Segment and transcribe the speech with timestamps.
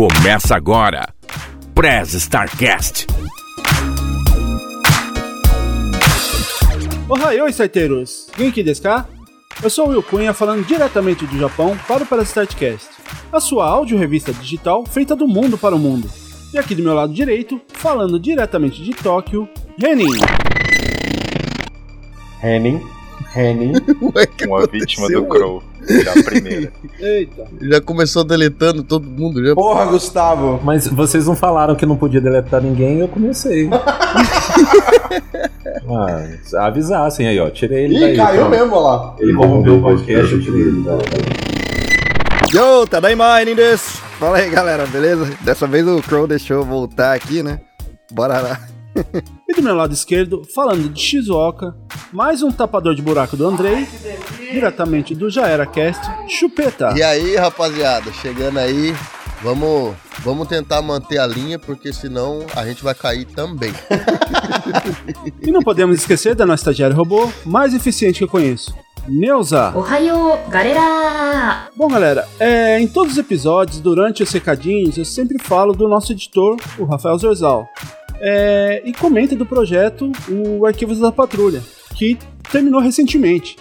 [0.00, 1.12] Começa agora.
[1.74, 3.06] Prez Starcast.
[7.06, 8.28] Ohayou, starteiros!
[8.34, 9.06] Genki desu ka?
[9.62, 12.88] Eu sou o Will Cunha falando diretamente do Japão para o Prez Startcast,
[13.30, 16.08] a sua áudio-revista digital feita do mundo para o mundo.
[16.54, 19.46] E aqui do meu lado direito, falando diretamente de Tóquio,
[19.78, 20.18] Renin.
[22.42, 22.82] Henning,
[23.36, 23.72] Henning,
[24.16, 25.69] Ué, que Uma vítima do Crow.
[26.24, 26.72] Primeira.
[27.00, 27.46] Eita.
[27.60, 29.44] Já começou deletando todo mundo.
[29.44, 29.54] Já...
[29.54, 30.60] Porra, Gustavo!
[30.62, 33.68] Mas vocês não falaram que não podia deletar ninguém eu comecei.
[35.88, 37.48] ah, avisassem aí, ó.
[37.50, 38.14] Tirei ele daí.
[38.14, 38.50] Ih, caiu pronto.
[38.50, 39.16] mesmo, olha lá.
[39.18, 40.98] Ele rompeu o podcast, eu tirei ele daí.
[42.52, 44.00] Yo, Tadaima, Nindes!
[44.18, 45.30] Fala aí, galera, beleza?
[45.42, 47.60] Dessa vez o Crow deixou eu voltar aqui, né?
[48.12, 48.60] Bora lá
[49.48, 51.74] e do meu lado esquerdo, falando de Shizuoka,
[52.12, 53.86] mais um tapador de buraco do Andrei,
[54.52, 56.92] diretamente do Já Era Cast, Chupeta.
[56.96, 58.94] E aí, rapaziada, chegando aí,
[59.42, 63.72] vamos, vamos tentar manter a linha, porque senão a gente vai cair também.
[65.42, 68.74] e não podemos esquecer da nossa estagiária robô mais eficiente que eu conheço,
[69.08, 69.72] Neuza.
[69.76, 71.68] Ohio, galera!
[71.76, 76.12] Bom, galera, é, em todos os episódios, durante os recadinhos, eu sempre falo do nosso
[76.12, 77.68] editor, o Rafael Zorzal.
[78.20, 81.62] É, e comenta do projeto o Arquivos da Patrulha,
[81.96, 82.18] que
[82.50, 83.56] terminou recentemente.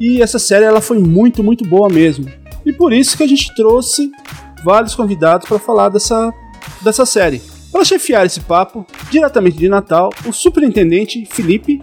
[0.00, 2.26] E essa série ela foi muito, muito boa mesmo.
[2.64, 4.10] E por isso que a gente trouxe
[4.64, 6.32] vários convidados para falar dessa,
[6.82, 7.40] dessa série.
[7.70, 11.80] Para chefiar esse papo, diretamente de Natal, o superintendente Felipe,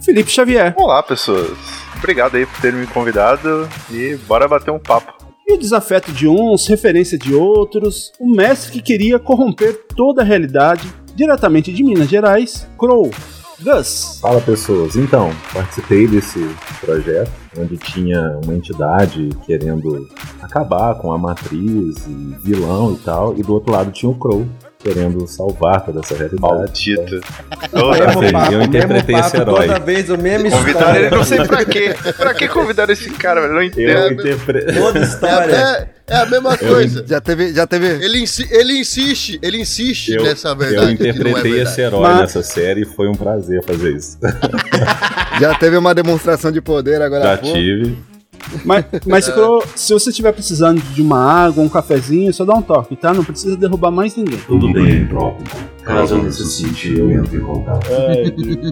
[0.00, 0.74] Felipe Xavier.
[0.76, 1.56] Olá, pessoas.
[1.96, 5.14] Obrigado aí por terem me convidado e bora bater um papo.
[5.46, 10.24] E o desafeto de uns, referência de outros, o mestre que queria corromper toda a
[10.24, 10.86] realidade,
[11.18, 13.10] diretamente de Minas Gerais, Crow.
[13.60, 14.20] Gus.
[14.22, 16.38] Fala pessoas, então, participei desse
[16.80, 20.08] projeto onde tinha uma entidade querendo
[20.40, 24.46] acabar com a matriz e vilão e tal, e do outro lado tinha o Crow
[24.78, 26.40] querendo salvar toda essa realidade.
[26.40, 27.20] Maldito.
[27.72, 29.66] Mesmo Mesmo papo, eu interpretei esse herói.
[29.66, 31.94] Toda vez o mesmo Convidaram ele, não sei pra quê.
[32.16, 33.52] Pra que convidaram esse cara, velho?
[33.54, 34.12] Não Eu entendo.
[34.20, 34.74] interpretei.
[34.74, 35.44] Toda É, história.
[35.44, 37.04] até- é a mesma coisa.
[37.06, 37.86] Já teve, já teve.
[38.04, 40.96] Ele, insi- ele insiste, ele insiste Eu, nessa eu verdade.
[40.96, 41.70] que não é interpretei verdade.
[41.70, 44.16] esse herói Mas- nessa série e foi um prazer fazer isso.
[45.40, 47.22] Já teve uma demonstração de poder agora.
[47.24, 47.96] Já tive.
[48.64, 52.62] Mas, mas Crow, se você estiver precisando de uma água, um cafezinho, só dá um
[52.62, 53.12] toque, tá?
[53.12, 54.38] Não precisa derrubar mais ninguém.
[54.46, 55.46] Tudo bem, próprio.
[55.82, 57.88] Caso eu necessite, eu entro em contato.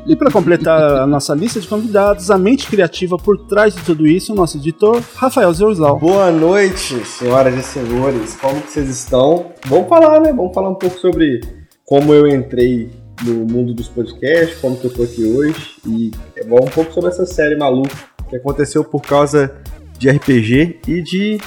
[0.07, 4.07] E para completar a nossa lista de convidados, a mente criativa por trás de tudo
[4.07, 5.99] isso, o nosso editor, Rafael Zorzal.
[5.99, 8.37] Boa noite, senhoras e senhores.
[8.37, 9.47] Como que vocês estão?
[9.67, 10.33] Vamos falar, né?
[10.33, 11.41] Vamos falar um pouco sobre
[11.85, 12.91] como eu entrei
[13.25, 16.93] no mundo dos podcasts, como que eu tô aqui hoje e é bom um pouco
[16.93, 19.55] sobre essa série maluca que aconteceu por causa
[19.99, 21.41] de RPG e de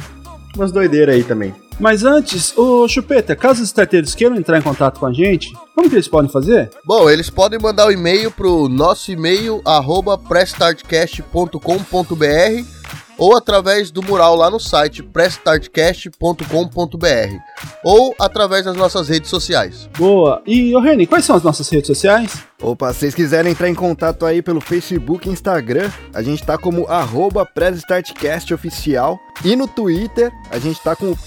[0.55, 1.53] umas doideiras aí também.
[1.79, 5.89] Mas antes, ô Chupeta, caso os starteiros queiram entrar em contato com a gente, como
[5.89, 6.69] que eles podem fazer?
[6.85, 12.78] Bom, eles podem mandar o e-mail pro nosso e-mail, arroba prestartcast.com.br
[13.19, 19.87] ou através do mural lá no site prestartcast.com.br ou através das nossas redes sociais.
[19.97, 20.41] Boa.
[20.47, 22.43] E, ô Reni, quais são as nossas redes sociais?
[22.61, 26.57] Opa, se vocês quiserem entrar em contato aí pelo Facebook e Instagram, a gente tá
[26.57, 29.19] como arroba PressStartCast oficial.
[29.43, 31.17] E no Twitter, a gente tá com o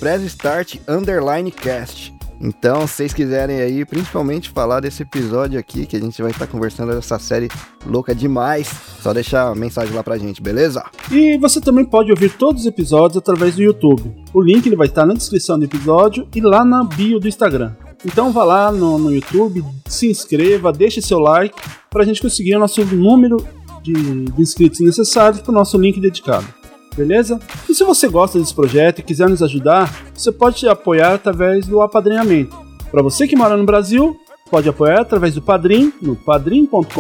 [0.88, 2.21] Underline Cast.
[2.42, 6.48] Então, se vocês quiserem aí, principalmente falar desse episódio aqui, que a gente vai estar
[6.48, 7.48] conversando dessa série
[7.86, 8.68] louca demais,
[9.00, 10.82] só deixar a mensagem lá pra gente, beleza?
[11.08, 14.12] E você também pode ouvir todos os episódios através do YouTube.
[14.34, 17.74] O link ele vai estar na descrição do episódio e lá na bio do Instagram.
[18.04, 21.54] Então vá lá no, no YouTube, se inscreva, deixe seu like
[21.88, 23.36] para a gente conseguir o nosso número
[23.84, 26.61] de, de inscritos necessários para o nosso link dedicado.
[26.96, 27.40] Beleza?
[27.68, 31.80] E se você gosta desse projeto e quiser nos ajudar, você pode apoiar através do
[31.80, 32.56] apadrinhamento.
[32.90, 34.16] Para você que mora no Brasil,
[34.50, 36.92] pode apoiar através do Padrim, no padrim.com.br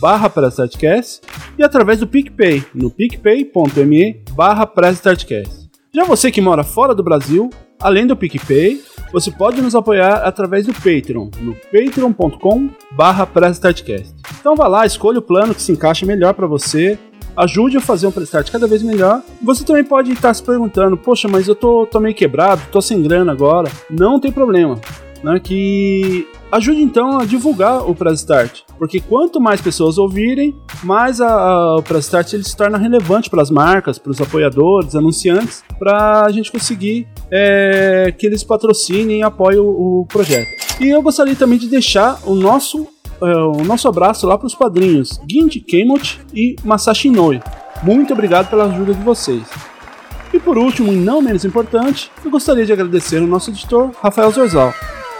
[0.00, 0.32] barra
[1.56, 4.68] e através do PicPay, no picpay.me barra.
[5.94, 7.48] Já você que mora fora do Brasil,
[7.80, 13.28] além do PicPay, você pode nos apoiar através do Patreon, no patreon.com barra.
[14.40, 16.98] Então vá lá, escolha o plano que se encaixa melhor para você,
[17.38, 19.22] ajude a fazer um Prestart cada vez melhor.
[19.40, 23.00] Você também pode estar se perguntando, poxa, mas eu tô, tô meio quebrado, tô sem
[23.00, 23.70] grana agora.
[23.88, 24.80] Não tem problema.
[25.20, 31.20] Né, que ajude então a divulgar o Press Start, porque quanto mais pessoas ouvirem, mais
[31.20, 34.94] a, a, o Press Start ele se torna relevante para as marcas, para os apoiadores,
[34.94, 40.46] anunciantes, para a gente conseguir é, que eles patrocinem e apoiem o, o projeto.
[40.80, 42.86] E eu gostaria também de deixar o nosso
[43.20, 47.40] o nosso abraço lá para os padrinhos Ginji Kemot e Masashi Inoue.
[47.82, 49.42] Muito obrigado pela ajuda de vocês.
[50.32, 54.30] E por último, e não menos importante, eu gostaria de agradecer ao nosso editor, Rafael
[54.30, 54.74] Zorzal.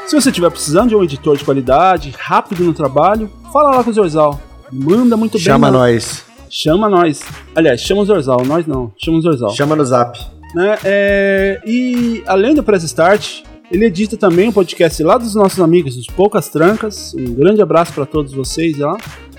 [0.07, 3.91] Se você estiver precisando de um editor de qualidade, rápido no trabalho, fala lá com
[3.91, 4.41] o Zorzal.
[4.73, 5.43] Manda muito bem.
[5.43, 6.25] Chama nós.
[6.51, 7.23] Chama nós.
[7.55, 8.93] Aliás, chama o Zorzal, nós não.
[8.97, 9.51] Chama o Zorzal.
[9.51, 10.19] Chama no zap.
[10.55, 10.79] Né?
[10.85, 15.97] É, e além do Press Start, ele edita também um podcast lá dos nossos amigos,
[15.97, 17.15] dos Poucas Trancas.
[17.15, 18.97] Um grande abraço para todos vocês lá.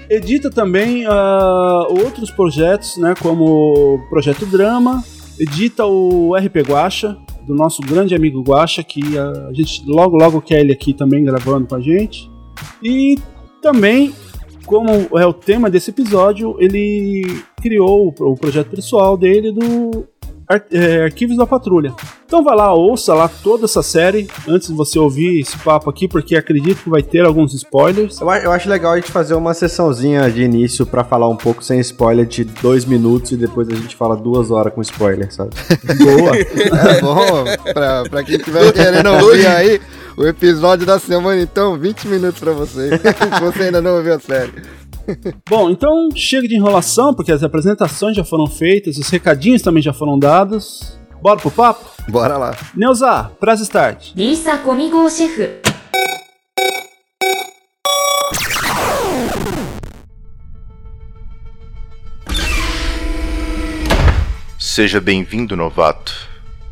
[0.09, 5.03] Edita também uh, outros projetos, né, como o Projeto Drama.
[5.39, 7.17] Edita o RP Guacha,
[7.47, 11.23] do nosso grande amigo Guacha, que uh, a gente logo logo quer ele aqui também
[11.23, 12.29] gravando com a gente.
[12.83, 13.17] E
[13.61, 14.13] também
[14.69, 20.07] como é o tema desse episódio, ele criou o projeto pessoal dele do
[20.47, 21.95] Ar é, Arquivos da Patrulha.
[22.29, 26.07] Então vai lá, ouça lá toda essa série antes de você ouvir esse papo aqui,
[26.07, 28.21] porque acredito que vai ter alguns spoilers.
[28.21, 31.63] Eu, eu acho legal a gente fazer uma sessãozinha de início para falar um pouco
[31.63, 35.49] sem spoiler de dois minutos e depois a gente fala duas horas com spoiler, sabe?
[35.97, 36.37] Boa!
[36.37, 39.81] é bom, pra, pra quem estiver querendo ouvir aí.
[40.15, 42.91] O episódio da semana, então, 20 minutos para você.
[43.41, 44.53] você ainda não ouviu a série.
[45.49, 49.93] Bom, então chega de enrolação, porque as apresentações já foram feitas, os recadinhos também já
[49.93, 50.98] foram dados.
[51.21, 51.85] Bora pro papo?
[52.07, 52.55] Bora lá.
[52.73, 54.13] Neuza, press start.
[54.15, 55.59] Lisa comigo, chefe.
[64.57, 66.13] Seja bem-vindo, novato.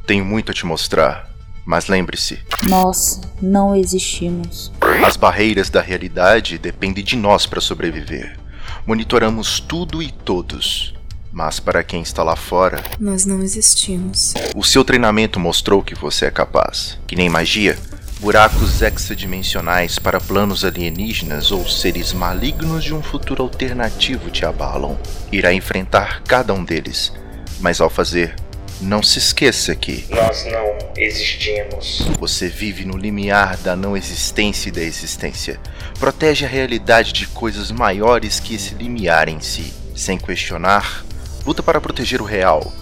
[0.05, 1.27] Tenho muito a te mostrar.
[1.65, 2.39] Mas lembre-se:
[2.69, 4.71] Nós não existimos.
[5.05, 8.39] As barreiras da realidade dependem de nós para sobreviver.
[8.85, 10.96] Monitoramos tudo e todos.
[11.37, 14.33] Mas para quem está lá fora, nós não existimos.
[14.55, 16.97] O seu treinamento mostrou que você é capaz.
[17.05, 17.77] Que nem magia,
[18.19, 24.97] buracos hexadimensionais para planos alienígenas ou seres malignos de um futuro alternativo te abalam.
[25.31, 27.13] Irá enfrentar cada um deles,
[27.59, 28.33] mas ao fazer,
[28.81, 32.07] não se esqueça que nós não existimos.
[32.17, 35.59] Você vive no limiar da não existência e da existência.
[35.99, 39.71] Protege a realidade de coisas maiores que esse limiar em si.
[39.95, 41.05] Sem questionar,
[41.47, 42.73] luta para proteger o real,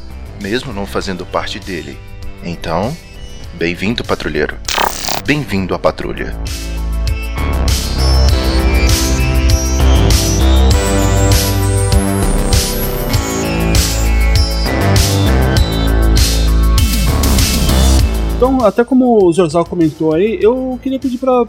[0.42, 1.96] mesmo não fazendo parte dele.
[2.44, 2.98] Então,
[3.54, 4.58] bem-vindo, patrulheiro.
[5.24, 6.36] Bem-vindo à patrulha.
[18.36, 21.46] Então, até como o Jorzal comentou aí, eu queria pedir para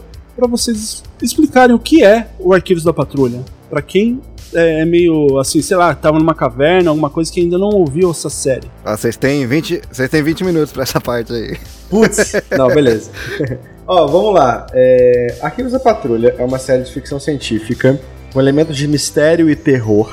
[0.51, 3.43] vocês explicarem o que é o Arquivos da Patrulha.
[3.71, 4.21] Para quem
[4.56, 8.11] é, é meio assim, sei lá, tava numa caverna, alguma coisa que ainda não ouviu
[8.11, 8.69] essa série.
[8.85, 11.56] Ah, vocês têm 20, vocês têm 20 minutos para essa parte aí.
[11.88, 13.11] Putz, não, beleza.
[13.87, 14.67] Ó, oh, vamos lá.
[14.73, 15.38] É...
[15.41, 18.00] Arquivos da Patrulha é uma série de ficção científica
[18.32, 20.12] com elementos de mistério e terror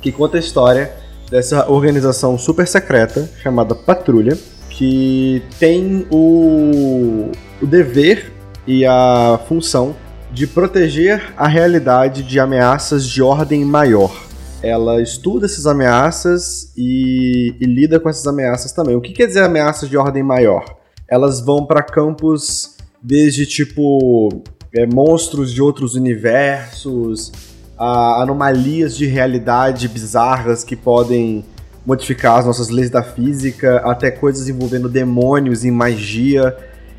[0.00, 0.92] que conta a história
[1.30, 4.38] dessa organização super secreta chamada Patrulha
[4.70, 8.32] que tem o, o dever
[8.66, 9.96] e a função
[10.38, 14.28] de proteger a realidade de ameaças de ordem maior.
[14.62, 18.94] Ela estuda essas ameaças e, e lida com essas ameaças também.
[18.94, 20.64] O que quer dizer ameaças de ordem maior?
[21.08, 24.28] Elas vão para campos desde tipo
[24.72, 27.32] é, monstros de outros universos,
[27.76, 31.44] a anomalias de realidade bizarras que podem
[31.84, 36.56] modificar as nossas leis da física, até coisas envolvendo demônios e magia.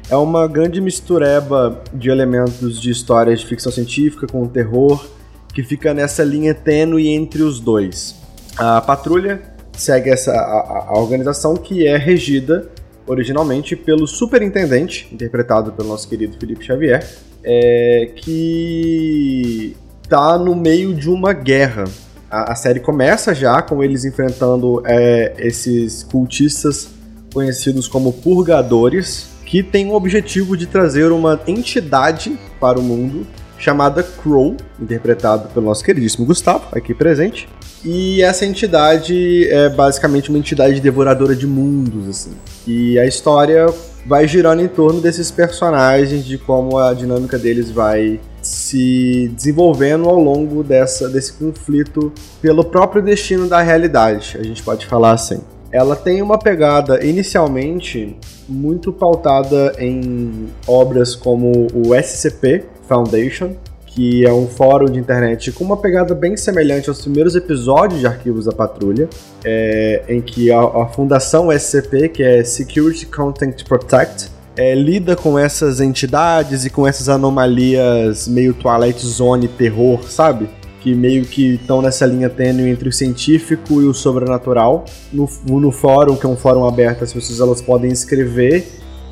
[0.10, 5.06] É uma grande mistureba de elementos de histórias de ficção científica com terror,
[5.54, 8.16] que fica nessa linha tênue entre os dois.
[8.58, 9.42] A patrulha
[9.74, 12.70] segue essa a, a organização que é regida
[13.06, 17.08] originalmente pelo superintendente, interpretado pelo nosso querido Felipe Xavier,
[17.44, 21.86] é, que está no meio de uma guerra
[22.30, 26.90] a, a série começa já com eles enfrentando é, esses cultistas
[27.34, 33.26] conhecidos como purgadores, que tem o objetivo de trazer uma entidade para o mundo
[33.58, 37.50] chamada Crow, interpretado pelo nosso queridíssimo Gustavo, aqui presente.
[37.84, 42.32] E essa entidade é basicamente uma entidade devoradora de mundos, assim.
[42.68, 43.66] E a história
[44.06, 50.20] vai girando em torno desses personagens, de como a dinâmica deles vai se desenvolvendo ao
[50.20, 55.42] longo dessa, desse conflito pelo próprio destino da realidade, a gente pode falar assim.
[55.72, 64.34] Ela tem uma pegada inicialmente muito pautada em obras como o SCP Foundation, que é
[64.34, 68.52] um fórum de internet com uma pegada bem semelhante aos primeiros episódios de Arquivos da
[68.52, 69.08] Patrulha,
[69.44, 75.38] é, em que a, a fundação SCP, que é Security Content Protect, é, lida com
[75.38, 80.50] essas entidades e com essas anomalias meio Twilight Zone terror, sabe?
[80.82, 84.86] Que meio que estão nessa linha tênue entre o científico e o sobrenatural.
[85.12, 88.66] No, no fórum, que é um fórum aberto, as pessoas elas podem escrever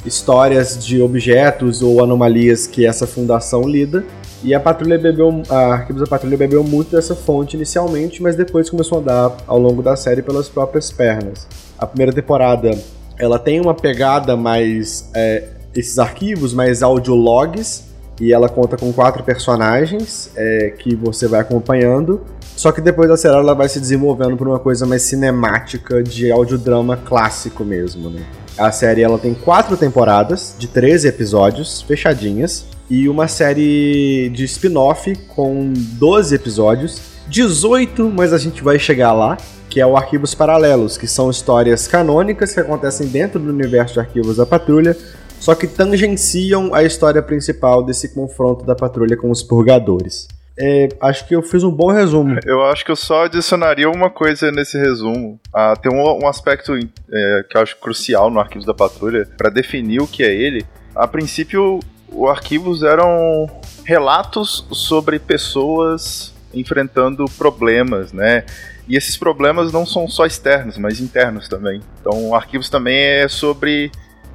[0.05, 4.05] histórias de objetos ou anomalias que essa fundação lida.
[4.43, 8.69] E a Patrulha bebeu, a Arquivos da Patrulha bebeu muito dessa fonte inicialmente, mas depois
[8.69, 11.47] começou a dar ao longo da série pelas próprias pernas.
[11.77, 12.71] A primeira temporada,
[13.17, 15.43] ela tem uma pegada mais é,
[15.75, 17.86] esses arquivos, mais audiologs,
[18.19, 22.21] e ela conta com quatro personagens é, que você vai acompanhando.
[22.55, 26.31] Só que depois da série ela vai se desenvolvendo para uma coisa mais cinemática de
[26.31, 28.23] audiodrama clássico mesmo, né?
[28.57, 35.15] A série ela tem quatro temporadas de 13 episódios fechadinhas e uma série de spin-off
[35.27, 39.37] com 12 episódios, 18, mas a gente vai chegar lá,
[39.69, 43.99] que é o Arquivos Paralelos, que são histórias canônicas que acontecem dentro do universo de
[43.99, 44.97] Arquivos da Patrulha,
[45.39, 50.27] só que tangenciam a história principal desse confronto da patrulha com os purgadores.
[50.59, 52.39] É, acho que eu fiz um bom resumo.
[52.43, 55.39] Eu acho que eu só adicionaria uma coisa nesse resumo.
[55.53, 59.49] Ah, tem um, um aspecto é, que eu acho crucial no Arquivos da Patrulha para
[59.49, 60.65] definir o que é ele.
[60.95, 61.79] A princípio,
[62.11, 63.47] o Arquivos eram
[63.85, 68.43] relatos sobre pessoas enfrentando problemas, né?
[68.87, 71.81] E esses problemas não são só externos, mas internos também.
[72.01, 73.91] Então, Arquivos também é sobre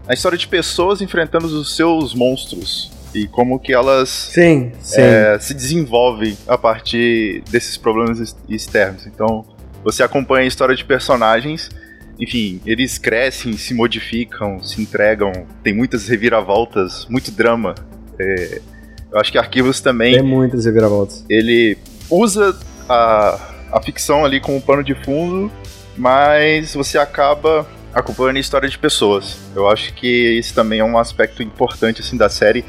[0.06, 5.00] a história de pessoas enfrentando os seus monstros e como que elas sim, sim.
[5.00, 9.06] É, se desenvolvem a partir desses problemas externos.
[9.06, 9.44] Então,
[9.84, 11.68] você acompanha a história de personagens,
[12.18, 15.32] enfim, eles crescem, se modificam, se entregam,
[15.62, 17.74] tem muitas reviravoltas, muito drama.
[18.18, 18.60] É,
[19.10, 20.14] eu acho que Arquivos também.
[20.14, 21.24] Tem muitas reviravoltas.
[21.28, 21.76] Ele
[22.08, 22.56] usa
[22.88, 23.38] a,
[23.72, 25.50] a ficção ali como pano de fundo,
[25.96, 29.36] mas você acaba acompanhando a história de pessoas.
[29.54, 32.64] Eu acho que isso também é um aspecto importante assim da série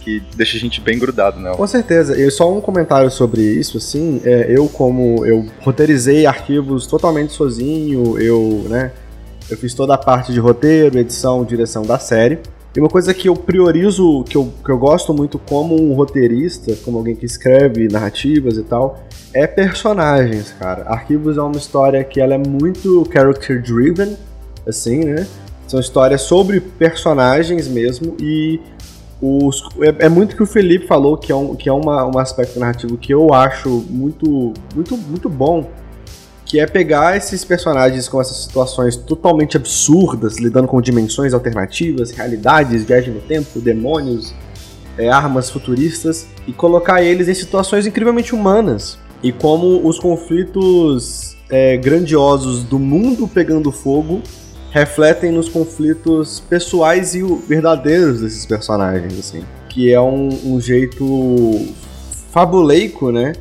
[0.00, 1.56] que deixa a gente bem grudado nela.
[1.56, 2.20] Com certeza.
[2.20, 8.18] E só um comentário sobre isso, assim, é, eu como eu roteirizei arquivos totalmente sozinho,
[8.18, 8.90] eu, né,
[9.48, 12.40] eu fiz toda a parte de roteiro, edição, direção da série.
[12.74, 16.74] E uma coisa que eu priorizo, que eu, que eu gosto muito como um roteirista,
[16.82, 20.84] como alguém que escreve narrativas e tal, é personagens, cara.
[20.84, 24.16] Arquivos é uma história que ela é muito character driven,
[24.66, 25.26] assim, né?
[25.66, 28.60] São histórias sobre personagens mesmo e
[29.22, 32.18] os, é, é, muito que o Felipe falou que é um, que é uma, um
[32.18, 35.70] aspecto narrativo que eu acho muito, muito, muito bom,
[36.44, 42.82] que é pegar esses personagens com essas situações totalmente absurdas, lidando com dimensões alternativas, realidades,
[42.84, 44.34] viagem no tempo, demônios,
[44.98, 48.98] é, armas futuristas, e colocar eles em situações incrivelmente humanas.
[49.22, 54.20] E como os conflitos é, grandiosos do mundo pegando fogo
[54.72, 59.44] refletem nos conflitos pessoais e verdadeiros desses personagens, assim.
[59.68, 61.68] Que é um, um jeito
[62.30, 63.34] fabuleico, né?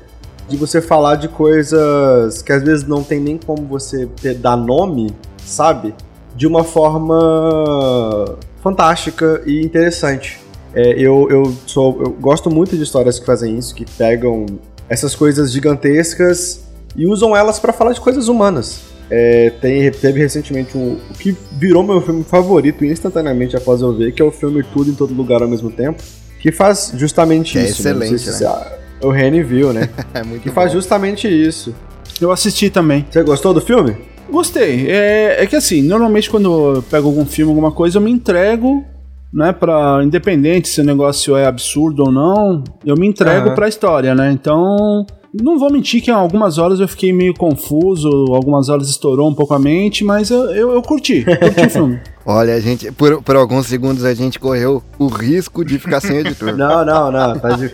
[0.47, 4.57] De você falar de coisas que às vezes não tem nem como você ter, dar
[4.57, 5.95] nome, sabe?
[6.35, 10.38] De uma forma fantástica e interessante.
[10.73, 14.45] É, eu, eu, sou, eu gosto muito de histórias que fazem isso, que pegam
[14.89, 18.90] essas coisas gigantescas e usam elas para falar de coisas humanas.
[19.13, 24.13] É, tem, teve recentemente um, o que virou meu filme favorito instantaneamente após eu ver,
[24.13, 26.01] que é o filme Tudo em Todo Lugar ao mesmo tempo,
[26.39, 27.85] que faz justamente é isso.
[27.85, 28.49] É excelente, né?
[28.49, 28.65] né?
[29.03, 29.89] o Reni viu, né?
[30.13, 30.55] é muito que bom.
[30.55, 31.75] faz justamente isso.
[32.21, 33.05] Eu assisti também.
[33.11, 33.97] Você gostou do filme?
[34.29, 34.89] Gostei.
[34.89, 38.85] É, é que assim, normalmente quando eu pego algum filme, alguma coisa, eu me entrego
[39.33, 43.55] né, para independente se o negócio é absurdo ou não, eu me entrego uhum.
[43.55, 44.31] para a história, né?
[44.31, 49.29] Então, não vou mentir que em algumas horas eu fiquei meio confuso, algumas horas estourou
[49.29, 52.00] um pouco a mente, mas eu, eu, eu curti, curti o filme.
[52.25, 56.17] Olha, a gente, por, por alguns segundos a gente correu o risco de ficar sem
[56.17, 56.55] editor.
[56.57, 57.71] não, não, não, tá de...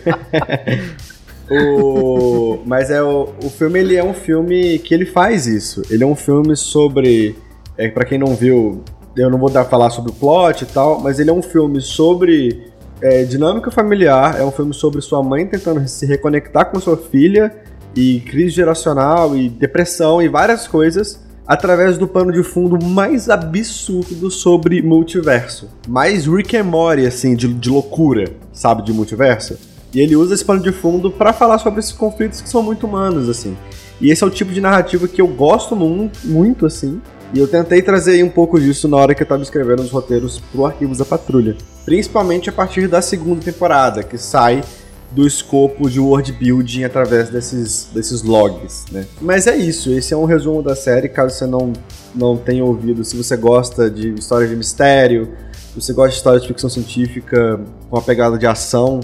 [1.50, 2.60] o...
[2.64, 5.82] Mas é o, o filme, ele é um filme que ele faz isso.
[5.90, 7.36] Ele é um filme sobre,
[7.76, 8.82] é, para quem não viu,
[9.16, 11.80] eu não vou dar falar sobre o plot e tal, mas ele é um filme
[11.80, 12.68] sobre
[13.00, 17.54] é, dinâmica familiar, é um filme sobre sua mãe tentando se reconectar com sua filha
[17.94, 24.30] e crise geracional e depressão e várias coisas através do pano de fundo mais absurdo
[24.30, 25.70] sobre multiverso.
[25.88, 29.56] Mais Rick and Morty, assim, de, de loucura, sabe, de multiverso.
[29.94, 32.86] E ele usa esse pano de fundo para falar sobre esses conflitos que são muito
[32.86, 33.56] humanos, assim.
[33.98, 37.00] E esse é o tipo de narrativa que eu gosto muito, muito assim,
[37.32, 40.38] e eu tentei trazer um pouco disso na hora que eu estava escrevendo os roteiros
[40.52, 41.56] pro Arquivos da Patrulha.
[41.88, 44.62] Principalmente a partir da segunda temporada, que sai
[45.10, 49.06] do escopo de world building através desses, desses logs, né?
[49.22, 51.72] Mas é isso, esse é um resumo da série, caso você não,
[52.14, 55.32] não tenha ouvido, se você gosta de história de mistério,
[55.72, 59.00] se você gosta de história de ficção científica com uma pegada de ação,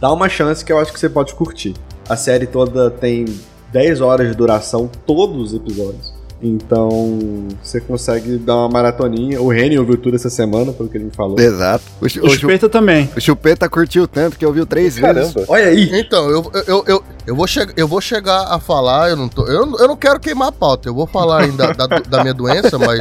[0.00, 1.74] dá uma chance que eu acho que você pode curtir.
[2.08, 3.26] A série toda tem
[3.72, 6.12] 10 horas de duração, todos os episódios.
[6.46, 9.40] Então, você consegue dar uma maratoninha.
[9.40, 11.40] O Reni ouviu tudo essa semana, pelo que ele me falou.
[11.40, 11.84] Exato.
[12.00, 13.08] O, o, o Chupeta também.
[13.16, 15.20] O Chupeta curtiu tanto que ouviu três Caramba.
[15.20, 15.48] vezes.
[15.48, 15.90] Olha aí.
[15.98, 19.46] Então, eu, eu, eu, eu, vou chegar, eu vou chegar a falar, eu não, tô,
[19.46, 22.78] eu, eu não quero queimar a pauta, eu vou falar ainda da, da minha doença,
[22.78, 23.00] mas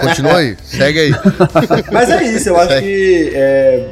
[0.00, 1.10] continua aí, segue aí.
[1.92, 3.90] Mas é isso, eu acho que é,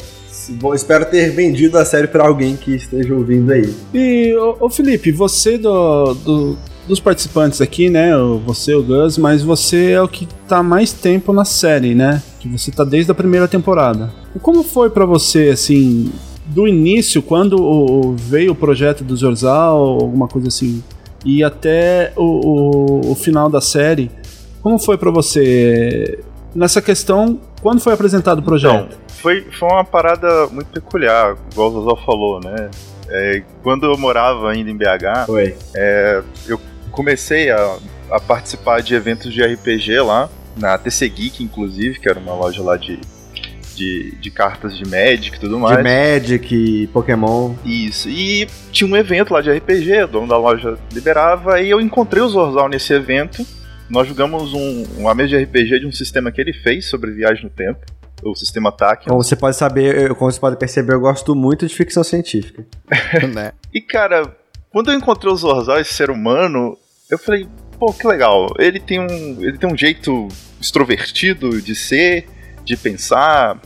[0.50, 3.74] Bom, espero ter vendido a série para alguém que esteja ouvindo aí.
[3.92, 8.12] E, ô, ô Felipe, você do, do, dos participantes aqui, né?
[8.44, 12.22] Você, o Gus, mas você é o que tá mais tempo na série, né?
[12.40, 14.12] Que você tá desde a primeira temporada.
[14.34, 16.12] E como foi para você, assim,
[16.46, 20.82] do início, quando veio o projeto do Zorzal, alguma coisa assim,
[21.24, 24.10] e até o, o, o final da série,
[24.60, 26.18] como foi para você
[26.54, 27.40] nessa questão?
[27.62, 28.86] Quando foi apresentado o projeto?
[28.86, 32.70] Então, foi, foi uma parada muito peculiar, igual o Zozó falou, né?
[33.08, 35.26] É, quando eu morava ainda em BH,
[35.74, 36.58] é, eu
[36.94, 37.78] comecei a,
[38.10, 42.62] a, participar de eventos de RPG lá, na TC Geek, inclusive, que era uma loja
[42.62, 43.00] lá de,
[43.74, 45.76] de, de cartas de Magic e tudo mais.
[45.76, 47.54] De Magic, Pokémon.
[47.64, 48.08] Isso.
[48.08, 52.22] E tinha um evento lá de RPG, o dono da loja liberava, e eu encontrei
[52.22, 53.44] o Zorzal nesse evento.
[53.90, 57.44] Nós jogamos um, uma mesa de RPG de um sistema que ele fez sobre viagem
[57.44, 57.80] no tempo
[58.22, 59.06] o sistema TAC.
[59.06, 62.64] Como você pode saber, como você pode perceber, eu gosto muito de ficção científica.
[63.34, 63.52] né?
[63.72, 64.34] E cara,
[64.70, 66.76] quando eu encontrei o Zorzal, esse ser humano,
[67.10, 67.46] eu falei,
[67.78, 68.48] pô, que legal.
[68.58, 70.28] Ele tem um, ele tem um jeito
[70.60, 72.26] extrovertido de ser,
[72.64, 73.60] de pensar.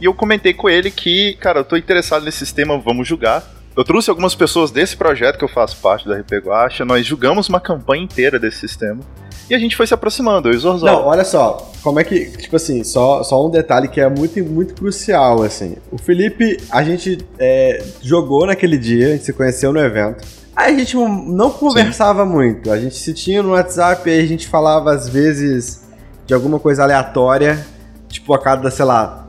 [0.00, 3.44] E eu comentei com ele que, cara, eu tô interessado nesse sistema, vamos jogar.
[3.76, 7.48] Eu trouxe algumas pessoas desse projeto que eu faço parte da RP Guacha, nós jogamos
[7.48, 9.00] uma campanha inteira desse sistema.
[9.48, 11.00] E a gente foi se aproximando, eu e o Zorzal.
[11.00, 14.42] Não, olha só, como é que, tipo assim, só, só um detalhe que é muito,
[14.44, 15.76] muito crucial, assim.
[15.90, 20.41] O Felipe, a gente é, jogou naquele dia, a gente se conheceu no evento.
[20.54, 22.30] Aí a gente não conversava Sim.
[22.30, 25.82] muito, a gente se tinha no WhatsApp, aí a gente falava às vezes
[26.26, 27.66] de alguma coisa aleatória,
[28.08, 29.28] tipo a cada, sei lá,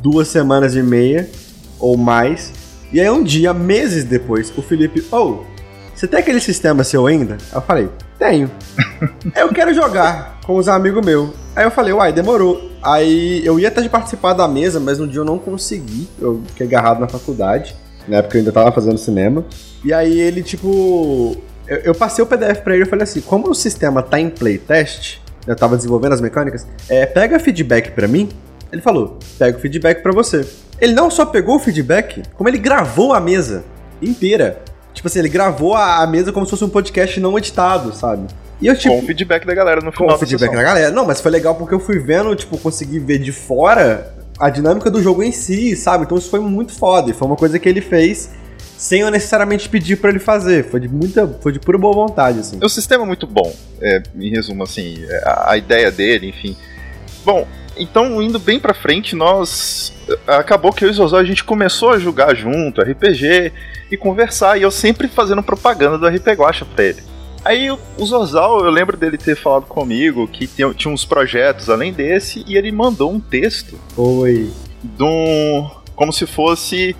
[0.00, 1.28] duas semanas e meia
[1.78, 2.52] ou mais.
[2.92, 5.44] E aí um dia, meses depois, o Felipe, oh,
[5.94, 7.34] você tem aquele sistema seu ainda?
[7.34, 8.50] Aí eu falei, tenho.
[9.36, 11.30] eu quero jogar com os amigos meus.
[11.54, 12.70] Aí eu falei, uai, demorou.
[12.82, 16.08] Aí eu ia até de participar da mesa, mas um dia eu não consegui.
[16.20, 17.76] Eu fiquei agarrado na faculdade.
[18.08, 19.44] Na época eu ainda tava fazendo cinema.
[19.84, 21.36] E aí ele, tipo.
[21.66, 24.28] Eu, eu passei o PDF pra ele e falei assim: como o sistema tá em
[24.28, 28.28] playtest, eu tava desenvolvendo as mecânicas, é, pega feedback pra mim.
[28.72, 30.46] Ele falou: pega o feedback pra você.
[30.80, 33.64] Ele não só pegou o feedback, como ele gravou a mesa
[34.00, 34.60] inteira.
[34.92, 38.26] Tipo assim, ele gravou a, mesa como se fosse um podcast não editado, sabe?
[38.60, 40.62] E eu, tipo, com o feedback da galera no final Com o feedback da, da
[40.62, 40.90] galera.
[40.90, 44.12] Não, mas foi legal porque eu fui vendo, tipo, consegui ver de fora
[44.42, 46.02] a dinâmica do jogo em si, sabe?
[46.02, 47.12] Então isso foi muito foda.
[47.12, 48.28] E foi uma coisa que ele fez
[48.76, 50.64] sem eu necessariamente pedir para ele fazer.
[50.64, 52.58] Foi de muita, foi de pura boa vontade, assim.
[52.60, 56.56] O sistema é muito bom, é, em resumo, assim, é, a, a, ideia dele, enfim.
[57.24, 59.92] Bom, então indo bem pra frente, nós
[60.26, 63.52] acabou que eu e o Zozó a gente começou a jogar junto, RPG
[63.92, 67.11] e conversar, e eu sempre fazendo propaganda do RP Guacha pra ele.
[67.44, 72.44] Aí o Zorzal, eu lembro dele ter falado comigo que tinha, uns projetos além desse,
[72.46, 73.78] e ele mandou um texto.
[73.96, 74.50] Oi.
[74.82, 76.96] De um, como se fosse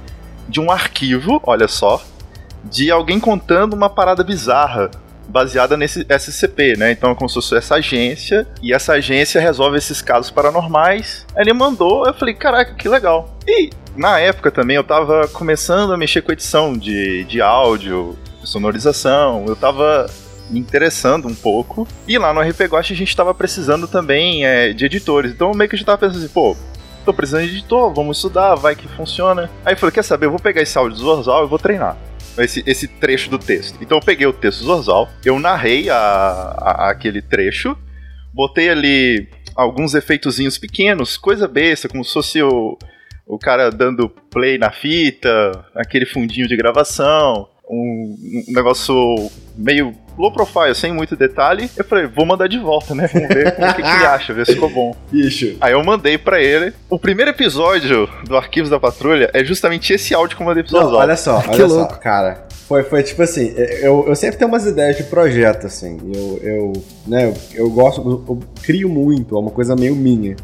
[0.48, 2.02] de um arquivo, olha só,
[2.64, 4.90] de alguém contando uma parada bizarra
[5.28, 6.92] baseada nesse SCP, né?
[6.92, 11.24] Então é como se fosse essa agência, e essa agência resolve esses casos paranormais.
[11.34, 13.34] Aí ele mandou, eu falei, caraca, que legal.
[13.46, 19.44] E na época também eu tava começando a mexer com edição de, de áudio, sonorização,
[19.46, 20.06] eu tava
[20.52, 21.88] me interessando um pouco.
[22.06, 25.32] E lá no RP a gente tava precisando também é, de editores.
[25.32, 26.56] Então meio que a gente tava pensando assim, pô,
[27.04, 29.50] tô precisando de editor, vamos estudar, vai que funciona.
[29.64, 31.96] Aí eu falei, quer saber, eu vou pegar esse áudio do Zorzal e vou treinar.
[32.38, 33.76] Esse, esse trecho do texto.
[33.80, 37.76] Então eu peguei o texto do Zorzal, eu narrei a, a, aquele trecho,
[38.32, 42.78] botei ali alguns efeitozinhos pequenos, coisa besta, como se fosse o,
[43.26, 48.94] o cara dando play na fita, aquele fundinho de gravação, um, um negócio
[49.56, 51.70] meio low profile, sem muito detalhe.
[51.76, 53.08] Eu falei, vou mandar de volta, né?
[53.12, 54.96] Vamos ver o que, que, ele acha, ver se ficou bom.
[55.10, 55.56] Bicho.
[55.60, 56.72] Aí eu mandei para ele.
[56.88, 60.78] O primeiro episódio do Arquivos da Patrulha é justamente esse áudio que eu mandei pro
[60.78, 61.98] Não, Olha só, olha que só, louco.
[61.98, 62.46] cara.
[62.68, 65.98] Foi, foi tipo assim, eu, eu sempre tenho umas ideias de projeto, assim.
[66.14, 66.72] Eu, eu,
[67.06, 70.36] né, eu, eu gosto, eu, eu crio muito, é uma coisa meio minha.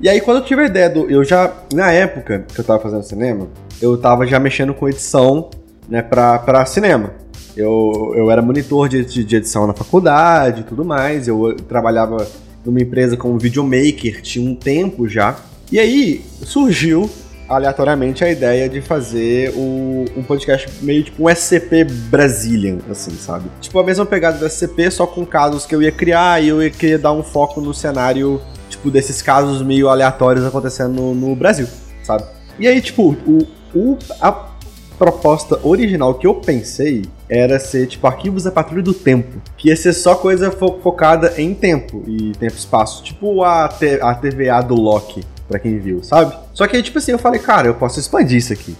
[0.00, 1.10] E aí, quando eu tive a ideia do.
[1.10, 1.52] Eu já.
[1.74, 3.48] Na época que eu tava fazendo cinema,
[3.82, 5.50] eu tava já mexendo com edição,
[5.88, 7.12] né, pra, pra cinema.
[7.60, 11.28] Eu, eu era monitor de, de edição na faculdade e tudo mais.
[11.28, 12.26] Eu trabalhava
[12.64, 15.36] numa empresa como videomaker, tinha um tempo já.
[15.70, 17.08] E aí surgiu
[17.48, 23.50] aleatoriamente a ideia de fazer o, um podcast meio tipo um SCP Brazilian, assim, sabe?
[23.60, 26.62] Tipo a mesma pegada do SCP, só com casos que eu ia criar e eu
[26.62, 31.34] ia querer dar um foco no cenário, tipo, desses casos meio aleatórios acontecendo no, no
[31.34, 31.66] Brasil,
[32.04, 32.22] sabe?
[32.56, 34.50] E aí, tipo, o, o, a
[34.96, 39.76] proposta original que eu pensei era ser tipo arquivos da Patrulha do Tempo, que ia
[39.76, 45.22] ser só coisa fo focada em tempo e tempo-espaço, tipo a, a TVA do Loki,
[45.48, 46.36] para quem viu, sabe?
[46.52, 48.76] Só que aí, tipo assim, eu falei, cara, eu posso expandir isso aqui.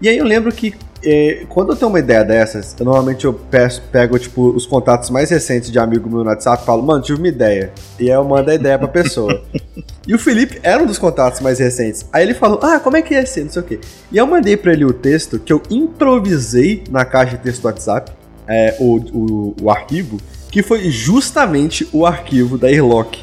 [0.00, 3.32] E aí eu lembro que é, quando eu tenho uma ideia dessas, eu, normalmente eu
[3.32, 7.02] peço, pego, tipo, os contatos mais recentes de amigo meu no WhatsApp e falo, mano,
[7.02, 7.72] tive uma ideia.
[7.98, 9.42] E aí eu mando a ideia pra pessoa.
[10.06, 12.06] e o Felipe era um dos contatos mais recentes.
[12.12, 13.80] Aí ele falou, ah, como é que ia ser, não sei o quê.
[14.10, 17.66] E eu mandei pra ele o texto que eu improvisei na caixa de texto do
[17.66, 18.12] WhatsApp,
[18.46, 20.18] é, o, o, o arquivo,
[20.50, 23.18] que foi justamente o arquivo da Airlock,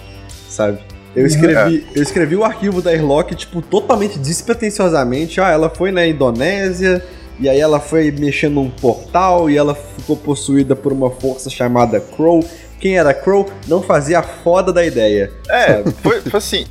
[0.50, 0.80] sabe?
[1.16, 5.42] Eu escrevi, eu escrevi o arquivo da Airlock, tipo, totalmente despretensiosamente.
[5.42, 7.04] Ah, ela foi na Indonésia,
[7.40, 12.00] e aí ela foi mexendo num portal, e ela ficou possuída por uma força chamada
[12.00, 12.44] Crow.
[12.82, 15.32] Quem era Crow não fazia foda da ideia.
[15.48, 16.66] É, foi, foi, assim,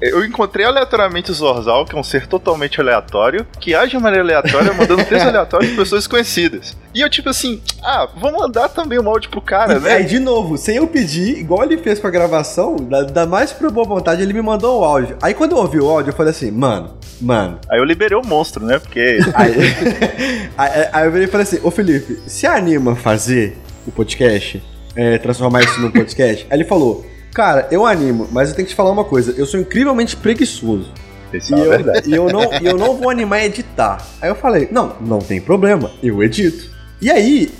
[0.00, 4.24] eu encontrei aleatoriamente o Zorzal, que é um ser totalmente aleatório, que age de maneira
[4.24, 6.74] aleatória, mandando textos aleatórios pra pessoas desconhecidas.
[6.94, 9.92] E eu, tipo assim, ah, vou mandar também um áudio pro cara, e, né?
[9.92, 13.52] Aí, de novo, sem eu pedir, igual ele fez com a gravação, da, da mais
[13.52, 15.18] por boa vontade, ele me mandou o áudio.
[15.20, 17.58] Aí quando eu ouvi o áudio, eu falei assim, mano, mano.
[17.68, 18.78] Aí eu liberei o monstro, né?
[18.78, 19.18] Porque.
[19.34, 19.54] aí,
[20.56, 24.62] aí, aí eu virei e falei assim, ô Felipe, se anima fazer o podcast?
[24.94, 26.46] É, transformar isso num podcast?
[26.50, 29.34] Aí ele falou: Cara, eu animo, mas eu tenho que te falar uma coisa.
[29.36, 30.92] Eu sou incrivelmente preguiçoso.
[31.32, 34.04] Isso e, é eu, e eu, não, e eu não vou animar a editar.
[34.20, 36.70] Aí eu falei: Não, não tem problema, eu edito.
[37.00, 37.50] E aí,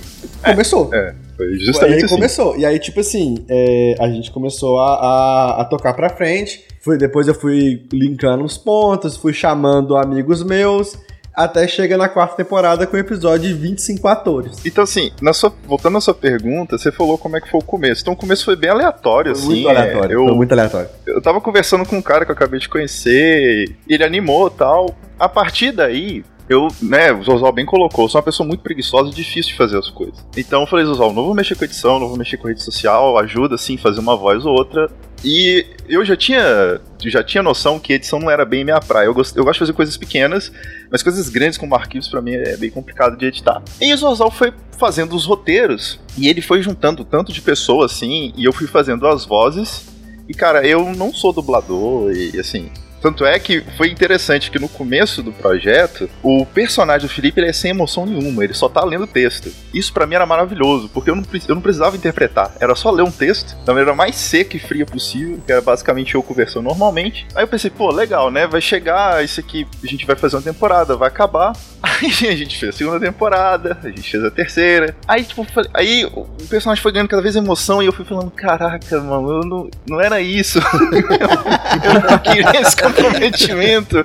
[0.44, 0.92] começou.
[0.92, 2.14] É, foi justamente aí assim.
[2.14, 2.56] começou.
[2.58, 6.64] E aí, tipo assim, é, a gente começou a, a, a tocar pra frente.
[6.80, 10.98] Foi, depois eu fui linkando os pontos, fui chamando amigos meus
[11.34, 14.58] até chega na quarta temporada com o episódio de 25 atores.
[14.64, 17.64] Então, assim, na sua, voltando à sua pergunta, você falou como é que foi o
[17.64, 18.02] começo.
[18.02, 19.62] Então, o começo foi bem aleatório, Foi assim.
[19.62, 20.88] muito aleatório, é, eu, foi muito aleatório.
[21.06, 24.94] eu tava conversando com um cara que eu acabei de conhecer, ele animou e tal.
[25.18, 29.14] A partir daí, eu, né, o Zozal bem colocou, sou uma pessoa muito preguiçosa e
[29.14, 30.16] difícil de fazer as coisas.
[30.36, 33.16] Então eu falei, Zozal, não vou mexer com edição, não vou mexer com rede social,
[33.18, 34.90] ajuda sim fazer uma voz ou outra.
[35.24, 39.06] E eu já tinha, já tinha noção que edição não era bem minha praia.
[39.06, 40.50] Eu gosto, eu gosto de fazer coisas pequenas,
[40.90, 43.62] mas coisas grandes como arquivos pra mim é bem complicado de editar.
[43.80, 48.32] E o Zozal foi fazendo os roteiros e ele foi juntando tanto de pessoas assim,
[48.36, 49.88] e eu fui fazendo as vozes.
[50.28, 54.68] E cara, eu não sou dublador e assim, tanto é que foi interessante que no
[54.68, 58.84] começo do projeto, o personagem do Felipe ele é sem emoção nenhuma, ele só tá
[58.84, 59.50] lendo texto.
[59.72, 63.02] Isso para mim era maravilhoso, porque eu não, eu não precisava interpretar, era só ler
[63.02, 67.26] um texto, da maneira mais seca e fria possível, que era basicamente eu conversando normalmente.
[67.34, 68.46] Aí eu pensei, pô, legal, né?
[68.46, 71.52] Vai chegar isso aqui, a gente vai fazer uma temporada, vai acabar.
[71.82, 74.94] Aí a gente fez a segunda temporada, a gente fez a terceira.
[75.06, 78.30] Aí, tipo, falei, aí o personagem foi ganhando cada vez emoção e eu fui falando,
[78.30, 80.58] caraca, mano, eu não, não era isso.
[81.84, 84.04] eu não queria esse comprometimento.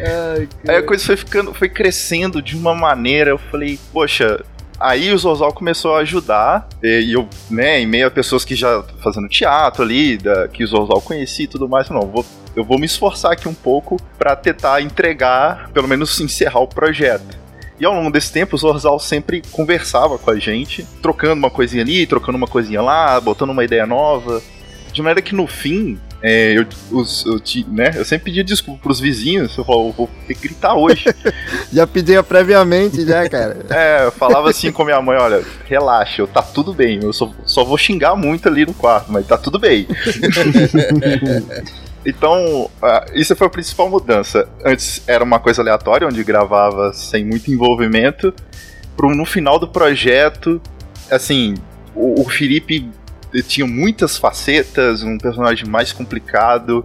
[0.00, 4.42] Ai, Aí a coisa foi ficando, foi crescendo de uma maneira, eu falei, poxa,
[4.80, 8.84] Aí o Zozal começou a ajudar, e eu, né, em meio a pessoas que já
[9.02, 12.24] fazendo teatro ali, da, que o Zozal conhecia e tudo mais, eu, não, vou,
[12.56, 17.36] eu vou me esforçar aqui um pouco para tentar entregar, pelo menos encerrar o projeto.
[17.80, 21.82] E ao longo desse tempo, o Zorzal sempre conversava com a gente, trocando uma coisinha
[21.82, 24.42] ali, trocando uma coisinha lá, botando uma ideia nova.
[24.92, 28.98] De maneira que no fim, é, eu, os, eu, né, eu sempre pedia desculpa pros
[28.98, 31.04] vizinhos, eu falava, "Eu vou ter que gritar hoje.
[31.72, 33.58] Já pedia previamente, já, cara.
[33.70, 37.30] É, eu falava assim com minha mãe, olha, relaxa, eu, tá tudo bem, eu só,
[37.44, 39.86] só vou xingar muito ali no quarto, mas tá tudo bem.
[42.08, 42.70] então,
[43.12, 44.48] isso foi a principal mudança.
[44.64, 48.32] Antes era uma coisa aleatória, onde gravava sem muito envolvimento,
[48.96, 50.58] pro no final do projeto,
[51.10, 51.54] assim,
[51.94, 52.88] o, o Felipe
[53.46, 56.82] tinha muitas facetas, um personagem mais complicado,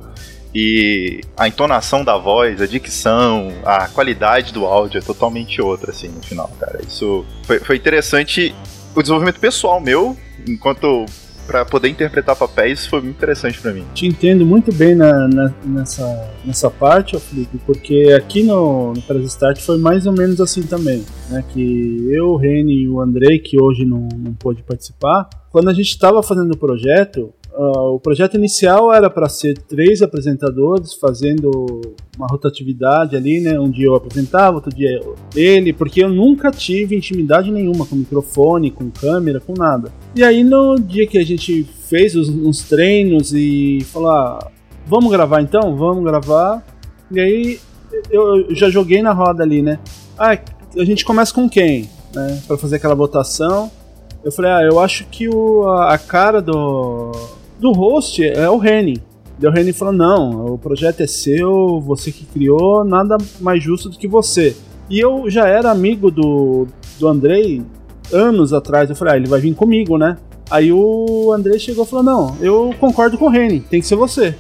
[0.53, 6.09] e a entonação da voz, a dicção, a qualidade do áudio é totalmente outra, assim,
[6.09, 6.81] no final, cara.
[6.85, 8.53] Isso foi, foi interessante.
[8.93, 11.05] O desenvolvimento pessoal meu, enquanto
[11.45, 13.83] para poder interpretar papéis, foi muito interessante para mim.
[13.93, 19.25] Te entendo muito bem na, na- nessa, nessa parte, Felipe, porque aqui no, no Press
[19.25, 21.43] Start foi mais ou menos assim também, né?
[21.53, 25.73] Que eu, o Reni e o Andrei, que hoje não, não pôde participar, quando a
[25.73, 31.81] gente estava fazendo o projeto, ah, o projeto inicial era para ser três apresentadores fazendo
[32.17, 33.59] uma rotatividade ali, né?
[33.59, 34.99] Um dia eu apresentava, outro dia
[35.35, 39.91] ele, porque eu nunca tive intimidade nenhuma com microfone, com câmera, com nada.
[40.15, 44.51] E aí no dia que a gente fez os, uns treinos e falou, ah,
[44.87, 45.75] vamos gravar então?
[45.75, 46.65] Vamos gravar.
[47.11, 47.59] E aí
[48.09, 49.77] eu já joguei na roda ali, né?
[50.17, 50.37] Ah,
[50.75, 51.87] a gente começa com quem?
[52.15, 53.71] Né, pra fazer aquela votação.
[54.23, 57.11] Eu falei, ah, eu acho que o, a, a cara do,
[57.63, 59.01] do host é o Reni.
[59.39, 63.89] Daí o Reni falou, não, o projeto é seu, você que criou, nada mais justo
[63.89, 64.53] do que você.
[64.89, 66.67] E eu já era amigo do,
[66.99, 67.63] do Andrei
[68.11, 68.89] anos atrás.
[68.89, 70.17] Eu falei, ah, ele vai vir comigo, né?
[70.51, 73.95] Aí o Andrei chegou e falou, não, eu concordo com o Reni, tem que ser
[73.95, 74.35] você.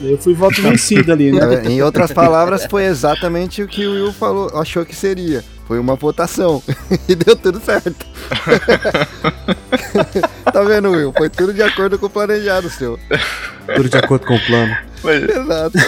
[0.00, 1.62] Eu fui voto vencido ali, né?
[1.66, 5.42] em outras palavras, foi exatamente o que o Will falou, achou que seria.
[5.66, 6.62] Foi uma votação.
[7.08, 7.94] e deu tudo certo.
[10.52, 11.12] tá vendo, Will?
[11.16, 12.98] Foi tudo de acordo com o planejado seu.
[13.74, 14.76] Tudo de acordo com o plano.
[15.02, 15.78] Mas, Exato.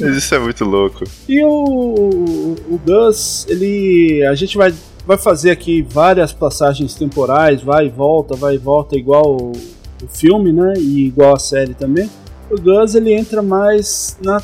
[0.00, 1.04] mas isso é muito louco.
[1.28, 4.24] E o, o Gus, ele.
[4.26, 4.74] A gente vai,
[5.06, 10.08] vai fazer aqui várias passagens temporais, vai e volta, vai e volta, igual o, o
[10.08, 10.74] filme, né?
[10.76, 12.10] E igual a série também.
[12.50, 14.42] O Gus ele entra mais na,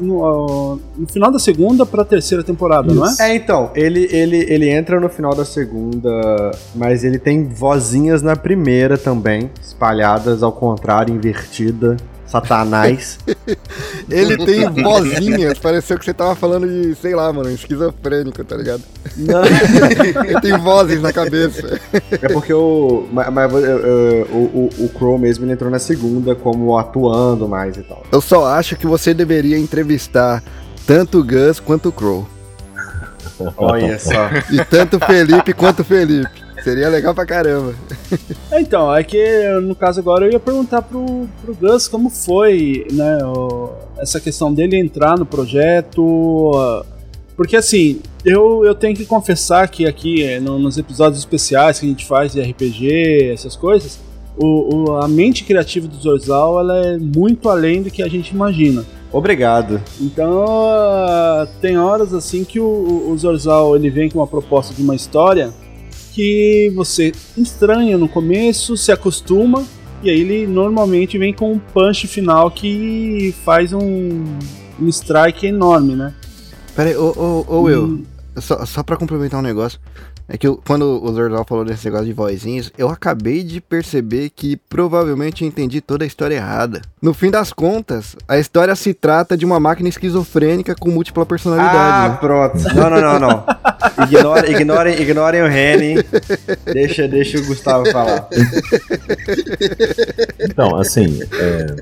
[0.00, 3.14] no, no final da segunda pra terceira temporada, não é?
[3.20, 8.36] É, então, ele, ele, ele entra no final da segunda, mas ele tem vozinhas na
[8.36, 11.96] primeira também, espalhadas ao contrário, invertida,
[12.30, 13.18] satanás.
[14.08, 18.82] Ele tem vozinhas, pareceu que você tava falando de, sei lá, mano, esquizofrênico, tá ligado?
[19.16, 19.42] Não.
[20.24, 21.80] Ele tem vozes na cabeça.
[22.10, 23.56] É porque o, mas, mas, uh,
[24.30, 28.02] o, o, o Crow mesmo ele entrou na segunda como atuando mais e tal.
[28.12, 30.42] Eu só acho que você deveria entrevistar
[30.86, 32.26] tanto o Gus quanto o Crow.
[33.56, 34.28] Olha só.
[34.50, 36.47] E tanto o Felipe quanto o Felipe.
[36.62, 37.74] Seria legal pra caramba.
[38.50, 42.86] É, Então, é que no caso agora eu ia perguntar pro, pro Gus como foi,
[42.92, 46.02] né, o- essa questão dele entrar no projeto.
[46.54, 46.84] ó,
[47.36, 51.86] Porque assim, eu, eu tenho que confessar que aqui eh, no- nos episódios especiais que
[51.86, 53.98] a gente faz de RPG, essas coisas,
[54.36, 58.30] o, o- a mente criativa do Zorzal ela é muito além do que a gente
[58.30, 58.84] imagina.
[59.12, 59.80] Obrigado.
[60.00, 64.74] Então, ah, tem horas assim que o, o- o Zorzal ele vem com uma proposta
[64.74, 65.50] de uma história
[66.18, 69.64] que você estranha no começo, se acostuma,
[70.02, 74.24] e aí ele normalmente vem com um punch final que faz um,
[74.80, 76.12] um strike enorme, né?
[76.74, 78.04] Pera aí, ô, ô, ô Will, Hum.
[78.40, 79.78] só, só pra complementar um negócio.
[80.30, 84.28] É que eu- quando o Zorzal falou desse negócio de vozinhas, eu acabei de perceber
[84.28, 86.82] que provavelmente eu entendi toda a história errada.
[87.00, 91.26] No fim das contas, a história se trata de uma máquina esquizofrênica com múltipla Ah,
[91.26, 92.10] personalidade.
[92.12, 92.18] né?
[92.20, 92.58] pronto.
[92.74, 93.44] Não, não, não, não.
[94.04, 95.94] Ignore, ignorem, ignorem o Reni.
[96.66, 98.28] Deixa, deixa o Gustavo falar.
[100.40, 101.76] Então, assim, é,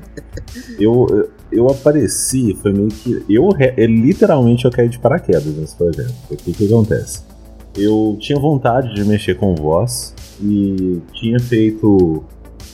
[0.79, 3.23] eu, eu apareci, foi meio que.
[3.29, 6.13] Eu, é, literalmente eu caí de paraquedas nesse projeto.
[6.29, 7.21] O que que acontece?
[7.77, 12.23] Eu tinha vontade de mexer com voz e tinha feito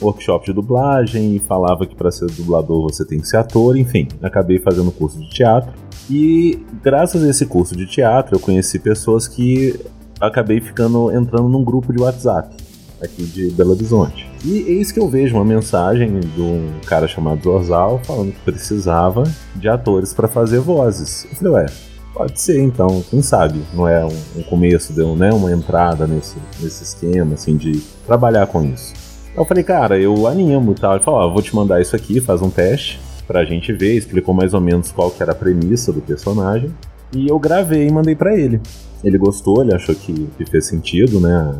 [0.02, 4.08] workshop de dublagem e falava que para ser dublador você tem que ser ator, enfim,
[4.22, 5.74] acabei fazendo curso de teatro
[6.10, 9.80] e graças a esse curso de teatro eu conheci pessoas que
[10.20, 12.56] acabei ficando entrando num grupo de WhatsApp
[13.02, 14.30] aqui de Belo Horizonte.
[14.46, 19.24] E eis que eu vejo uma mensagem de um cara chamado Zorzal falando que precisava
[19.56, 21.26] de atores para fazer vozes.
[21.30, 21.66] Eu falei, ué,
[22.14, 23.62] pode ser então, quem sabe?
[23.74, 28.48] Não é um, um começo, deu, né, uma entrada nesse, nesse esquema, assim, de trabalhar
[28.48, 28.94] com isso.
[29.36, 30.96] Eu falei, cara, eu animo e tal.
[30.96, 33.96] Ele falou, ó, vou te mandar isso aqui, faz um teste pra gente ver.
[33.98, 36.72] Explicou mais ou menos qual que era a premissa do personagem.
[37.16, 38.62] E eu gravei e mandei pra ele.
[39.04, 41.56] Ele gostou, ele achou que, que fez sentido, né?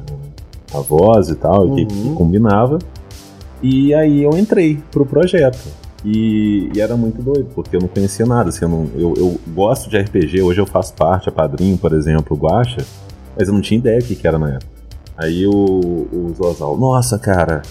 [0.74, 2.78] A voz e tal, e que, que combinava.
[3.62, 5.83] E aí eu entrei pro projeto.
[6.06, 8.50] E, e era muito doido, porque eu não conhecia nada.
[8.50, 11.94] Assim, eu, não- eu- eu gosto de RPG, hoje eu faço parte, a padrinho, por
[11.94, 12.86] exemplo, Guacha,
[13.38, 14.72] mas eu não tinha ideia o que, que era na época.
[15.18, 17.62] Aí o, o Zozal, nossa, cara,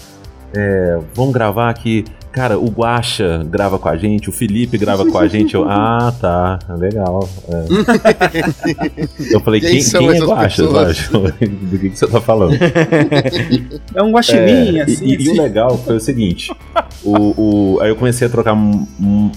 [0.53, 2.05] é, vamos gravar aqui.
[2.33, 5.53] Cara, o Guacha grava com a gente, o Felipe grava com a gente.
[5.53, 7.29] Eu, ah, tá, legal.
[7.47, 9.33] é.
[9.35, 10.63] Eu falei, Quem quem, quem é Guacha?
[10.67, 12.55] Do que, que você tá falando?
[13.93, 15.05] É um guaxinim, É, assim.
[15.05, 16.51] E, e- e o legal foi o seguinte:
[17.03, 18.55] o, o- aí eu comecei a trocar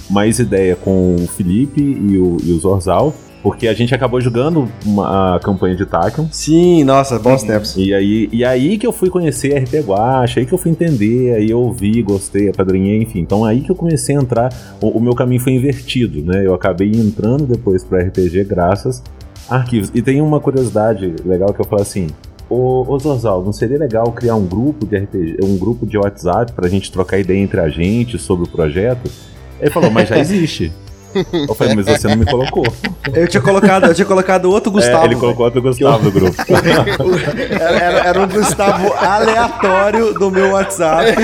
[0.09, 3.15] mais ideia com o Felipe e o, e o Zorzal,
[3.47, 6.27] porque a gente acabou jogando uma, a campanha de Tachyon.
[6.33, 7.77] Sim, nossa, bons tempos.
[7.77, 11.33] E aí, e aí que eu fui conhecer RP Guacha, aí que eu fui entender,
[11.33, 13.21] aí eu ouvi, gostei, apadrinhei, enfim.
[13.21, 16.45] Então aí que eu comecei a entrar, o, o meu caminho foi invertido, né?
[16.45, 19.01] Eu acabei entrando depois pro RPG graças
[19.49, 19.93] a arquivos.
[19.95, 22.09] E tem uma curiosidade legal que eu falo assim.
[22.51, 26.51] Ô, ô Zorzal, não seria legal criar um grupo de RPG, um grupo de WhatsApp
[26.51, 29.09] pra gente trocar ideia entre a gente sobre o projeto?
[29.61, 30.73] Ele falou, mas já existe.
[31.49, 32.65] Eu falei, mas você não me colocou.
[33.15, 35.05] Eu tinha colocado, eu tinha colocado outro Gustavo.
[35.05, 36.35] É, ele colocou outro Gustavo no grupo.
[37.61, 41.15] Era, era- era um Gustavo aleatório do meu WhatsApp,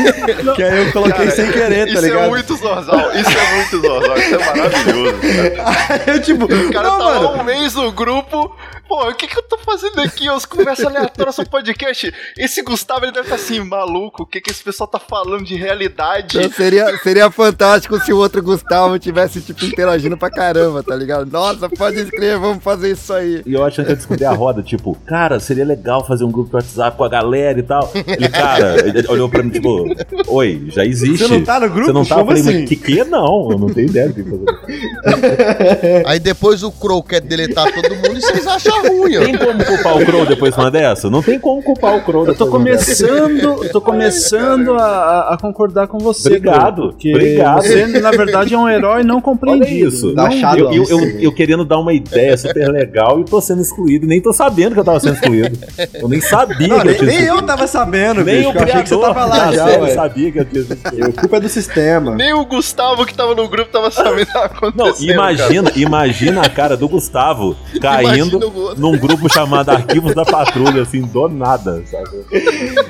[0.54, 2.24] que aí eu coloquei Cara, sem querer, tá isso ligado?
[2.24, 5.14] é muito Zorzal, isso é muito Zorzal, isso é maravilhoso.
[5.56, 6.02] Cara.
[6.12, 7.40] Eu, tipo, O cara não, tá mano.
[7.40, 8.54] um mês no grupo.
[8.92, 10.28] Pô, o que que eu tô fazendo aqui?
[10.28, 12.12] As conversas aleatórias sobre podcast.
[12.36, 14.24] Esse Gustavo, ele deve estar assim, maluco.
[14.24, 16.36] O que que esse pessoal tá falando de realidade?
[16.36, 21.24] Então, seria, seria fantástico se o outro Gustavo tivesse, tipo, interagindo pra caramba, tá ligado?
[21.24, 23.40] Nossa, pode escrever, vamos fazer isso aí.
[23.46, 26.50] E eu achando que eu descobri a roda, tipo, cara, seria legal fazer um grupo
[26.50, 27.90] de WhatsApp com a galera e tal.
[27.94, 29.86] Ele, cara, ele olhou pra mim, tipo,
[30.26, 31.26] oi, já existe.
[31.26, 31.86] Você não tá no grupo?
[31.86, 32.16] Você não tá?
[32.16, 32.60] Eu Como falei, assim?
[32.60, 33.04] mas que que?
[33.04, 36.04] Não, eu não tenho ideia do que fazer.
[36.06, 39.20] Aí depois o Crow quer deletar todo mundo e vocês acham ruim, ó.
[39.24, 41.10] Tem como culpar o Crow depois de uma dessa?
[41.10, 43.06] Não tem como culpar o Crow Eu tô depois de uma dessa.
[43.06, 46.28] começando, eu tô começando a, a- concordar com você.
[46.28, 47.62] Obrigado, porque obrigado.
[47.62, 49.88] Você, na verdade, é um herói não Olha compreendido.
[49.88, 50.14] isso.
[50.14, 50.58] Tá Não-.
[50.58, 54.06] Eu, eu, eu, eu querendo dar uma ideia super legal e tô sendo excluído.
[54.06, 55.58] Nem tô sabendo que eu tava sendo excluído.
[55.94, 58.48] Eu nem sabia Não, que eu nem, tinha nem sido eu tava sabendo, Nem bicho.
[58.48, 60.62] o que eu achei que você criador tava lá já, série sabia que eu tinha
[60.62, 61.06] excluído.
[61.08, 62.14] A culpa é do sistema.
[62.14, 65.10] Nem o Gustavo que tava no grupo tava sabendo o que tava Não, acontecendo.
[65.12, 68.71] imagina, imagina a cara do Gustavo caindo Imagina.
[68.76, 72.24] Num grupo chamado Arquivos da Patrulha, assim, do nada, sabe?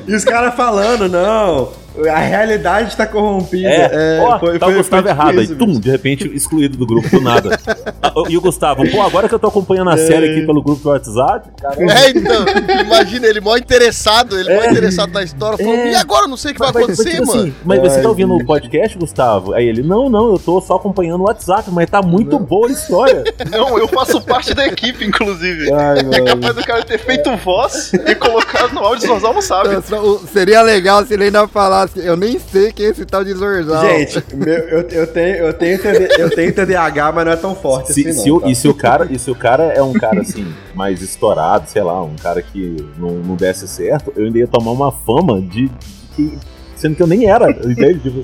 [0.07, 1.68] E os caras falando, não,
[2.11, 3.68] a realidade tá corrompida.
[3.68, 5.38] É, ó, foi- tá foi- o Gustavo foi errado.
[5.38, 7.59] Aí, isso, tum, de repente, excluído do grupo, do nada.
[8.03, 10.83] Ah, E o Gustavo, pô, agora que eu tô acompanhando a série aqui pelo grupo
[10.83, 11.77] do WhatsApp, cara.
[11.81, 12.45] É, então,
[12.85, 15.92] imagina ele mó interessado, ele mó interessado na história, falando, É.
[15.92, 16.23] e agora?
[16.25, 17.40] Eu Não sei o que vai Mas, acontecer, tipo mano.
[17.42, 19.53] assim, mas você tá ouvindo o podcast, Gustavo?
[19.55, 22.71] Aí ele, não, não, eu tô só acompanhando o WhatsApp, mas tá muito boa a
[22.73, 23.23] história.
[23.51, 25.62] Não, eu faço parte da equipe, inclusive.
[25.72, 29.75] Ai, É capaz do cara ter feito voz e colocado no áudio Zorzal não sabe.
[29.75, 33.33] Então, Seria legal se ele ainda falasse, eu nem sei quem é esse tal de
[33.33, 33.85] Zorzal.
[33.85, 37.55] Gente, meu, eu, eu tenho, eu, tenho TD, eu tenho TDAH, mas não é tão
[37.55, 38.37] forte Se, assim, se não.
[38.37, 38.48] o, tá?
[38.48, 41.83] E se o cara, e se o cara é um cara assim, mais estourado, sei
[41.83, 45.68] lá, um cara que não, não desse certo, eu ainda ia tomar uma fama de,
[45.68, 45.70] de
[46.16, 46.38] que.
[46.83, 48.01] Sendo que eu nem era, entende?
[48.01, 48.23] Tipo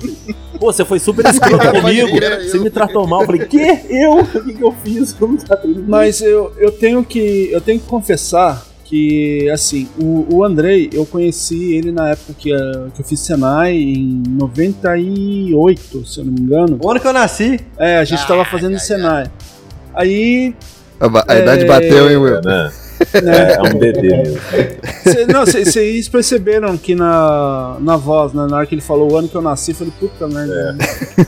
[0.59, 2.09] Pô, você foi super escroto comigo,
[2.41, 3.21] você eu- me tratou mal.
[3.21, 3.57] Eu falei, que?
[3.89, 4.19] Eu?
[4.19, 5.15] O que, que eu fiz?
[5.19, 5.85] Eu tratei ninguém.
[5.87, 11.05] Mas eu, eu tenho que eu tenho que confessar que assim o, o Andrei eu
[11.05, 12.57] conheci ele na época que, eh,
[12.93, 17.13] que eu fiz Senai em 98 se eu não me engano O ano que eu
[17.13, 19.31] nasci, é a gente tava fazendo ai, Senai
[19.93, 20.55] aí
[20.99, 22.37] A, a idade É, bateu, hein, Will?
[22.37, 22.71] É, né?
[23.23, 24.39] Né, É, é um bebê mesmo.
[25.03, 29.17] cê- não vocês perceberam que na, na voz né, na hora que ele falou o
[29.17, 30.77] ano que eu nasci eu falei puta merda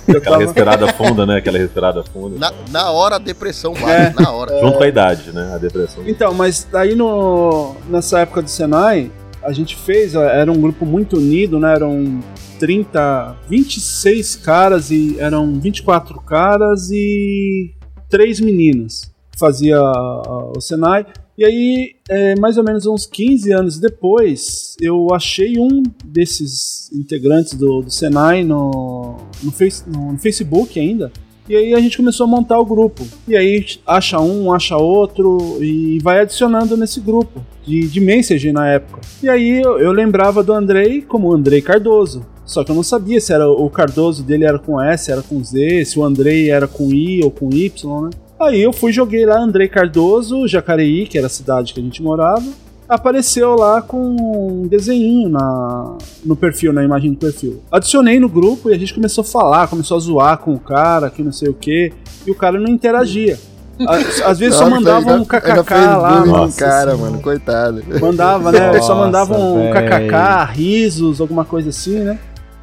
[0.08, 1.38] eu Aquela tava, respirada funda, né?
[1.38, 2.38] Aquela respirada funda.
[2.38, 3.86] Na, na hora a depressão bate,
[4.17, 4.22] É.
[4.22, 4.60] na hora.
[4.60, 5.52] Junto com a idade, né?
[5.54, 6.04] A depressão.
[6.08, 9.12] Então, mas daí no, nessa época do Senai,
[9.44, 11.74] a gente fez, ó, era um grupo muito unido, né?
[11.74, 12.20] Eram
[12.60, 17.72] 30, 26 caras e eram 24 caras e
[18.10, 21.06] três meninas que fazia o Senai.
[21.41, 27.56] E aí, é, mais ou menos uns 15 anos depois, eu achei um desses integrantes
[27.56, 31.12] do, do Senai no, no, face, no, no Facebook ainda.
[31.49, 33.04] E aí a gente começou a montar o grupo.
[33.27, 38.67] E aí acha um, acha outro e vai adicionando nesse grupo de, de message na
[38.69, 39.01] época.
[39.23, 42.23] E aí eu, eu lembrava do Andrei como Andrei Cardoso.
[42.45, 45.43] Só que eu não sabia se era o Cardoso dele era com S, era com
[45.43, 48.12] Z, se o Andrei era com I ou com Y, né?
[48.41, 52.01] Aí eu fui joguei lá Andrei Cardoso, Jacareí, que era a cidade que a gente
[52.01, 52.43] morava.
[52.89, 57.62] Apareceu lá com um desenho na, no perfil, na imagem do perfil.
[57.71, 61.10] Adicionei no grupo e a gente começou a falar, começou a zoar com o cara,
[61.10, 61.93] que não sei o que,
[62.27, 63.39] e o cara não interagia.
[63.88, 66.25] Às, às vezes só Nossa, mandava ainda- um kkk lá.
[66.25, 66.97] Nossa cara, senhora.
[66.97, 67.84] mano, coitado.
[67.99, 68.60] Mandava, né?
[68.73, 69.73] só Nossa, mandava um véi.
[69.73, 72.19] kkk, risos, alguma coisa assim, né?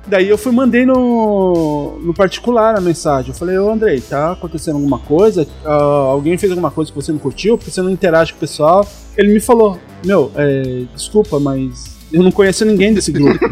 [0.09, 3.31] Daí eu fui mandei no, no particular a mensagem.
[3.31, 5.47] Eu falei, ô Andrei, tá acontecendo alguma coisa?
[5.64, 5.73] Ah,
[6.11, 7.59] alguém fez alguma coisa que você não curtiu?
[7.59, 8.88] Porque você não interage com o pessoal?
[9.16, 13.38] Ele me falou, meu, é, desculpa, mas eu não conheço ninguém desse grupo.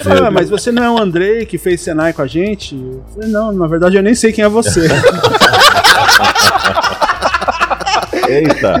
[0.00, 2.74] Falei, "Ah, mas você não é o Andrei que fez Senai com a gente?
[2.76, 4.88] Eu falei, não, na verdade eu nem sei quem é você.
[8.28, 8.80] Eita!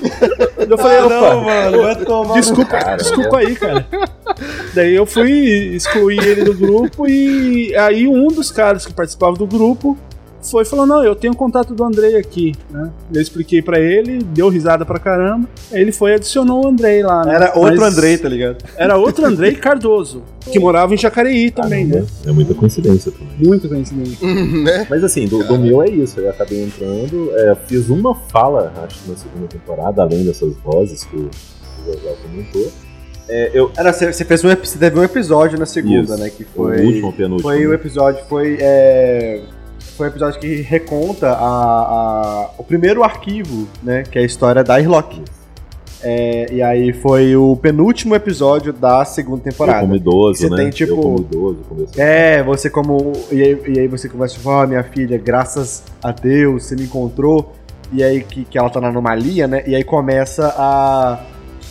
[0.68, 3.86] Eu falei, Ah, não, mano, vai tomar desculpa, cara, desculpa aí, cara.
[4.74, 5.30] Daí eu fui
[5.74, 9.98] excluir ele do grupo e aí um dos caras que participava do grupo
[10.50, 12.90] foi e falou: Não, eu tenho contato do Andrei aqui, né?
[13.12, 15.48] Eu expliquei pra ele, deu risada pra caramba.
[15.70, 17.34] Aí ele foi e adicionou o Andrei lá, né?
[17.34, 18.64] Era outro Mas Andrei, tá ligado?
[18.76, 22.04] Era outro Andrei Cardoso, que morava em Jacareí também, né?
[22.26, 23.34] É muita coincidência também.
[23.38, 24.18] Muito coincidente.
[24.24, 24.86] né?
[24.88, 26.20] Mas assim, do, do meu é isso.
[26.20, 31.04] Eu acabei entrando, é, fiz uma fala, acho que na segunda temporada, além dessas vozes
[31.04, 31.30] que o
[31.86, 32.72] José comentou.
[33.28, 36.16] É, eu, Era, você fez um, você teve um episódio na segunda, Isso.
[36.18, 36.30] né?
[36.30, 36.80] Que foi.
[36.80, 37.48] o último, penúltimo.
[37.48, 38.58] Foi o episódio, foi.
[38.60, 39.42] É,
[40.02, 44.02] foi um episódio que reconta a, a- o primeiro arquivo, né?
[44.02, 45.22] Que é a história da Irlock.
[46.04, 49.80] É, e aí foi o penúltimo episódio da segunda Eu temporada.
[49.80, 50.56] como idoso, Você né?
[50.56, 51.58] tem, tipo- Eu como idoso.
[51.96, 53.12] É, você como.
[53.30, 56.82] E aí, e aí você começa, tipo, ó, minha filha, graças a Deus, você me
[56.84, 57.52] encontrou.
[57.92, 59.62] E aí que, que ela tá na anomalia, né?
[59.66, 61.20] E aí começa a.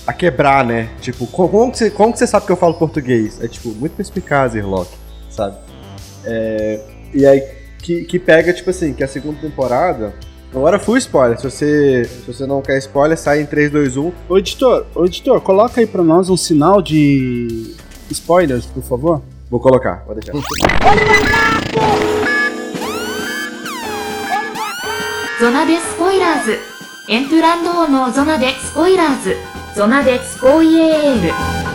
[0.08, 0.88] a quebrar, né?
[1.02, 3.44] Tipo, co- como, que você, como que você sabe que eu falo português?
[3.44, 4.90] É tipo, muito perspicaz, Irlock,
[5.30, 5.58] sabe?
[6.24, 6.80] É,
[7.14, 7.44] e aí
[7.82, 10.14] que, que pega, tipo assim, que a segunda temporada.
[10.54, 11.38] Agora full spoiler.
[11.38, 14.12] Se você, se você não quer spoiler, sai em 3, 2, 1.
[14.30, 17.74] Ô editor, ô editor, coloca aí pra nós um sinal de
[18.10, 19.22] spoilers, por favor.
[19.50, 20.34] Vou colocar, vou deixar.
[25.40, 26.60] Zona de spoilers.
[27.08, 29.38] Entrando no zona de spoilers.
[29.76, 31.71] Zona de spoilers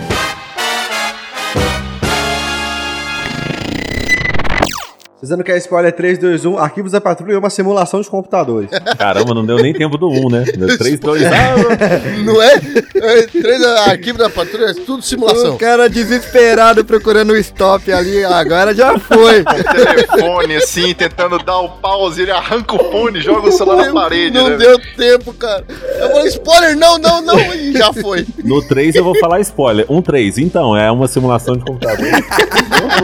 [5.18, 6.58] Se você não quer spoiler, 3, 2, 1.
[6.58, 8.68] Arquivos da Patrulha é uma simulação de computadores.
[8.98, 10.44] Caramba, não deu nem tempo do 1, né?
[10.58, 12.22] Deu 3, 2, 1.
[12.22, 12.60] Não é?
[12.96, 15.54] é três arquivos da patrulha, é tudo simulação.
[15.54, 19.42] O cara desesperado procurando o stop ali, agora já foi.
[19.72, 23.92] telefone, assim, tentando dar o pause, ele arranca o fone e joga o celular na
[23.94, 24.56] parede, Não né?
[24.58, 25.64] deu tempo, cara.
[25.98, 28.26] Eu falei, spoiler, não, não, não, e já foi.
[28.44, 29.86] No 3 eu vou falar spoiler.
[29.88, 32.06] Um 3, então, é uma simulação de computador.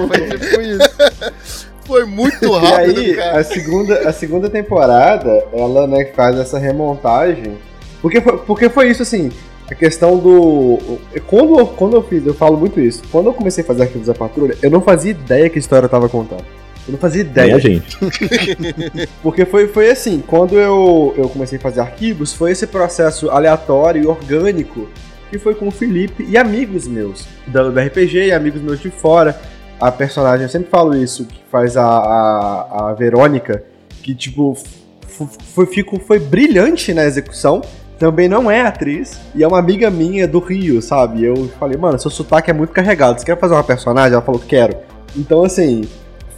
[0.09, 1.72] Foi tipo isso.
[1.85, 3.39] Foi muito E rápido, aí, cara.
[3.41, 7.57] a segunda, a segunda temporada, ela, né, faz essa remontagem.
[8.01, 9.31] Porque foi, porque foi isso, assim,
[9.71, 10.79] a questão do...
[11.27, 14.07] Quando, eu- quando eu fiz, eu falo muito isso, quando eu comecei a fazer Arquivos
[14.09, 16.45] da Patrulha, eu não fazia ideia que a história eu tava contando.
[16.87, 17.55] Eu não fazia ideia.
[17.55, 17.97] a gente.
[19.23, 24.03] Porque foi, foi assim, quando eu, eu comecei a fazer arquivos, foi esse processo aleatório
[24.03, 24.89] e orgânico
[25.31, 28.91] que foi com o Felipe e amigos meus do do RPG e amigos meus de
[28.91, 29.41] fora.
[29.83, 33.65] A personagem, eu sempre falo isso, que faz a, a, a Verônica,
[34.01, 34.57] que tipo,
[35.09, 37.63] foi, fico, foi brilhante na execução.
[37.99, 41.25] Também não é atriz, e é uma amiga minha do Rio, sabe?
[41.25, 43.19] Eu falei, mano, seu sotaque é muito carregado.
[43.19, 44.13] Você quer fazer uma personagem?
[44.13, 44.77] Ela falou, quero.
[45.17, 45.83] Então, assim,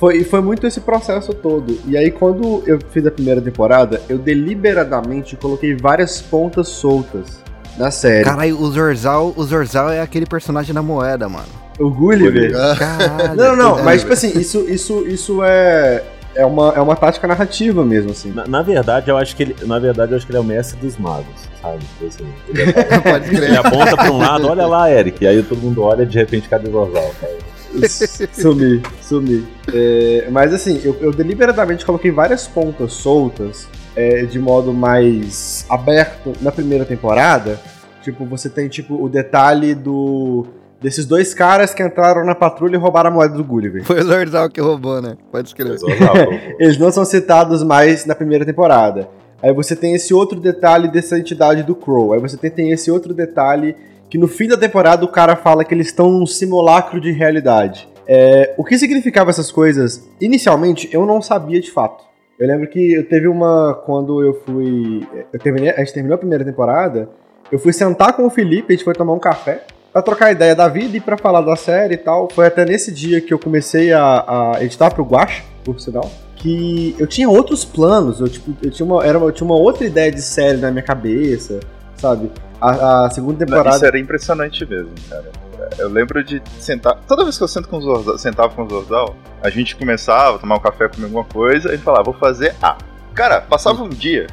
[0.01, 1.79] foi, foi muito esse processo todo.
[1.87, 7.43] E aí, quando eu fiz a primeira temporada, eu deliberadamente coloquei várias pontas soltas
[7.77, 8.25] na série.
[8.25, 11.64] Caralho, o Zorzal, o Zorzal é aquele personagem da moeda, mano.
[11.79, 12.53] O Gulliver.
[12.79, 13.35] Caralho.
[13.35, 16.05] Não, não, é, mas tipo assim, isso, isso, isso é,
[16.35, 18.31] é, uma, é uma tática narrativa mesmo, assim.
[18.33, 19.57] Na, na verdade, eu acho que ele.
[19.63, 21.81] Na verdade, eu acho que ele é o mestre dos magos, sabe?
[21.81, 22.73] Tipo Assim, ele,
[23.03, 23.43] Pode crer.
[23.45, 25.23] ele aponta pra um lado, olha lá, Eric.
[25.25, 27.15] E aí todo mundo olha de repente cadê o Zorzal?
[27.89, 28.31] sabe?
[28.33, 29.47] sumi, sumi.
[29.73, 33.67] É, mas assim, eu, eu deliberadamente coloquei várias pontas soltas
[33.97, 37.59] é, de modo mais aberto na primeira temporada.
[38.03, 40.47] Tipo, você tem tipo o detalhe do
[40.85, 43.83] desses dois caras que entraram na patrulha e roubaram a moeda do Gulliver.
[43.85, 45.17] Foi o Zorzal que roubou, né?
[45.33, 45.79] Pode escrever.
[46.61, 49.09] Eles não são citados mais na primeira temporada.
[49.43, 52.13] Aí você tem esse outro detalhe dessa entidade do Crow.
[52.13, 53.75] Aí você tem, tem esse outro detalhe
[54.11, 57.89] que no fim da temporada o cara fala que eles estão num simulacro de realidade.
[58.07, 60.07] É, o que significava essas coisas?
[60.21, 62.05] Inicialmente eu não sabia de fato.
[62.39, 63.73] Eu lembro que eu teve uma.
[63.87, 65.07] Quando eu fui.
[65.33, 67.09] Eu terminei, a gente terminou a primeira temporada.
[67.51, 69.63] Eu fui sentar com o Felipe, a gente foi tomar um café.
[69.95, 72.29] Pra trocar ideia da vida e pra falar da série e tal.
[72.35, 76.11] Foi até nesse dia que eu comecei a, a editar pro Guacha, por sinal.
[76.35, 78.19] Que eu tinha outros planos.
[78.21, 80.73] Eu, tipo, eu, tinha uma, era, uma- eu tinha uma outra ideia de série na
[80.73, 81.61] minha cabeça,
[81.95, 82.29] sabe?
[82.61, 83.77] A, a segunda Não, temporada.
[83.77, 85.31] Isso era impressionante mesmo, cara.
[85.79, 86.99] Eu lembro de sentar.
[87.07, 90.37] Toda vez que eu sento com o Zorzal, sentava com o Zorzal, a gente começava
[90.37, 92.77] a tomar um café, comer alguma coisa, e falava, vou fazer A.
[93.15, 94.27] Cara, passava um dia.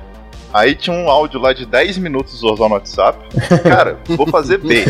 [0.54, 3.18] Aí tinha um áudio lá de 10 minutos do no WhatsApp.
[3.64, 4.84] Cara, vou fazer B.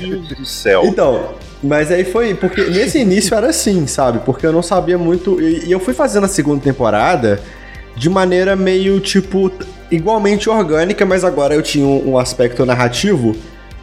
[0.00, 0.84] Meu Deus do céu.
[0.84, 4.20] Então, mas aí foi, porque nesse início era assim, sabe?
[4.20, 5.40] Porque eu não sabia muito.
[5.40, 7.40] E, e eu fui fazendo a segunda temporada
[7.96, 9.50] de maneira meio, tipo,
[9.90, 13.34] igualmente orgânica, mas agora eu tinha um, um aspecto narrativo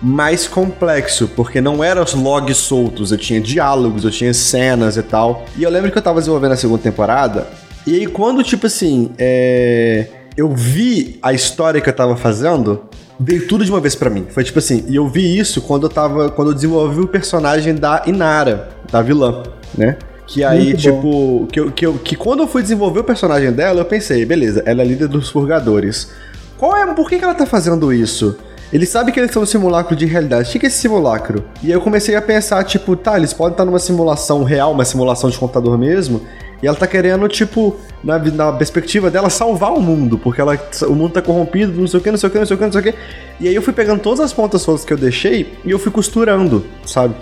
[0.02, 5.04] mais complexo, porque não eram os logs soltos, eu tinha diálogos, eu tinha cenas e
[5.04, 5.46] tal.
[5.56, 7.48] E eu lembro que eu tava desenvolvendo a segunda temporada,
[7.86, 12.84] e aí quando, tipo assim, é, eu vi a história que eu tava fazendo,
[13.20, 14.26] veio tudo de uma vez pra mim.
[14.30, 16.30] Foi tipo assim, e eu vi isso quando eu tava.
[16.30, 19.44] Quando eu desenvolvi o personagem da Inara, da vilã,
[19.78, 19.98] né?
[20.26, 23.52] Que aí, Muito tipo, que, eu, que, eu, que quando eu fui desenvolver o personagem
[23.52, 26.10] dela, eu pensei, beleza, ela é líder dos purgadores.
[26.58, 26.86] Qual é.
[26.94, 28.38] Por que, que ela tá fazendo isso?
[28.72, 30.48] Eles sabem que eles estão no simulacro de realidade.
[30.48, 31.44] O que que é esse simulacro?
[31.62, 34.86] E aí eu comecei a pensar, tipo, tá, eles podem estar numa simulação real, uma
[34.86, 36.22] simulação de computador mesmo.
[36.62, 40.94] E ela tá querendo, tipo, na, na perspectiva dela, salvar o mundo, porque ela, o
[40.94, 42.66] mundo tá corrompido, não sei o que, não sei o que, não sei o que,
[42.66, 42.96] não sei o que.
[43.40, 45.92] E aí eu fui pegando todas as pontas soltas que eu deixei e eu fui
[45.92, 47.16] costurando, sabe?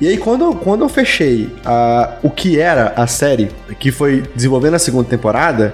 [0.00, 4.74] E aí, quando, quando eu fechei a, o que era a série, que foi desenvolvendo
[4.74, 5.72] a segunda temporada,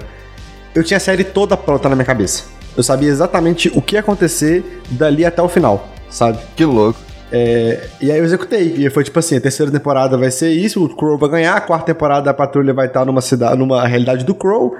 [0.75, 2.43] eu tinha a série toda pronta na minha cabeça.
[2.75, 6.39] Eu sabia exatamente o que ia acontecer dali até o final, sabe?
[6.57, 7.06] Que louco.
[7.31, 8.75] É, e aí eu executei.
[8.77, 11.61] E foi tipo assim: a terceira temporada vai ser isso, o Crow vai ganhar, a
[11.61, 14.75] quarta temporada a patrulha vai estar numa cidade, numa realidade do Crow,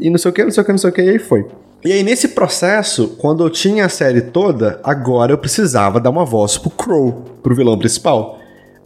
[0.00, 1.18] e não sei o que, não sei o que, não sei o que, e aí
[1.18, 1.46] foi.
[1.84, 6.24] E aí, nesse processo, quando eu tinha a série toda, agora eu precisava dar uma
[6.24, 8.38] voz pro Crow, pro vilão principal.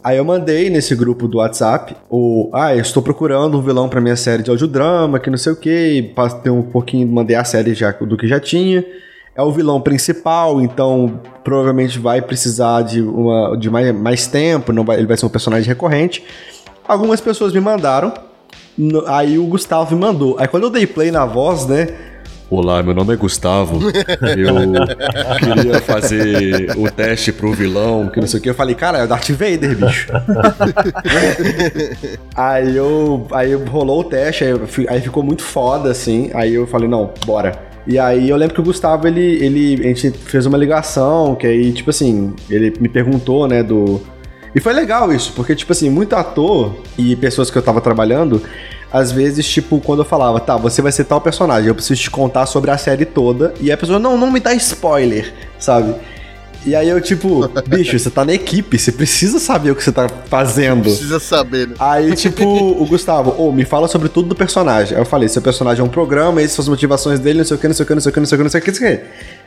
[0.03, 2.49] Aí eu mandei nesse grupo do WhatsApp o.
[2.53, 5.55] Ah, eu estou procurando um vilão pra minha série de audiodrama, que não sei o
[5.55, 6.13] que.
[6.43, 8.85] Ter um pouquinho, mandei a série já do que já tinha.
[9.35, 14.83] É o vilão principal, então provavelmente vai precisar de, uma, de mais, mais tempo, não
[14.83, 16.23] vai, ele vai ser um personagem recorrente.
[16.87, 18.13] Algumas pessoas me mandaram,
[18.77, 20.35] no- aí o Gustavo me mandou.
[20.39, 21.87] Aí quando eu dei play na voz, né?
[22.47, 23.79] Olá, meu nome é Gustavo.
[23.81, 23.91] Eu
[25.55, 28.49] queria fazer o teste pro vilão, que não sei o que.
[28.51, 30.09] Eu falei, cara, é o Darth Vader, bicho.
[32.35, 33.25] aí eu.
[33.31, 34.51] Aí rolou o teste, aí,
[34.87, 36.29] aí ficou muito foda, assim.
[36.35, 37.72] Aí eu falei, não, bora.
[37.85, 39.81] E aí eu lembro que o Gustavo, ele, ele.
[39.81, 44.01] A gente fez uma ligação, que aí, tipo assim, ele me perguntou, né, do.
[44.55, 48.41] E foi legal isso, porque, tipo assim, muito ator e pessoas que eu tava trabalhando,
[48.91, 52.11] às vezes, tipo, quando eu falava, tá, você vai ser tal personagem, eu preciso te
[52.11, 55.95] contar sobre a série toda, e a pessoa, não, não me dá spoiler, sabe?
[56.65, 59.91] E aí eu, tipo, bicho, você tá na equipe, você precisa saber o que você
[59.91, 60.83] tá fazendo.
[60.83, 61.75] Precisa saber, né?
[61.79, 64.95] Aí, tipo, o Gustavo, ô, me fala sobre tudo do personagem.
[64.95, 67.57] Aí eu falei, seu personagem é um programa, essas são as motivações dele, não sei
[67.57, 68.49] o que, não sei o que, não sei o que, não sei o que, não
[68.49, 69.01] sei o que,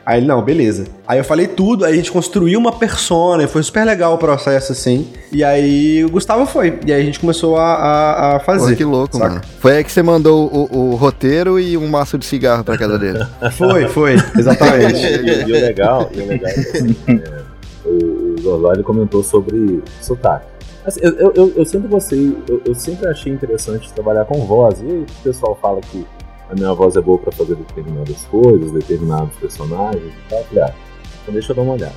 [0.06, 0.84] Aí ele, não, beleza.
[1.04, 4.18] Aí eu falei tudo, aí a gente construiu uma persona, e foi super legal o
[4.18, 5.08] processo, assim.
[5.32, 6.78] E aí o Gustavo foi.
[6.86, 8.70] E aí a gente começou a, a, a fazer.
[8.70, 9.28] Pô, que louco, saca?
[9.30, 9.40] mano.
[9.58, 12.96] Foi aí que você mandou o, o roteiro e um maço de cigarro pra casa
[12.96, 13.26] dele.
[13.56, 14.94] Foi, foi, exatamente.
[15.02, 17.42] e, e o legal, e o legal é que, assim, é,
[17.84, 20.46] o, o ele comentou sobre sotaque.
[20.84, 24.80] Assim, eu, eu, eu, eu sempre gostei, eu, eu sempre achei interessante trabalhar com voz.
[24.80, 26.06] E o pessoal fala que
[26.50, 30.42] a minha voz é boa pra fazer determinadas coisas, determinados personagens e tal.
[30.44, 30.74] Falei, ah,
[31.22, 31.94] então deixa eu dar uma olhada.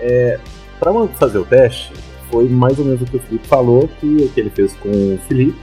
[0.00, 0.38] É,
[0.78, 1.92] pra man- fazer o teste,
[2.30, 5.18] foi mais ou menos o que o Felipe falou, que, que ele fez com o
[5.28, 5.58] Felipe,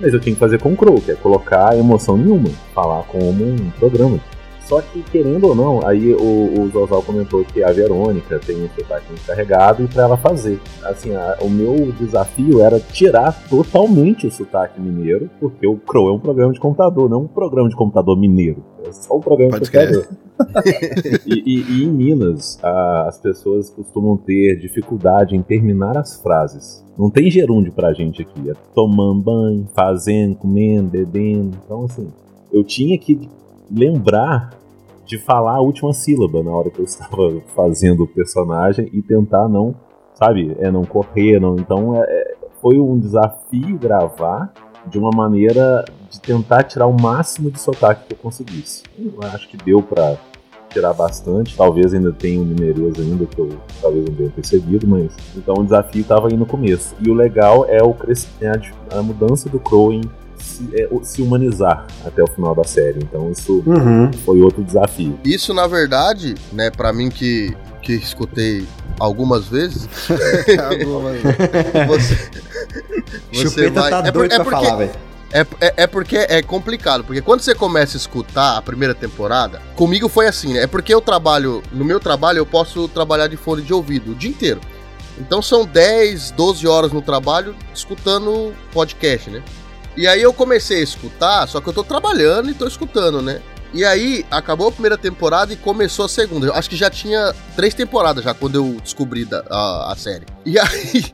[0.00, 3.44] mas eu tinha que fazer com o Crow, que é colocar emoção nenhuma, falar como
[3.44, 4.18] um programa.
[4.66, 8.68] Só que, querendo ou não, aí o, o Zozal comentou que a Verônica tem um
[8.70, 10.58] sotaque muito carregado e pra ela fazer.
[10.82, 16.12] Assim, a- o meu desafio era tirar totalmente o sotaque mineiro, porque o Crow é
[16.12, 18.64] um programa de computador, não um programa de computador mineiro.
[18.86, 20.08] É só um programa Pode de computador.
[21.26, 26.82] e, e- e em Minas, a- as pessoas costumam ter dificuldade em terminar as frases.
[26.98, 28.48] Não tem gerúndio pra gente aqui.
[28.50, 31.56] É tomando banho, fazendo, comendo, bebendo.
[31.64, 32.08] Então, assim,
[32.52, 33.28] eu tinha que
[33.74, 34.50] lembrar
[35.04, 39.48] de falar a última sílaba na hora que eu estava fazendo o personagem e tentar
[39.48, 39.74] não,
[40.14, 41.56] sabe, é não correr, não.
[41.56, 44.52] Então, é- é- foi um desafio gravar
[44.86, 48.82] de uma maneira de tentar tirar o máximo de sotaque que eu conseguisse.
[48.98, 50.16] Eu acho que deu pra
[50.70, 53.48] tirar bastante, talvez ainda tenha um mineirês ainda que eu
[53.80, 56.94] talvez não tenha percebido, mas então o desafio estava aí no começo.
[57.00, 59.92] E o legal é o crescimento, a mudança do Crow
[60.44, 62.98] se, é, se humanizar até o final da série.
[63.00, 64.12] Então isso Uhum.
[64.24, 65.18] foi outro desafio.
[65.24, 68.66] Isso, na verdade, né, pra mim que, que escutei
[69.00, 69.88] algumas vezes.
[71.86, 72.16] você,
[73.32, 74.90] Chupeta tá é doido é pra porque- falar, velho.
[75.32, 79.60] É, é, é porque é complicado, porque quando você começa a escutar a primeira temporada,
[79.74, 80.60] comigo foi assim, né?
[80.62, 84.14] É porque eu trabalho, no meu trabalho eu posso trabalhar de fone de ouvido o
[84.14, 84.60] dia inteiro.
[85.18, 89.42] Então são 10, 12 horas no trabalho escutando podcast, né?
[89.96, 93.40] E aí eu comecei a escutar, só que eu tô trabalhando e tô escutando, né?
[93.72, 96.46] E aí acabou a primeira temporada e começou a segunda.
[96.46, 100.26] Eu acho que já tinha três temporadas já quando eu descobri da- a, a série.
[100.46, 101.04] E aí,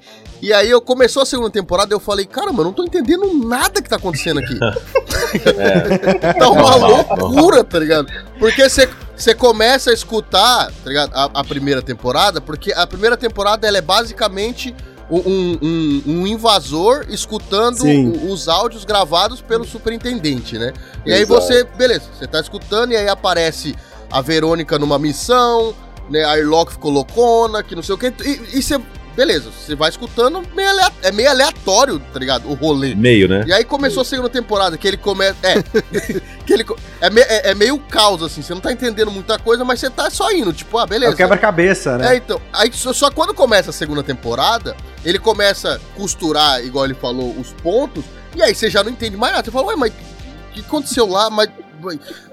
[0.43, 3.33] e aí eu começou a segunda temporada e eu falei, caramba, eu não tô entendendo
[3.47, 4.59] nada que tá acontecendo aqui.
[6.39, 8.09] tá uma loucura, tá ligado?
[8.39, 11.15] Porque você você começa a escutar, tá ligado?
[11.15, 14.75] A, a primeira temporada, porque a primeira temporada ela é basicamente
[15.11, 20.73] um, um- um- invasor escutando o- os áudios gravados pelo superintendente, né?
[21.05, 21.41] E aí Exato.
[21.41, 23.75] você, beleza, você tá escutando e aí aparece
[24.11, 25.75] a Verônica numa missão,
[26.09, 26.25] né?
[26.25, 28.07] A Irlock ficou loucona, que não sei o que.
[28.25, 28.81] E, e você,
[29.21, 32.49] beleza, você vai escutando, meio alea- é meio aleatório, tá ligado?
[32.51, 32.95] O rolê.
[32.95, 33.45] Meio, né?
[33.47, 35.37] E aí começou a segunda temporada, que ele começa.
[35.43, 35.57] É.
[36.47, 36.65] que ele
[37.03, 38.41] é, me- é- é meio caos, assim.
[38.41, 40.55] Você não tá entendendo muita coisa, mas você tá só indo.
[40.55, 41.13] Tipo, ah, É beleza.
[41.13, 42.17] o quebra-cabeça, É, né?
[42.17, 42.41] então.
[42.51, 47.37] Aí só, só quando começa a segunda temporada, ele começa a costurar, igual ele falou,
[47.39, 48.03] os pontos.
[48.35, 49.45] E aí você já não entende mais nada.
[49.45, 51.29] Você fala, ué, mas o que aconteceu lá?
[51.29, 51.51] Mas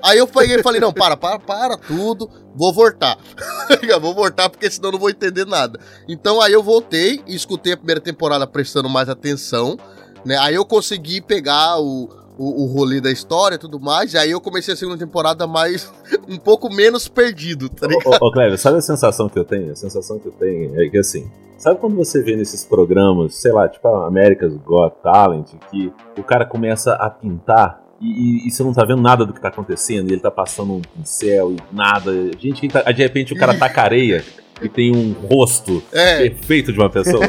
[0.03, 3.17] Aí eu peguei e falei, não, para, para, para tudo, vou voltar.
[4.01, 5.79] vou voltar porque senão eu não vou entender nada.
[6.07, 9.77] Então aí eu voltei e escutei a primeira temporada prestando mais atenção,
[10.25, 10.37] né?
[10.37, 14.31] Aí eu consegui pegar o, o, o rolê da história e tudo mais, e aí
[14.31, 15.91] eu comecei a segunda temporada mais,
[16.27, 18.21] um pouco menos perdido, tá ligado?
[18.21, 19.71] Ô, ô Cleber, sabe a sensação que eu tenho?
[19.71, 23.51] A sensação que eu tenho é que assim, Sabe quando você vê nesses programas, sei
[23.51, 28.51] lá, tipo a America's Got Talent, que o cara começa a pintar e, e, e,
[28.51, 31.51] você não tá vendo nada do que tá acontecendo, e ele tá passando um pincel
[31.51, 32.11] e nada.
[32.39, 34.23] Gente, tá, de repente o cara taca areia
[34.61, 36.29] e tem um rosto é.
[36.29, 37.23] perfeito de uma pessoa.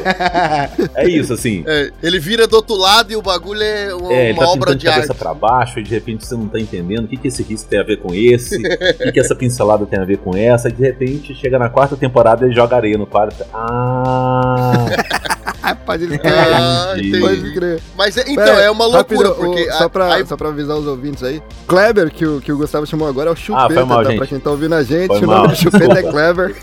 [0.95, 1.63] é isso, assim.
[1.67, 4.71] É, ele vira do outro lado e o bagulho é uma, é, uma tá obra
[4.75, 7.27] de, de cabeça para baixo e de repente você não tá entendendo o que, que
[7.27, 10.17] esse risco tem a ver com esse, o que, que essa pincelada tem a ver
[10.17, 13.35] com essa, e de repente chega na quarta temporada e joga areia no quadro.
[13.53, 15.27] Ah!
[15.85, 16.21] Pode crer.
[16.25, 17.81] Ah, Pode crer.
[17.97, 19.69] Mas é, então, Pera, é uma loucura, rápido, porque.
[19.69, 20.25] O, só, pra, aí...
[20.25, 21.41] só pra avisar os ouvintes aí.
[21.67, 24.09] Kleber, que o, que o Gustavo chamou agora, é o Chupeta, ah, foi mal, tá?
[24.09, 24.17] Gente.
[24.17, 26.55] Pra quem tá ouvindo a gente, foi o nome do Chupeta é Kleber.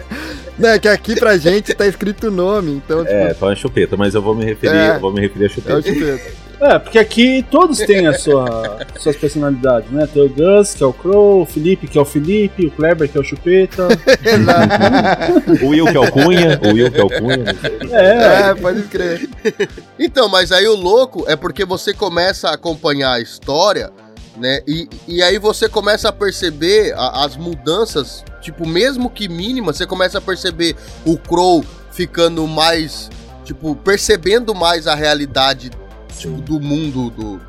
[0.58, 3.04] Não, que aqui pra gente tá escrito o nome, então.
[3.04, 3.14] Tipo...
[3.14, 5.72] É, então é chupeta, mas eu vou me referir, é, vou me referir a chupeta.
[5.72, 6.43] É o chupeta.
[6.60, 10.08] É, porque aqui todos têm a sua, suas personalidades, né?
[10.12, 13.08] Tem o Gus, que é o Crow, o Felipe, que é o Felipe, o Kleber,
[13.08, 13.88] que é o Chupeta.
[15.62, 17.44] o Will, que é o Cunha, o Will, que é o Cunha.
[17.90, 19.28] É, é, pode crer.
[19.98, 23.90] Então, mas aí o louco é porque você começa a acompanhar a história,
[24.36, 24.60] né?
[24.66, 29.86] E, e aí você começa a perceber a, as mudanças tipo, mesmo que mínima, você
[29.86, 33.10] começa a perceber o Crow ficando mais,
[33.42, 35.70] tipo, percebendo mais a realidade
[36.18, 37.40] tipo, do mundo do,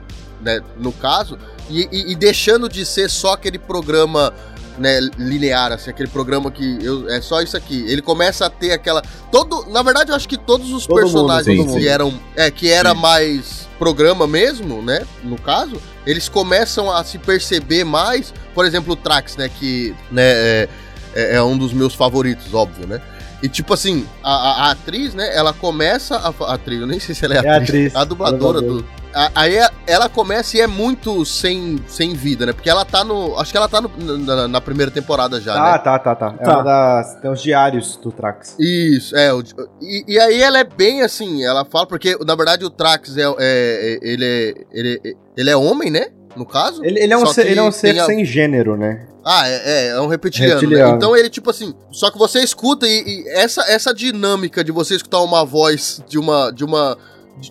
[0.41, 1.37] né, no caso,
[1.69, 4.33] e, e, e, deixando de ser só aquele programa
[4.77, 7.85] né, linear, assim, aquele programa que eu, é só isso aqui.
[7.87, 9.01] Ele começa a ter aquela.
[9.31, 11.87] Todo, na verdade, eu acho que todos os todo personagens mundo, sim, que sim.
[11.87, 12.19] eram.
[12.35, 13.01] É, que era sim.
[13.01, 15.05] mais programa mesmo, né?
[15.23, 18.33] No caso, eles começam a se perceber mais.
[18.53, 19.49] Por exemplo, o Trax, né?
[19.49, 20.69] Que né, é,
[21.13, 23.01] é, é um dos meus favoritos, óbvio, né?
[23.41, 25.35] E tipo assim, a, a, a, atriz, né?
[25.35, 28.03] Ela começa a, a, atriz, eu nem sei se ela é, é atriz, atriz, a
[28.03, 28.85] dubladora do.
[29.33, 29.55] Aí
[29.87, 32.51] ela começa e é muito sem, sem vida, né?
[32.51, 33.39] Porque ela tá no.
[33.39, 35.77] Acho que ela tá no, na, na, primeira temporada já, ah, né?
[35.77, 36.35] tá, tá, tá.
[36.37, 36.53] É tá.
[36.55, 37.15] uma das.
[37.21, 38.57] Tem os diários do Trax.
[38.59, 39.33] Isso, é.
[39.33, 39.41] O,
[39.81, 43.21] e, e, aí ela é bem assim, ela fala, porque na verdade o Trax é.
[43.21, 46.07] é, é ele, é ele, ele é homem, né?
[46.35, 46.83] No caso?
[46.83, 49.07] Ele, ele é um ser, ele é um ser sem gênero, né?
[49.23, 50.53] Ah, é, é, é um reptiliano.
[50.53, 50.59] Né?
[50.61, 50.91] reptiliano.
[50.91, 50.97] Né?
[50.97, 54.95] Então ele, tipo assim, só que você escuta e, e, essa, essa dinâmica de você
[54.95, 56.97] escutar uma voz de uma, de uma,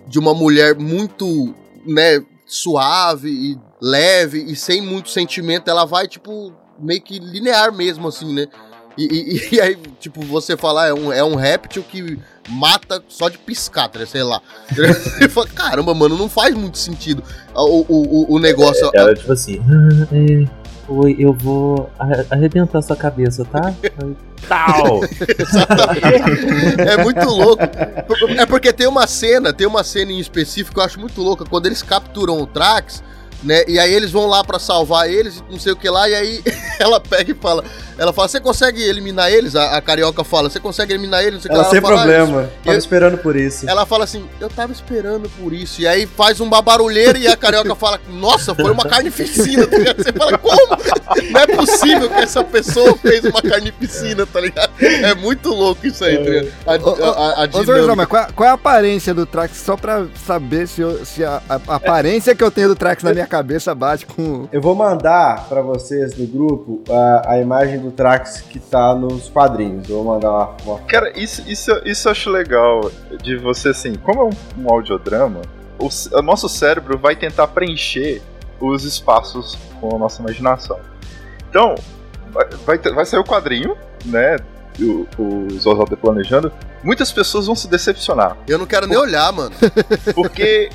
[0.06, 1.54] de uma mulher muito,
[1.84, 8.06] né, suave e leve e sem muito sentimento, ela vai, tipo, meio que linear mesmo,
[8.06, 8.46] assim, né?
[8.96, 12.18] E, e, e aí, tipo, você falar, é um, é um réptil que
[12.48, 14.40] mata só de piscar, tá, sei lá.
[15.30, 17.22] fala, Caramba, mano, não faz muito sentido
[17.54, 18.90] o, o, o negócio.
[18.94, 19.60] É, era tipo assim.
[19.60, 21.90] Ah, é Oi, eu vou
[22.30, 23.74] arrebentar sua cabeça, tá?
[24.46, 25.00] Tal!
[26.78, 27.62] é muito louco.
[28.36, 31.46] É porque tem uma cena, tem uma cena em específico que eu acho muito louca,
[31.46, 33.02] quando eles capturam o Trax,
[33.44, 33.62] né?
[33.68, 36.42] E aí eles vão lá para salvar eles, não sei o que lá, e aí
[36.80, 37.64] ela pega e fala:
[37.96, 39.54] ela fala, você consegue eliminar eles?
[39.54, 41.34] A, a carioca fala, você consegue eliminar eles?
[41.34, 43.68] Não sei ela, ela sem fala, problema, ah, tava eu, esperando por isso.
[43.68, 45.80] Ela fala assim, eu tava esperando por isso.
[45.80, 50.02] E aí faz um barulheiro e a carioca fala, nossa, foi uma carnificina, tá ligado?
[50.02, 50.76] Você fala, como?
[51.30, 54.72] Não é possível que essa pessoa fez uma carnificina, tá ligado?
[54.80, 56.52] É muito louco isso aí, tá ligado?
[56.66, 59.56] A, a, a, a Ô, mas qual, qual, é a aparência do Trax?
[59.58, 63.12] Só pra saber se, eu, se a, a, aparência que eu tenho do Trax na
[63.12, 64.48] minha cabeça bate com...
[64.52, 69.28] Eu vou mandar pra vocês no grupo a, a imagem do Trax que tá nos
[69.28, 69.88] quadrinhos.
[69.88, 70.56] Eu vou mandar uma.
[70.64, 70.78] uma...
[70.82, 75.42] Cara, isso, isso, isso eu acho legal de você, assim, como é um, um audiodrama,
[75.78, 78.22] o, o nosso cérebro vai tentar preencher
[78.60, 80.78] os espaços com a nossa imaginação.
[81.50, 81.74] Então,
[82.64, 84.36] vai, vai sair o quadrinho, né?
[84.80, 86.52] O, o Oswaldo planejando,
[86.82, 88.36] muitas pessoas vão se decepcionar.
[88.48, 89.54] Eu não quero nem olhar, mano.
[90.14, 90.70] Porque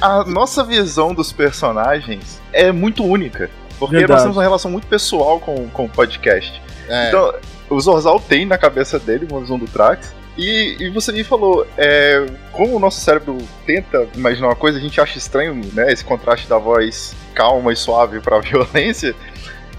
[0.00, 3.50] a nossa visão dos personagens é muito única.
[3.78, 4.12] Porque Verdade.
[4.12, 6.62] nós temos uma relação muito pessoal com, com o podcast.
[6.88, 7.08] É.
[7.08, 7.34] Então,
[7.68, 10.14] o Zorzal tem na cabeça dele uma visão do Trax.
[10.36, 14.80] E, e você me falou, é, como o nosso cérebro tenta imaginar uma coisa, a
[14.80, 15.90] gente acha estranho, né?
[15.90, 19.14] Esse contraste da voz calma e suave pra violência.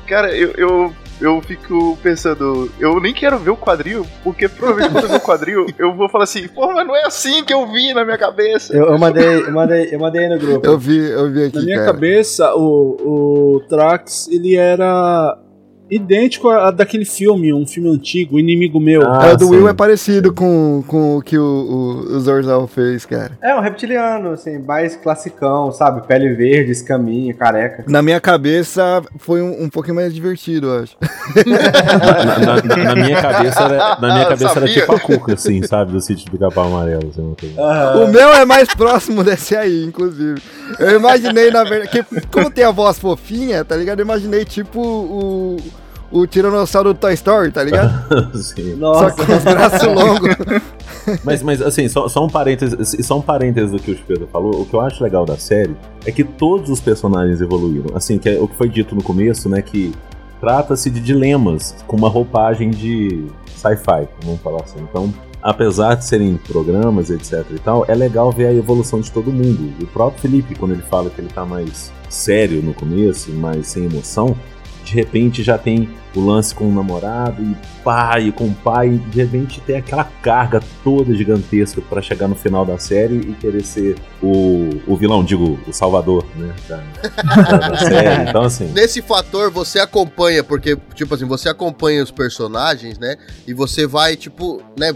[0.08, 5.04] Cara, eu, eu eu fico pensando, eu nem quero ver o quadril, porque provavelmente quando
[5.04, 7.66] eu ver o quadril, eu vou falar assim, pô, mas não é assim que eu
[7.68, 8.76] vi na minha cabeça.
[8.76, 10.66] Eu, eu mandei, eu mandei, eu mandei no grupo.
[10.66, 11.58] Eu vi, eu vi aqui.
[11.58, 11.94] Na minha cara.
[11.94, 15.38] cabeça, o, o Trax, ele era
[15.90, 19.02] idêntico a, a daquele filme, um filme antigo, Inimigo Meu.
[19.02, 23.06] é, o do Will é parecido com, com o que o, o, o Zorzal fez,
[23.06, 23.32] cara.
[23.42, 26.06] É, um reptiliano, assim, mais classicão, sabe?
[26.08, 27.84] Pele verde, escaminha, careca.
[27.88, 30.96] Na minha cabeça foi um, um pouquinho mais divertido, eu acho.
[31.46, 35.62] na, na- na- na minha cabeça era, na minha cabeça era tipo a Cuca, assim,
[35.64, 35.92] sabe?
[35.92, 37.10] Do sítio do Capão Amarelo.
[37.10, 37.96] Assim, coisa.
[38.04, 40.42] O meu é mais próximo desse aí, inclusive.
[40.80, 44.00] Eu imaginei, na verdade, que como tem a voz fofinha, tá ligado?
[44.00, 45.58] Eu imaginei tipo o,
[46.12, 47.92] o Tiranossauro do Toy Story, tá ligado?
[48.38, 48.78] Sim.
[48.80, 50.36] Só com os braços longos.
[51.24, 54.62] Mas, mas assim, só, só um parênteses, só um parênteses do que o Pedro falou.
[54.62, 57.96] O que eu acho legal da série é que todos os personagens evoluíram.
[57.96, 59.62] Assim, que é o que foi dito no começo, né?
[59.62, 59.94] Que
[60.40, 64.80] trata-se de dilemas com uma roupagem de sci-fi, vamos falar assim.
[64.82, 65.14] Então,
[65.50, 69.74] apesar de serem programas, etc e tal, é legal ver a evolução de todo mundo.
[69.82, 73.86] O próprio Felipe, quando ele fala que ele tá mais sério no começo, mais sem
[73.86, 74.36] emoção,
[74.84, 78.98] de repente já tem o lance com o namorado e pai, com o pai, e
[78.98, 83.64] de repente tem aquela carga toda gigantesca pra chegar no final da série e querer
[83.64, 88.30] ser o, o vilão, digo, o salvador, né, da, da- da série.
[88.30, 93.16] Então, assim, Nesse fator, você acompanha, porque, tipo assim, você acompanha os personagens, né?
[93.46, 94.94] E você vai, tipo, né?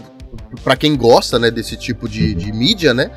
[0.64, 3.10] Pra quem gosta, né, desse tipo de, de mídia, né?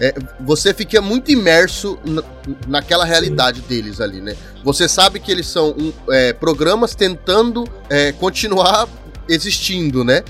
[0.00, 2.22] é, você fica muito imerso na,
[2.66, 4.34] naquela realidade deles ali, né?
[4.64, 8.88] Você sabe que eles são um, é, programas tentando é, continuar
[9.28, 10.22] existindo, né?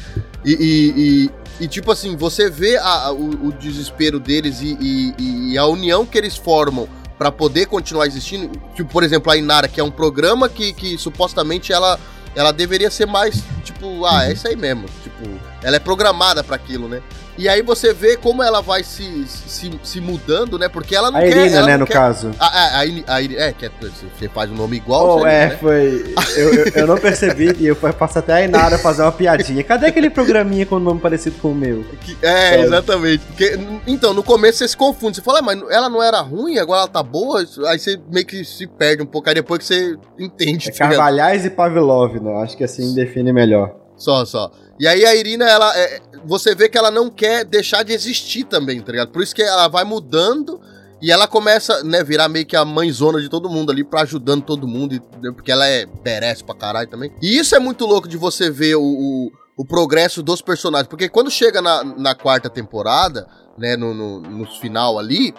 [0.44, 1.30] E, e- e-
[1.64, 6.34] e, tipo assim, você vê a- o, o desespero deles e, a união que eles
[6.36, 8.50] formam pra poder continuar existindo.
[8.74, 12.00] Tipo, por exemplo, a Inara, que é um programa que, que supostamente ela,
[12.34, 14.86] ela deveria ser mais, tipo, ah, é isso aí mesmo.
[15.02, 15.28] Tipo,
[15.62, 17.02] ela é programada pra aquilo, né?
[17.38, 20.68] E aí você vê como ela vai se, se, se mudando, né?
[20.68, 21.28] Porque ela não A quer.
[21.30, 22.32] Irina, ela né, no quer- caso.
[22.38, 25.08] A, a, a, Ini- a, Iri- é, que é, você faz o nome igual.
[25.16, 25.56] Oh, você, é, né?
[25.58, 26.14] foi.
[26.36, 29.64] Eu, eu, eu não percebi e eu faço até a Inara fazer uma piadinha.
[29.64, 31.82] Cadê aquele programinha com nome parecido com o meu?
[32.20, 32.62] É, Sabe?
[32.64, 33.24] exatamente.
[33.24, 35.16] Porque, então, no começo você se confunde.
[35.16, 37.42] Você fala, "Ah, mas ela não era ruim, agora ela tá boa.
[37.68, 39.28] Aí você meio que se perde um pouco.
[39.30, 40.68] Aí depois que você entende.
[40.68, 40.78] É tá?
[40.88, 42.42] Carvalhais e Pavlov, né?
[42.42, 43.74] Acho que assim define melhor.
[43.96, 44.50] Só, só.
[44.80, 45.76] E aí a Irina, ela.
[45.78, 49.10] é- você vê que ela não quer deixar de existir também, tá ligado?
[49.10, 50.60] Por isso que ela vai mudando
[51.00, 54.42] e ela começa, né, virar meio que a mãezona de todo mundo ali, pra ajudando
[54.42, 55.00] todo mundo,
[55.34, 57.10] porque ela é merece pra caralho também.
[57.22, 61.08] E isso é muito louco de você ver o, o, o progresso dos personagens, porque
[61.08, 63.26] quando chega na, na quarta temporada,
[63.56, 65.34] né, no, no, no final ali.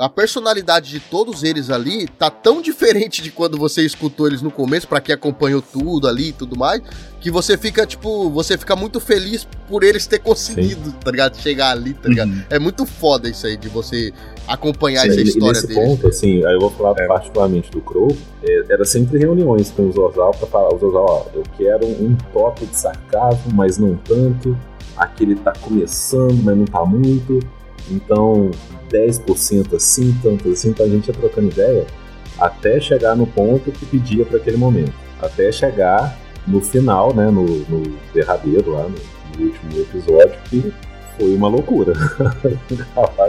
[0.00, 4.50] A personalidade de todos eles ali tá tão diferente de quando você escutou eles no
[4.50, 6.80] começo, pra quem acompanhou tudo ali e tudo mais,
[7.20, 11.36] que você fica, tipo, você fica muito feliz por eles ter conseguido, tá ligado?
[11.36, 12.32] Chegar ali, tá ligado?
[12.48, 14.10] É muito foda isso aí, de você
[14.48, 15.82] acompanhar essa E- e história nesse deles.
[15.84, 19.92] ponto, assim, aí eu vou falar particularmente do Crow, é, era sempre reuniões com o
[19.92, 24.56] Zorzal pra falar, o Zorzal, ó, eu quero um toque de sarcasmo, mas não tanto,
[24.96, 27.38] aqui ele tá começando, mas não tá muito,
[27.90, 28.50] então
[28.90, 31.86] 10% assim, tanto assim, então a gente ia trocando ideia,
[32.38, 37.44] até chegar no ponto que pedia para aquele momento, até chegar no final, né, no,
[37.44, 38.96] no derradeiro lá, no,
[39.38, 40.72] no último episódio, que
[41.18, 41.92] foi uma loucura.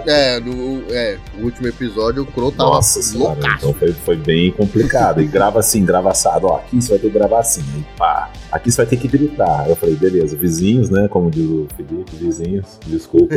[0.05, 4.51] É, no, é, o último episódio o Crow tava Nossa senhora, então foi, foi bem
[4.51, 5.21] complicado.
[5.21, 6.47] E grava assim, grava assado.
[6.47, 7.61] Ó, aqui você vai ter que gravar assim.
[7.75, 9.69] Aí pá, aqui você vai ter que gritar.
[9.69, 11.07] Eu falei, beleza, vizinhos, né?
[11.07, 13.35] Como diz o Felipe, vizinhos, desculpa.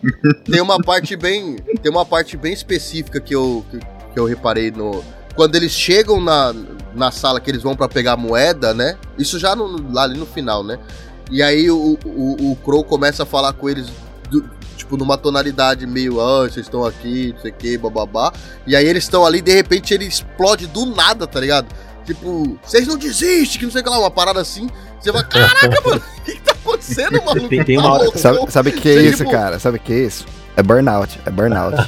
[0.44, 4.70] tem uma parte bem tem uma parte bem específica que eu que, que eu reparei
[4.70, 5.02] no
[5.34, 6.54] quando eles chegam na,
[6.94, 8.96] na sala que eles vão pra pegar moeda, né?
[9.18, 10.78] Isso já no- lá ali no final, né?
[11.30, 13.86] E aí o, o, o Crow começa a falar com eles
[14.30, 18.32] do- tipo numa tonalidade meio, ah, vocês estão aqui, não sei o que, bababá.
[18.66, 21.66] E aí eles estão ali, de repente ele explode do nada, tá ligado?
[22.04, 24.68] Tipo, vocês não desistem, que não sei o que lá, uma parada assim.
[25.00, 27.48] Você vai, caraca, mano, o que, que tá acontecendo, maluco?
[27.48, 28.18] Tem- tem Tá uma hora-?
[28.18, 29.58] Sabe, sabe o que é isso, tipo, cara?
[29.58, 30.26] Sabe o que é isso?
[30.56, 31.76] É burnout, é burnout.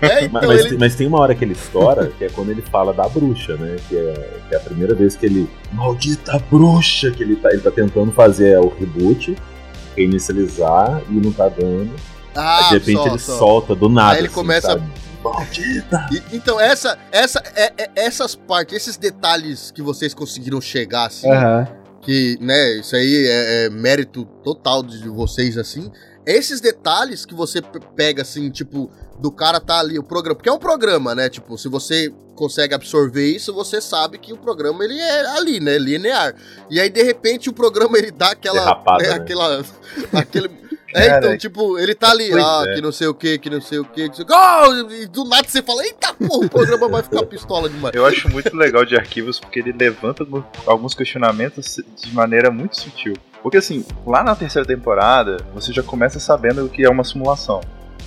[0.00, 0.68] É, então mas, ele.
[0.70, 3.56] tem- mas tem uma hora que ele estoura, que é quando ele fala da bruxa,
[3.56, 3.76] né?
[3.88, 5.48] Que é, que é a primeira vez que ele.
[5.72, 7.10] Maldita bruxa!
[7.10, 9.36] Que ele tá, ele tá tentando fazer o reboot,
[9.96, 11.90] reinicializar e não tá dando.
[12.34, 13.38] Ah, Aí, de repente só, ele só.
[13.38, 14.12] solta do nada.
[14.12, 14.82] Aí ele assim, começa- sabe?
[15.34, 16.06] Maldita!
[16.12, 21.30] E- então, essa, essa, é, é- essas partes, esses detalhes que vocês conseguiram chegar, assim,
[21.30, 21.66] Aham.
[22.02, 25.90] que, né, isso aí é, é mérito total de vocês, assim.
[26.26, 30.48] Esses detalhes que você pe- pega, assim, tipo, do cara tá ali, o programa, porque
[30.48, 34.84] é um programa, né, tipo, se você consegue absorver isso, você sabe que o programa,
[34.84, 36.34] ele é ali, né, linear.
[36.68, 38.58] E aí, de repente, o programa, ele dá aquela...
[38.60, 39.14] Derrapada, né, né?
[39.14, 39.64] aquela
[40.12, 40.50] aquele,
[40.96, 42.74] É, Cara, então, tipo, ele tá ali, ah, é.
[42.74, 44.32] que não sei o que, que não sei o que, que não sei o que.
[44.34, 47.94] Oh, e do nada você fala, eita porra, o programa vai ficar pistola demais.
[47.94, 50.26] Eu acho muito legal de arquivos porque ele levanta
[50.66, 53.14] alguns questionamentos de maneira muito sutil.
[53.42, 57.60] Porque assim, lá na terceira temporada, você já começa sabendo o que é uma simulação.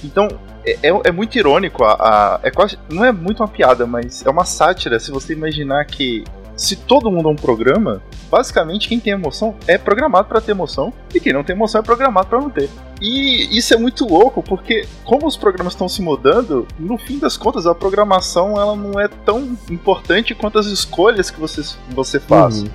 [0.03, 0.27] Então,
[0.65, 4.25] é, é- é muito irônico, a, a- é quase, não é muito uma piada, mas
[4.25, 6.23] é uma sátira se você imaginar que
[6.59, 10.93] se todo mundo é um programa, basicamente quem tem emoção é programado pra ter emoção
[11.15, 12.69] e quem não tem emoção é programado pra não ter.
[13.01, 17.37] E isso é muito louco, porque como os programas estão se mudando, no fim das
[17.37, 22.65] contas a programação ela não é tão importante quanto as escolhas que você, você faz.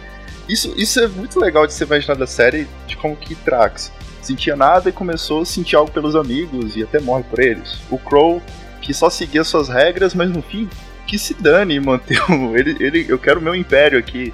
[0.48, 4.56] Isso, isso é muito legal de você imaginar da série, de como que Trax sentia
[4.56, 7.78] nada e começou a sentir algo pelos amigos e até morre por eles.
[7.90, 8.40] O Crow,
[8.80, 10.70] que só seguia suas regras, mas no fim,
[11.06, 12.56] que se dane manter o.
[12.56, 14.32] Ele, ele, eu quero o meu império aqui.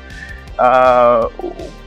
[0.59, 1.27] Ah,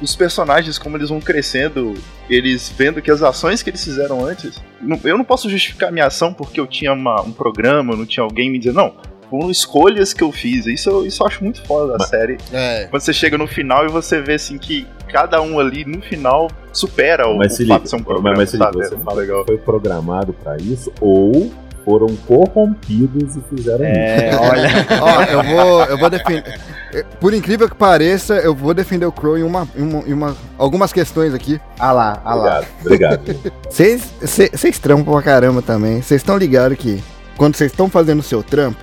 [0.01, 1.93] os personagens, como eles vão crescendo,
[2.29, 4.59] eles vendo que as ações que eles fizeram antes.
[5.03, 8.49] eu não posso justificar minha ação porque eu tinha uma- um programa, não tinha alguém
[8.49, 8.93] me dizendo, não.
[9.29, 10.65] Foram escolhas que eu fiz.
[10.65, 12.37] Isso, eu- isso eu acho muito foda da série.
[12.51, 12.87] É.
[12.89, 16.49] Quando você chega no final e você vê assim que cada um ali no final
[16.71, 18.71] supera o, Mas o se fato liga, de ser um mas, programa, mas se liga,
[18.71, 19.45] você É fala legal.
[19.45, 21.51] foi programado pra isso ou
[21.83, 24.39] foram corrompidos e fizeram É, isso.
[24.41, 24.69] olha.
[25.01, 26.59] Ó, eu vou, eu vou defender.
[27.19, 30.35] Por incrível que pareça, eu vou defender o Crow em uma, em uma, em uma-
[30.57, 31.59] algumas questões aqui.
[31.79, 32.63] Ah lá, ah lá.
[32.81, 33.53] Obrigado, obrigado.
[33.69, 36.01] Vocês cê- vocês trampam pra caramba também.
[36.01, 37.03] Vocês estão ligados que
[37.35, 38.77] quando vocês estão fazendo o seu trampo,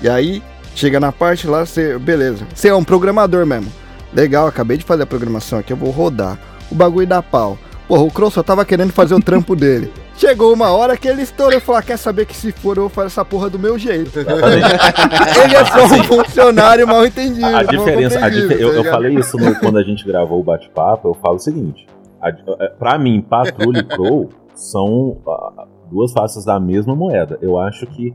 [0.00, 0.42] e aí
[0.74, 1.98] chega na parte lá, você.
[1.98, 2.46] Beleza.
[2.54, 3.70] Você é um programador mesmo.
[4.12, 6.38] Legal, acabei de fazer a programação aqui, eu vou rodar.
[6.70, 7.58] O bagulho dá pau.
[7.86, 9.92] Porra, o Crow só tava querendo fazer o trampo dele.
[10.20, 12.82] Chegou uma hora que ele estourou e falou: ah, quer saber que se for eu
[12.82, 14.18] vou fazer essa porra do meu jeito.
[14.18, 17.46] ele é só um funcionário mal entendido.
[17.46, 21.08] A diferença, a eu, tá eu falei isso no- quando a gente gravou o bate-papo,
[21.08, 21.86] eu falo o seguinte:
[22.20, 27.38] a, é, pra mim, Patrulha e Crow são ah, duas faces da mesma moeda.
[27.40, 28.14] Eu acho que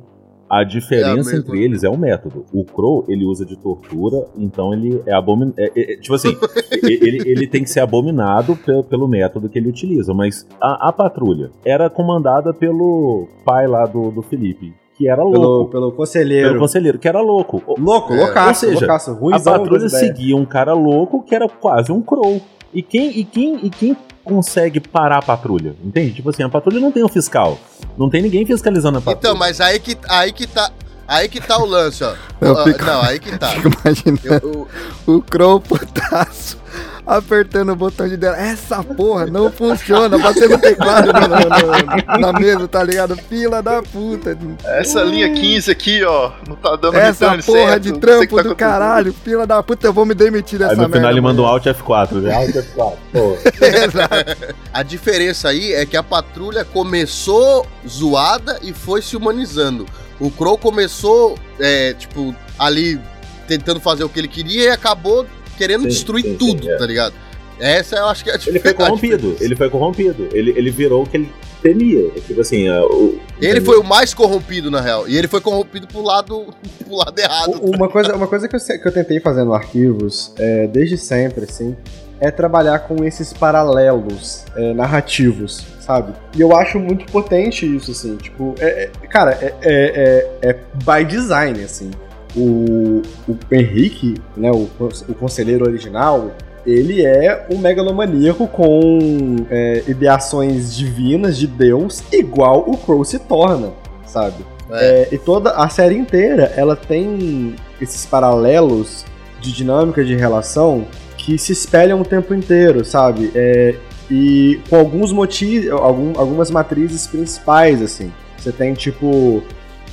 [0.60, 1.38] a diferença mesma.
[1.40, 2.46] entre eles é o método.
[2.54, 5.56] O Crow, ele usa de tortura, então ele é abominado.
[6.02, 6.36] tipo assim,
[6.84, 10.14] ele, ele tem que ser abominado pe- pelo método que ele utiliza.
[10.14, 15.32] Mas a, a patrulha era comandada pelo pai lá do, do Felipe, que era Pelo,
[15.42, 15.72] louco.
[15.72, 16.50] pelo conselheiro.
[16.50, 17.62] Pelo conselheiro, que era louco.
[17.78, 18.18] Louco, É.
[18.26, 19.12] loucaço, Ou seja, loucaço.
[19.12, 22.42] A Ruizão patrulha seguia um cara louco que era quase um crow.
[22.74, 23.96] E quem, e quem, e quem
[24.26, 25.76] consegue parar a patrulha?
[25.84, 26.16] Entende?
[26.16, 27.58] Tipo assim, a patrulha não tem um fiscal.
[27.98, 29.20] Não tem ninguém fiscalizando a patrulha.
[29.20, 30.70] Então, mas aí que, aí que tá.
[31.08, 32.16] Aí que tá o lance, ó.
[32.42, 33.50] Eu Ah, fico- Não, aí que tá.
[33.62, 34.68] Fico imaginando Eu-
[35.08, 36.58] eu- o Crow putaço
[37.06, 38.38] apertando o botão de dela.
[38.38, 43.16] Essa porra não funciona, batendo teclado no- no- no- na mesa, tá ligado?
[43.16, 44.38] Fila da puta.
[44.64, 48.56] Essa linha 15 aqui, ó, não tá dando Essa porra certo, de trampo tá do
[48.56, 50.98] caralho, fila da puta, eu vou me demitir dessa Aí no merda.
[50.98, 51.46] final ele manda um.
[51.46, 52.14] Alt F4.
[52.22, 52.34] Né?
[52.36, 52.94] Alt F4.
[53.14, 53.38] Pô.
[53.64, 54.56] Exato.
[54.74, 59.86] A diferença aí é que a patrulha começou zoada e foi se humanizando.
[60.20, 63.00] O Crow começou, é, tipo, ali
[63.48, 65.26] tentando fazer o que ele queria e acabou
[65.58, 66.78] querendo Sim, destruir sim, sim, tudo, é.
[66.78, 67.14] tá ligado?
[67.60, 69.38] Essa eu acho que é a Ele foi corrompido.
[69.40, 70.28] Ele foi corrompido.
[70.34, 71.32] Ele, ele virou o que ele
[71.64, 72.10] temia.
[72.28, 75.08] Tipo assim, é, o- Ele foi o mais corrompido, na real.
[75.08, 76.48] E ele foi corrompido pro lado,
[76.86, 77.60] pro lado errado.
[77.62, 80.98] U- Uma coisa, uma coisa que, eu, que eu tentei fazer no Arquivos, é, desde
[80.98, 81.76] sempre, assim,
[82.20, 86.14] é trabalhar com esses paralelos é, narrativos, sabe?
[86.36, 90.54] E eu acho muito potente isso, assim, tipo, é- é- cara, é, é, é- é
[90.84, 91.90] by design, assim.
[92.36, 96.32] O, o Henrique, né, o, o conselheiro original,
[96.66, 103.72] ele é um megalomaníaco com é, ideações divinas de Deus, igual o Crow se torna,
[104.06, 104.44] sabe?
[104.72, 109.06] É, e toda a série inteira, ela tem esses paralelos
[109.40, 110.86] de dinâmica de relação
[111.18, 113.32] que se espelham o tempo inteiro, sabe?
[113.36, 113.76] É,
[114.10, 118.12] e com alguns motivos, algum, algumas matrizes principais, assim.
[118.38, 119.44] Você tem, tipo,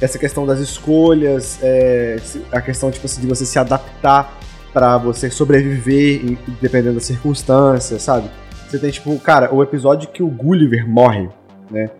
[0.02, 2.16] essa questão das escolhas, é,
[2.50, 4.36] a questão, tipo assim, de você se adaptar
[4.72, 8.28] pra você sobreviver dependendo das circunstâncias, sabe?
[8.68, 11.28] Você tem, tipo, cara, o episódio que o Gulliver morre,
[11.70, 11.90] né?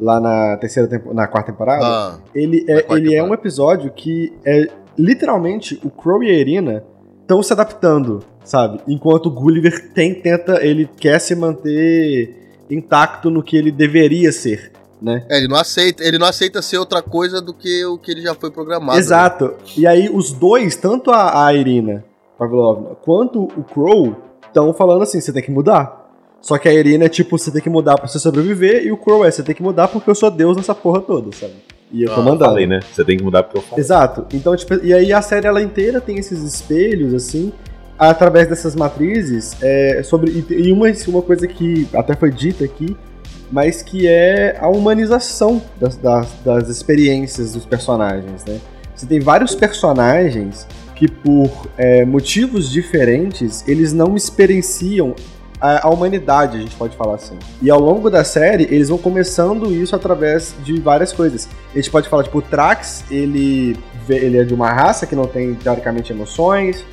[0.00, 1.84] Lá na terceira tempo, na quarta temporada.
[1.84, 3.24] Ah, Ele é, ele é temporada.
[3.30, 4.66] um episódio que é
[4.98, 6.82] literalmente o Crow e a Irina
[7.20, 8.80] estão se adaptando, sabe?
[8.88, 12.34] Enquanto o Gulliver tem, tenta, ele quer se manter
[12.70, 14.72] intacto no que ele deveria ser,
[15.02, 15.26] né?
[15.28, 18.22] é, ele não aceita, ele não aceita ser outra coisa do que o que ele
[18.22, 18.92] já foi programado.
[18.92, 18.98] né?
[18.98, 19.54] Exato.
[19.76, 22.04] E aí os dois, tanto a, a Irina
[22.38, 26.00] Pavlovna quanto o Crow, estão falando assim, você tem que mudar.
[26.40, 28.96] Só que a Irina é tipo, você tem que mudar pra você sobreviver, e o
[28.96, 31.52] Crow é, você tem que mudar porque eu sou Deus nessa porra toda, sabe?
[31.92, 32.44] E eu tô Ah, mandando.
[32.46, 32.80] Falei, né?
[32.92, 33.84] Você tem que mudar porque eu falei.
[33.84, 34.26] Exato.
[34.34, 37.52] Então, tipo, e aí a série ela inteira tem esses espelhos, assim,
[37.98, 40.30] através dessas matrizes, é, sobre.
[40.50, 42.96] E, e uma, uma coisa que até foi dita aqui
[43.52, 48.58] mas que é a humanização das, das, das experiências dos personagens, né?
[48.96, 55.14] Você tem vários personagens que por é, motivos diferentes eles não experienciam
[55.60, 57.38] a, a, humanidade, a gente pode falar assim.
[57.60, 61.48] E ao longo da série eles vão começando isso através de várias coisas.
[61.72, 63.76] A gente pode falar tipo o Trax, ele
[64.08, 66.84] ele é de uma raça que não tem teoricamente emoções,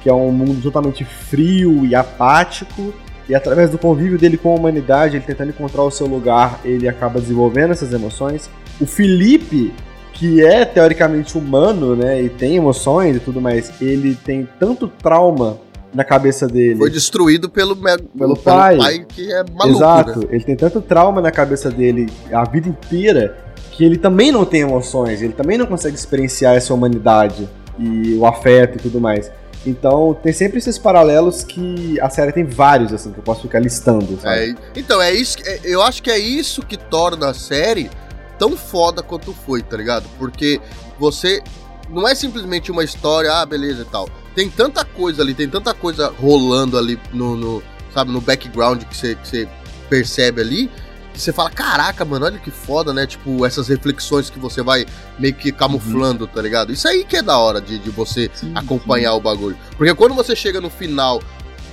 [0.00, 2.94] que é um mundo totalmente frio e apático.
[3.28, 6.86] E através do convívio dele com a humanidade, ele tentando encontrar o seu lugar, ele
[6.86, 8.50] acaba desenvolvendo essas emoções.
[8.80, 9.72] O Felipe,
[10.12, 15.58] que é teoricamente humano, né, e tem emoções e tudo mais, ele tem tanto trauma
[15.94, 16.76] na cabeça dele.
[16.76, 18.76] Foi destruído pelo, pelo, pelo, pai.
[18.76, 19.06] pai.
[19.08, 19.68] que é maluco.
[19.68, 20.26] Exato, né?
[20.30, 23.38] ele tem tanto trauma na cabeça dele a vida inteira
[23.70, 27.48] que ele também não tem emoções, ele também não consegue experienciar essa humanidade
[27.78, 29.30] e o afeto e tudo mais.
[29.66, 33.60] Então tem sempre esses paralelos que a série tem vários, assim, que eu posso ficar
[33.60, 34.18] listando.
[34.24, 35.38] É, então, é isso.
[35.44, 37.90] É, eu acho que é isso que torna a série
[38.38, 40.04] tão foda quanto foi, tá ligado?
[40.18, 40.60] Porque
[40.98, 41.42] você.
[41.90, 44.08] Não é simplesmente uma história, ah, beleza e tal.
[44.34, 47.62] Tem tanta coisa ali, tem tanta coisa rolando ali no, no
[47.92, 49.48] sabe, no background que você, que você
[49.88, 50.70] percebe ali,
[51.14, 53.06] que você fala, caraca, mano, olha que foda, né?
[53.06, 54.84] Tipo, essas reflexões que você vai
[55.18, 56.30] meio que camuflando, uhum.
[56.30, 56.72] tá ligado?
[56.72, 59.16] Isso aí que é da hora de, de você sim, acompanhar sim.
[59.16, 59.56] o bagulho.
[59.76, 61.22] Porque quando você chega no final,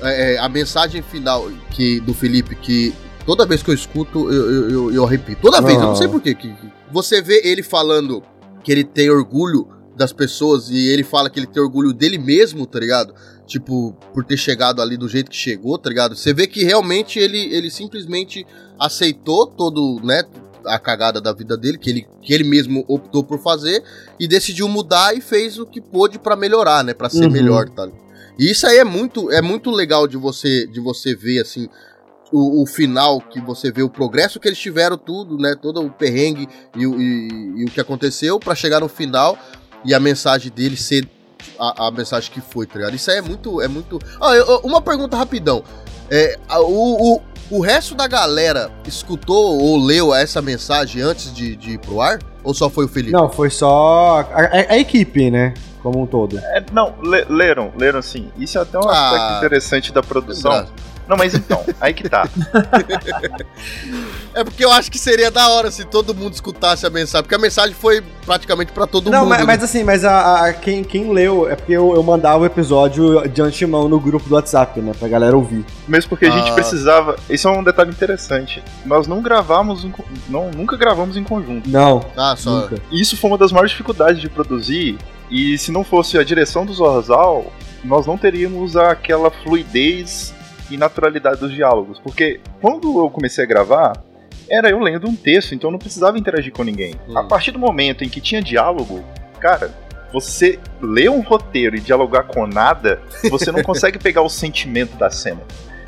[0.01, 2.93] é, é, a mensagem final que do Felipe, que
[3.25, 5.41] toda vez que eu escuto, eu, eu, eu, eu repito.
[5.41, 6.35] Toda vez, eu não sei porquê.
[6.35, 6.53] Que,
[6.91, 8.23] você vê ele falando
[8.63, 9.67] que ele tem orgulho
[10.01, 13.13] das pessoas e ele fala que ele tem orgulho dele mesmo, tá ligado?
[13.45, 16.15] Tipo, por ter chegado ali do jeito que chegou, tá ligado?
[16.15, 18.45] Você vê que realmente ele, ele simplesmente
[18.79, 20.23] aceitou todo, né,
[20.65, 23.83] a cagada da vida dele, que ele, que ele mesmo optou por fazer,
[24.19, 27.31] e decidiu mudar e fez o que pôde para melhorar, né, para ser uhum.
[27.31, 27.87] melhor, tá?
[28.39, 31.69] E isso aí é muito, é muito legal de você, de você ver, assim,
[32.31, 35.91] o, o, final, que você vê o progresso que eles tiveram, tudo, né, todo o
[35.91, 39.37] perrengue e, e, e o que aconteceu para chegar no final
[39.83, 41.07] e a mensagem dele ser
[41.59, 42.95] a, a, mensagem que foi, tá ligado?
[42.95, 43.61] Isso aí é muito.
[43.61, 43.99] É muito...
[44.19, 45.63] Ah, eu, uma pergunta rapidão.
[46.09, 51.71] É, o, o, o resto da galera escutou ou leu essa mensagem antes de, de
[51.71, 52.19] ir pro ar?
[52.43, 53.11] Ou só foi o Felipe?
[53.11, 55.53] Não, foi só a, a, a equipe, né?
[55.81, 56.37] Como um todo.
[56.37, 58.29] É, não, le, leram, leram sim.
[58.37, 60.67] Isso é até um ah, aspecto interessante da produção.
[61.07, 62.27] Não, mas então, aí que tá.
[64.33, 67.35] é porque eu acho que seria da hora se todo mundo escutasse a mensagem, porque
[67.35, 69.23] a mensagem foi praticamente para todo não, mundo.
[69.23, 69.45] Não, mas, né?
[69.45, 73.27] mas, assim, mas a, a, quem, quem leu é porque eu, eu mandava o episódio
[73.27, 75.65] de antemão no grupo do WhatsApp, né, pra galera ouvir.
[75.87, 76.53] Mesmo porque a gente ah.
[76.53, 77.15] precisava.
[77.29, 78.63] Isso é um detalhe interessante.
[78.85, 79.93] Nós não gravamos, em,
[80.29, 81.69] não, nunca gravamos em conjunto.
[81.69, 82.05] Não.
[82.15, 82.61] Ah, só.
[82.61, 82.77] Nunca.
[82.91, 84.97] E isso foi uma das maiores dificuldades de produzir.
[85.29, 87.51] E se não fosse a direção do Zorzal,
[87.83, 90.33] nós não teríamos aquela fluidez
[90.71, 91.99] e naturalidade dos diálogos.
[91.99, 93.93] Porque quando eu comecei a gravar,
[94.49, 96.95] era eu lendo um texto, então eu não precisava interagir com ninguém.
[97.07, 97.17] Hum.
[97.17, 99.03] A partir do momento em que tinha diálogo,
[99.39, 99.71] cara,
[100.11, 105.09] você ler um roteiro e dialogar com nada, você não consegue pegar o sentimento da
[105.09, 105.41] cena.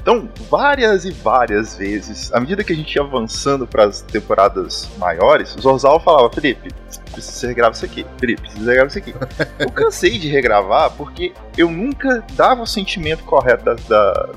[0.04, 4.90] Então, várias e várias vezes, à medida que a gente ia avançando para as temporadas
[4.98, 6.70] maiores, o Zorzal falava: Felipe,
[7.10, 8.06] precisa regravar isso aqui.
[8.20, 9.16] Felipe, precisa regravar isso aqui.
[9.58, 14.30] Eu cansei de regravar porque eu nunca dava o sentimento correto da, da,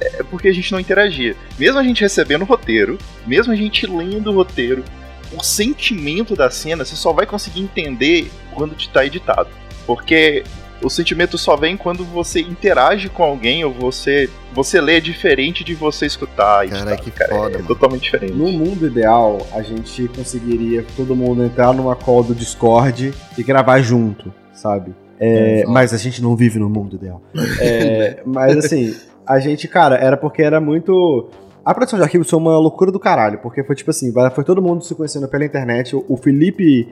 [0.00, 1.34] é porque a gente não interagia.
[1.58, 4.84] Mesmo a gente recebendo o roteiro, mesmo a gente lendo o roteiro,
[5.32, 9.48] o sentimento da cena você só vai conseguir entender quando está editado.
[9.86, 10.44] Porque
[10.82, 15.74] o sentimento só vem quando você interage com alguém ou você você lê diferente de
[15.74, 16.68] você escutar.
[16.68, 17.68] Cara, que cara, foda, é mano.
[17.68, 18.32] totalmente diferente.
[18.32, 23.80] No mundo ideal, a gente conseguiria todo mundo entrar numa call do Discord e gravar
[23.80, 24.94] junto, sabe?
[25.20, 27.22] É, mas a gente não vive no mundo ideal.
[27.60, 28.94] É, mas assim,
[29.26, 31.28] a gente, cara, era porque era muito.
[31.64, 34.62] A produção de arquivos foi uma loucura do caralho, porque foi tipo assim, foi todo
[34.62, 35.94] mundo se conhecendo pela internet.
[35.94, 36.88] O Felipe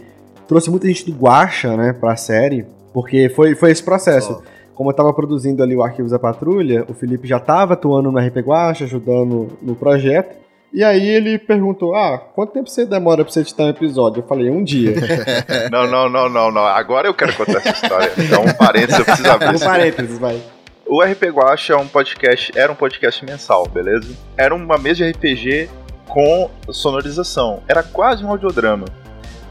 [0.47, 2.67] trouxe muita gente do Guacha, né, pra série,
[2.97, 4.43] porque foi, foi esse processo.
[4.75, 8.19] Como eu tava produzindo ali o Arquivos da Patrulha, o Felipe já tava atuando no
[8.19, 10.35] RP Guacha, ajudando no projeto.
[10.73, 14.21] E aí ele perguntou: Ah, quanto tempo você demora pra você editar um episódio?
[14.21, 14.95] Eu falei, um dia.
[15.71, 16.65] não, não, não, não, não.
[16.65, 18.11] Agora eu quero contar essa história.
[18.17, 19.57] Então, um parênteses, eu preciso abrir.
[19.57, 20.43] Um parênteses, vai.
[20.87, 24.17] O RP Guacha é um podcast, era um podcast mensal, beleza?
[24.39, 25.69] Era uma mesa de RPG
[26.09, 27.63] com sonorização.
[27.69, 28.87] Era quase um audiodrama.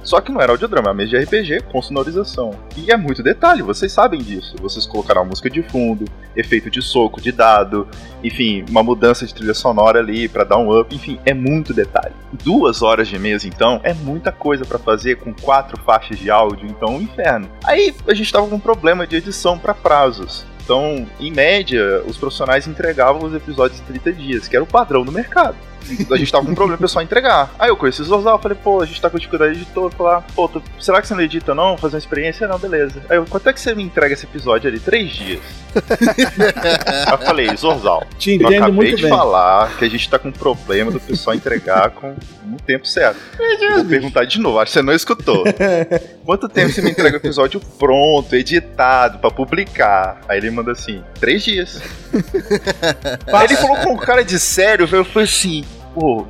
[0.05, 2.51] Só que não era audiodrama, era uma mesa de RPG com sonorização.
[2.77, 4.55] E é muito detalhe, vocês sabem disso.
[4.61, 7.87] Vocês colocaram música de fundo, efeito de soco, de dado,
[8.23, 12.13] enfim, uma mudança de trilha sonora ali para dar um up, enfim, é muito detalhe.
[12.43, 16.69] Duas horas de mesa, então, é muita coisa para fazer com quatro faixas de áudio,
[16.69, 17.49] então, um inferno.
[17.63, 20.45] Aí a gente tava com um problema de edição para prazos.
[20.63, 25.03] Então, em média, os profissionais entregavam os episódios em 30 dias, que era o padrão
[25.03, 25.55] do mercado.
[26.11, 27.53] A gente tava com um problema, o pessoal entregar.
[27.59, 29.91] Aí eu conheci o Zorzal, falei, pô, a gente tá com dificuldade de editor.
[29.91, 31.77] Falar, pô, tu- será que você não edita não?
[31.77, 32.47] Fazer uma experiência?
[32.47, 33.01] Não, beleza.
[33.09, 34.79] Aí eu, quanto é que você me entrega esse episódio ali?
[34.79, 35.41] Três dias.
[37.05, 39.11] Aí eu falei, Zorzal, Te eu acabei muito de bem.
[39.11, 42.15] falar que a gente tá com um problema do pessoal entregar com
[42.45, 43.17] no tempo certo.
[43.75, 45.43] Vou perguntar de novo, acho que você não escutou.
[46.25, 50.21] Quanto tempo você me entrega o episódio pronto, editado, pra publicar?
[50.29, 51.81] Aí ele manda assim, três dias.
[53.33, 55.65] Aí ele falou com um cara de sério, velho, eu falei assim,
[55.95, 56.27] pô,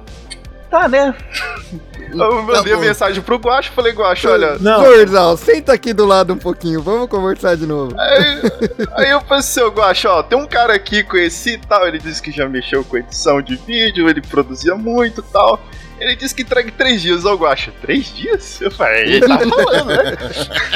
[0.70, 1.14] tá né?
[2.14, 2.82] Eu mandei a bom.
[2.82, 4.58] mensagem pro Guacho, falei, Guacho, olha...
[4.60, 7.94] Não, Zorzal, senta aqui do lado um pouquinho, vamos conversar de novo.
[8.00, 8.42] Aí,
[8.96, 12.22] aí eu pensei, ô Guacho, ó, tem um cara aqui, conheci e tal, ele disse
[12.22, 15.60] que já mexeu com edição de vídeo, ele produzia muito e tal.
[16.00, 18.62] Ele disse que entrega em três dias, ô Guacho, três dias?
[18.62, 20.18] Eu falei, ele tá falando, né?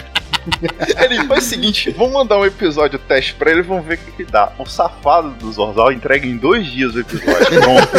[1.04, 4.12] Ele faz o seguinte, vamos mandar um episódio teste pra ele, vamos ver o que,
[4.12, 4.52] que dá.
[4.58, 7.90] O safado do Zorzal entrega em dois dias o episódio, pronto.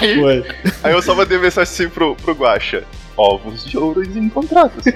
[0.00, 0.44] aí, foi.
[0.82, 2.84] aí eu só mandei mensagem assim pro, pro Guacha.
[3.16, 4.84] Ovos de ouro encontrados.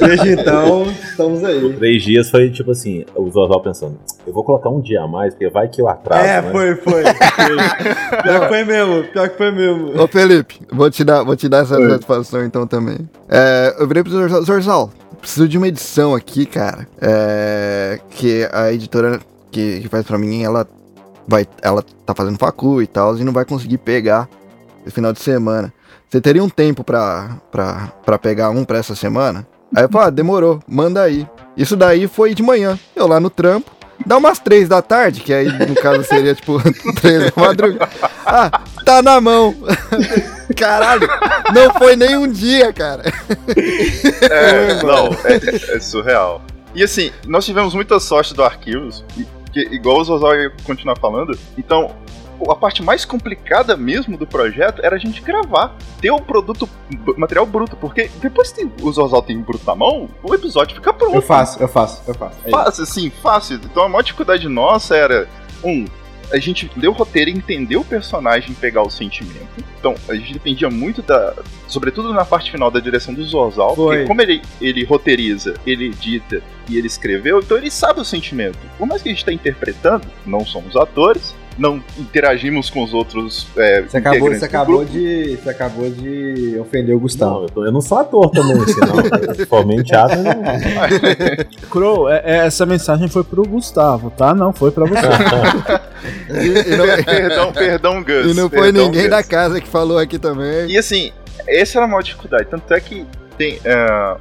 [0.00, 1.74] Desde então, estamos aí.
[1.74, 5.34] Três dias foi tipo assim, o Zorzal pensando, eu vou colocar um dia a mais,
[5.34, 6.50] porque vai que eu atraso, É, né?
[6.50, 7.02] foi, foi.
[7.04, 8.22] foi.
[8.22, 10.00] Pior que foi mesmo, pior que foi mesmo.
[10.02, 12.98] Ô Felipe, vou te dar, vou te dar essa satisfação então também.
[13.28, 14.90] É, eu virei pro Zorzal, Zorzal,
[15.20, 16.86] preciso de uma edição aqui, cara.
[17.00, 20.66] É, que a editora que, que faz pra mim, ela
[21.28, 24.28] vai, ela tá fazendo facu e tal, e não vai conseguir pegar
[24.84, 25.72] esse final de semana.
[26.08, 29.46] Você teria um tempo pra, pra, pra pegar um pra essa semana?
[29.74, 31.26] Aí eu falei, ah, demorou, manda aí.
[31.56, 33.70] Isso daí foi de manhã, eu lá no trampo.
[34.04, 36.60] Dá umas três da tarde, que aí no caso seria tipo
[37.00, 37.90] três da madrugada.
[38.24, 38.50] Ah,
[38.84, 39.54] tá na mão.
[40.56, 41.08] Caralho,
[41.52, 43.02] não foi nem um dia, cara.
[44.30, 46.42] É, não, é, é surreal.
[46.74, 49.04] E assim, nós tivemos muita sorte do Arquivos,
[49.52, 51.90] que, igual o ia continuar falando, então
[52.48, 56.68] a parte mais complicada mesmo do projeto era a gente gravar, ter o produto,
[57.16, 61.14] material bruto, porque depois que o Zozal tem bruto na mão, o episódio fica pronto.
[61.14, 62.36] Eu faço, eu faço, eu faço.
[62.44, 62.50] É.
[62.50, 63.60] Fácil, assim, fácil.
[63.64, 65.28] Então a maior dificuldade nossa era,
[65.64, 65.84] um,
[66.32, 69.64] a gente ler o roteiro e entender o personagem pegar o sentimento.
[69.78, 71.34] Então, a gente dependia muito da.
[71.68, 73.96] Sobretudo na parte final da direção do Zorzal, Foi.
[73.96, 78.58] porque como ele, ele roteiriza, ele edita e ele escreveu, então ele sabe o sentimento.
[78.78, 83.46] Por mais que a gente está interpretando, não somos atores, não interagimos com os outros.
[83.56, 85.36] É, Você acabou, você acabou de.
[85.42, 87.34] Você acabou de ofender o Gustavo.
[87.34, 89.34] Não, eu, tô- eu não sou ator também, assim, não.
[89.38, 91.68] Eu formei em teatro, não.
[91.70, 94.34] Crow, é- é- essa mensagem foi pro Gustavo, tá?
[94.34, 94.96] Não foi pra você.
[96.30, 98.30] E, e não, perdão, perdão, Gus.
[98.30, 99.10] e não foi ninguém Gus.
[99.10, 100.68] da casa que falou aqui também.
[100.70, 101.10] E assim,
[101.48, 102.46] essa era a maior dificuldade.
[102.48, 103.04] Tanto é que
[103.36, 103.58] tem.
[103.64, 104.16] é,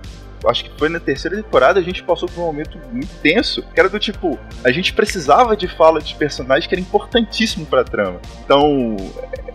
[0.47, 3.79] acho que foi na terceira temporada a gente passou por um momento muito tenso, que
[3.79, 8.19] era do tipo, a gente precisava de fala de personagem que era importantíssimo pra trama.
[8.43, 8.95] Então,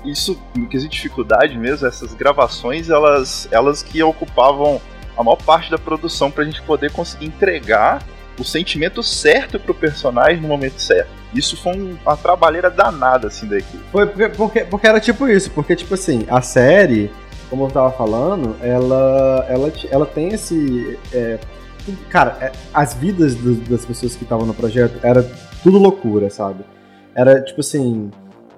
[0.04, 4.80] isso, no quesito de dificuldade mesmo, essas gravações, elas, elas que ocupavam
[5.16, 8.02] a maior parte da produção pra gente poder conseguir entregar
[8.38, 11.10] o sentimento certo pro personagem no momento certo.
[11.34, 13.84] Isso foi um- uma trabalheira danada, assim, da equipe.
[13.92, 17.10] Foi porque, porque, porque era tipo isso, porque tipo assim, a série,
[17.50, 20.98] como eu tava falando, ela, ela, ela tem esse.
[21.12, 21.38] é,
[22.08, 25.22] cara, é, as vidas do- das pessoas que estavam no projeto era
[25.62, 26.64] tudo loucura, sabe?
[27.14, 28.10] Era tipo assim.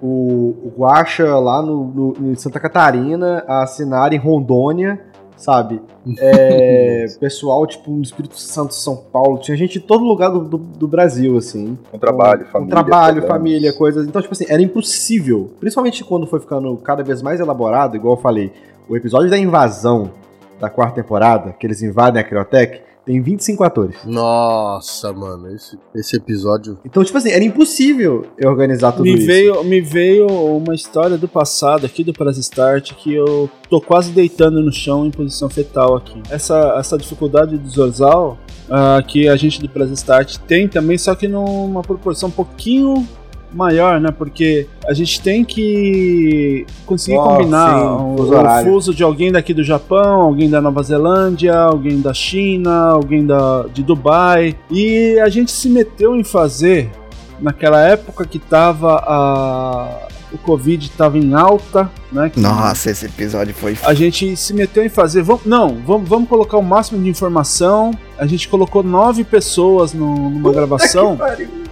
[0.05, 5.01] O, o Guaxa lá no, no- em Santa Catarina, a Sinara em Rondônia,
[5.36, 5.80] sabe?
[6.18, 10.59] É, pessoal, tipo, no Espírito Santo, São Paulo, tinha gente de todo lugar do, do,
[10.59, 11.78] do Brasil, assim.
[11.88, 12.74] Com trabalho, família.
[12.74, 13.28] Com trabalho, problemas.
[13.28, 14.05] família, coisas.
[14.09, 15.53] Então, tipo assim, era impossível.
[15.61, 18.53] Principalmente quando foi ficando cada vez mais elaborado, igual eu falei.
[18.89, 20.11] O episódio da invasão
[20.61, 23.97] da quarta temporada, que eles invadem a Criotech, tem 25 atores.
[24.05, 26.78] Nossa, mano, esse, esse episódio.
[26.85, 29.26] Então, tipo assim, era impossível eu organizar tudo me isso.
[29.26, 34.12] veio, me veio uma história do passado aqui do Press Start que eu tô quase
[34.12, 36.22] deitando no chão em posição fetal aqui.
[36.30, 38.39] Essa, essa dificuldade do Zorzal
[38.70, 43.07] ah, que a gente do Press Start tem também, só que numa proporção um pouquinho
[43.55, 44.11] maior, né?
[44.11, 49.53] Porque a gente tem que conseguir Oh, combinar sim, fuso o fuso de alguém daqui
[49.55, 54.57] do Japão, alguém da Nova Zelândia, alguém da China, alguém da, de Dubai.
[54.70, 56.91] E a gente se meteu em fazer
[57.41, 62.30] naquela época que tava a o Covid tava em alta, né?
[62.37, 63.76] Nossa, esse episódio foi.
[63.84, 65.22] a gente se meteu em fazer.
[65.22, 67.91] Vamos, não, vamos, vamos colocar o máximo de informação.
[68.18, 71.18] A gente colocou nove pessoas no- numa gravação.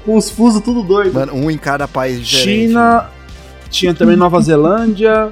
[0.04, 1.12] Com os fusos tudo doido.
[1.14, 2.68] Mano, um em cada país diferente.
[2.68, 3.06] China,
[3.68, 5.30] tinha também Nova Zelândia,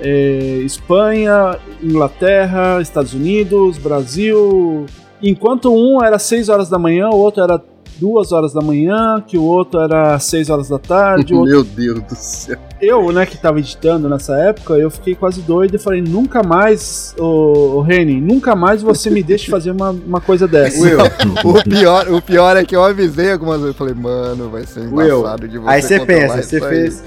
[0.00, 4.86] eh, Espanha, Inglaterra, Estados Unidos, Brasil.
[5.22, 7.60] Enquanto um era 6 horas da manhã, o outro era
[7.98, 11.34] duas horas da manhã, que o outro era seis horas da tarde.
[11.34, 12.58] o outro- Meu Deus do céu.
[12.80, 17.14] Eu, né, que tava editando nessa época, eu fiquei quase doido e falei, nunca mais,
[17.18, 20.80] ô, ô Reni, nunca mais você me deixe fazer uma, uma coisa dessa.
[20.82, 20.98] Will,
[21.44, 23.74] o pior, o pior é que eu avisei algumas vezes.
[23.74, 27.04] Eu falei, mano, vai ser Will, embaçado de você aí você pensa, você fez,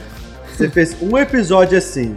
[0.56, 2.16] você fez um episódio assim,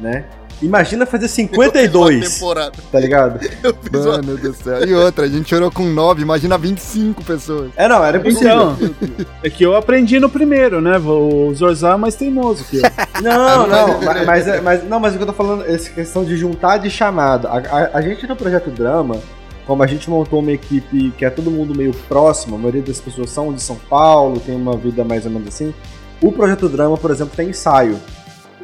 [0.00, 0.24] né?
[0.62, 2.72] Imagina fazer 52, temporada.
[2.90, 3.40] tá ligado?
[3.92, 4.86] Mano do céu.
[4.86, 7.70] E outra, a gente chorou com 9, imagina 25 pessoas.
[7.76, 8.72] É, não, era impossível.
[8.72, 8.76] Então,
[9.42, 10.96] é que eu aprendi no primeiro, né?
[10.98, 12.82] O Zorzar é mais teimoso que eu.
[13.22, 16.36] Não, não, mas, mas, mas- não, mas o que eu tô falando, essa questão de
[16.36, 17.48] juntar de chamada.
[17.48, 19.16] A, a- a gente no Projeto Drama,
[19.66, 23.00] como a gente montou uma equipe que é todo mundo meio próximo, a maioria das
[23.00, 25.72] pessoas são de São Paulo, tem uma vida mais ou menos assim.
[26.20, 27.96] O Projeto Drama, por exemplo, tem ensaio.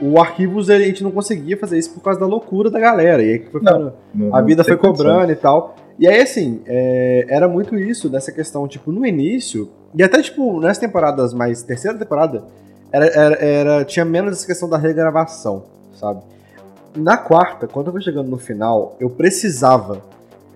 [0.01, 3.23] O Arquivos, a gente não conseguia fazer isso por causa da loucura da galera.
[3.23, 5.07] E aí que foi ficando- Não- a não vida foi condição.
[5.07, 5.75] cobrando e tal.
[5.99, 10.61] E aí, assim, é, era muito isso, dessa questão, tipo, no início, e até, tipo,
[10.61, 11.63] nas temporadas mais.
[11.65, 12.45] Terceira temporada,
[12.93, 15.65] era, era, era- tinha menos essa questão da regravação,
[15.95, 16.21] sabe?
[16.97, 20.01] Na quarta, quando eu fui chegando no final, eu precisava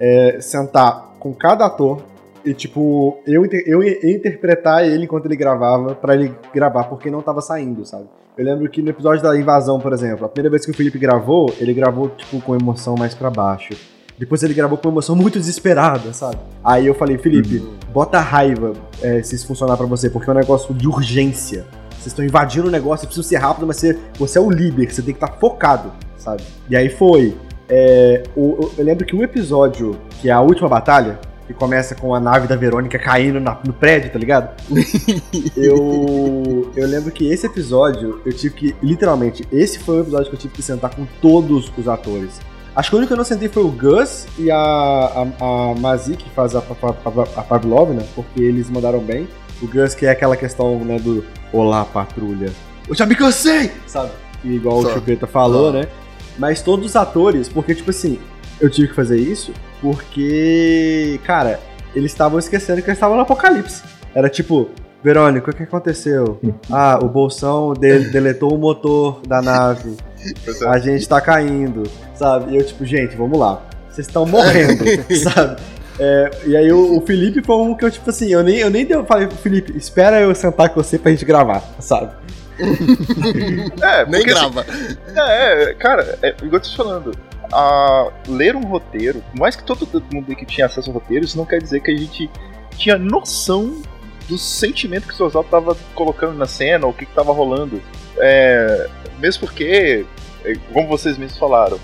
[0.01, 2.03] é, sentar com cada ator
[2.45, 7.21] e, tipo, eu, eu ia interpretar ele enquanto ele gravava, pra ele gravar, porque não
[7.23, 8.07] tava saindo, sabe?
[8.37, 10.99] Eu lembro que no episódio da invasão, por exemplo, a primeira vez que o Felipe
[10.99, 13.75] gravou, ele gravou, tipo, com emoção mais pra baixo.
[14.19, 16.37] Depois ele gravou com uma emoção muito desesperada, sabe?
[16.65, 18.73] Aí eu falei, Felipe, bota raiva
[19.03, 21.67] é, se isso funcionar pra você, porque é um negócio de urgência.
[21.91, 24.91] Vocês estão invadindo o negócio, eu preciso ser rápido, mas você, você é o líder,
[24.93, 26.43] você tem que estar focado, sabe?
[26.71, 27.37] E aí foi.
[27.75, 31.95] é, o- o- eu lembro que um episódio, que é a última batalha, que começa
[31.95, 34.51] com a nave da Verônica caindo na- no prédio, tá ligado?
[35.57, 40.35] eu, eu lembro que esse episódio, eu tive que, literalmente, esse foi o episódio que
[40.37, 42.41] eu tive que sentar com todos os atores.
[42.75, 45.23] Acho que o único que eu não sentei foi o Gus e a, a,
[45.71, 49.29] a Mazi, que faz a, a, a Pavlovna, porque eles mandaram bem.
[49.61, 52.51] O Gus, que é aquela questão, né, do Olá, patrulha.
[52.89, 53.71] Eu já me cansei!
[53.87, 54.11] Sabe?
[54.43, 54.89] E igual Só.
[54.89, 55.79] o Chupeta falou, Só.
[55.79, 55.87] né?
[56.39, 58.19] Mas todos os atores, porque, tipo assim,
[58.61, 61.59] eu tive que fazer isso porque, cara,
[61.95, 63.83] eles estavam esquecendo que eles estavam no apocalipse.
[64.15, 64.71] Era tipo,
[65.03, 66.39] Verônica, o que aconteceu?
[66.71, 69.97] Ah, o Bolsão de- deletou o motor da nave.
[70.69, 71.83] A gente tá caindo,
[72.15, 72.53] sabe?
[72.53, 73.61] E eu, tipo, gente, vamos lá.
[73.91, 74.85] Vocês estão morrendo,
[75.17, 75.61] sabe?
[75.99, 78.71] É, e aí o, o Felipe foi um que eu, tipo assim, eu nem, eu
[78.71, 82.13] nem deu, falei, Felipe, espera eu sentar com você pra gente gravar, sabe?
[83.83, 84.67] É, Nem porque, assim, grava.
[85.17, 87.13] É, é, cara, é, igual eu tô te falando,
[87.53, 91.37] a ler um roteiro, por mais que todo mundo que tinha acesso ao roteiro, isso
[91.37, 92.31] não quer dizer que a gente
[92.77, 93.83] tinha noção
[94.29, 97.83] do sentimento que o Sozal tava colocando na cena, ou o que, que tava rolando.
[98.17, 98.89] É,
[99.19, 100.07] mesmo porque,
[100.45, 101.79] é, como vocês mesmos falaram,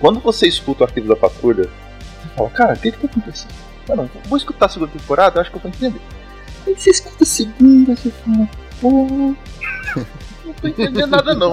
[0.00, 3.54] quando você escuta o arquivo da patrulha, você fala, cara, o que, que tá acontecendo?
[4.26, 6.00] Vou escutar a segunda temporada, acho que eu vou entender.
[6.66, 8.48] Aí você escuta a segunda, você fala,
[8.80, 9.34] pô.
[10.48, 11.52] Não tô entendendo nada não.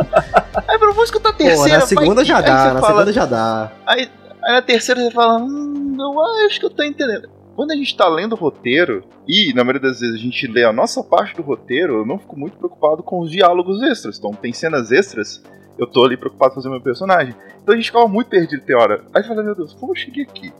[0.67, 1.79] Aí eu vou escutar a terceira.
[1.79, 3.71] Pô, na segunda já dá, na fala- segunda já dá.
[3.85, 4.09] Aí,
[4.43, 7.29] aí na terceira você fala, hum, não, ah, acho que eu tô entendendo.
[7.55, 10.63] Quando a gente tá lendo o roteiro, e na maioria das vezes a gente lê
[10.65, 14.17] a nossa parte do roteiro, eu não fico muito preocupado com os diálogos extras.
[14.17, 15.41] Então tem cenas extras,
[15.77, 17.33] eu tô ali preocupado em fazer meu personagem.
[17.63, 19.03] Então a gente ficava muito perdido tem hora.
[19.13, 20.53] Aí fala, meu Deus, como eu cheguei aqui?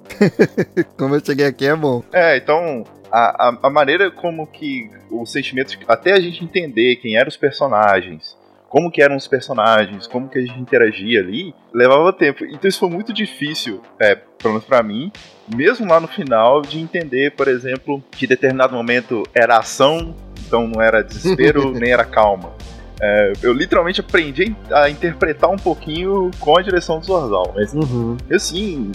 [0.97, 2.01] Como eu cheguei aqui é bom.
[2.11, 7.15] É, então a, a, a maneira como que os sentimentos, até a gente entender quem
[7.17, 8.37] eram os personagens,
[8.69, 12.43] como que eram os personagens, como que a gente interagia ali, levava tempo.
[12.45, 15.11] Então isso foi muito difícil, é, pelo menos pra mim,
[15.55, 20.13] mesmo lá no final, de entender, por exemplo, que em determinado momento era ação,
[20.45, 22.51] então não era desespero, nem era calma.
[22.99, 27.51] É, eu literalmente aprendi a interpretar um pouquinho com a direção do Zorzal.
[27.53, 28.15] Mas, Uhum.
[28.33, 28.91] assim,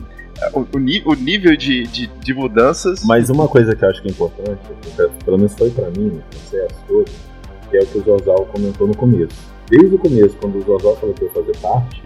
[0.53, 3.05] o, o o nível de, de, de mudanças.
[3.05, 4.61] Mas uma coisa que eu acho que é importante,
[5.25, 7.11] pelo menos foi pra mim, no processo todo,
[7.71, 9.35] que é o que o Zorzal comentou no começo.
[9.69, 12.03] Desde o começo, quando o Zorzal falou que ia fazer parte,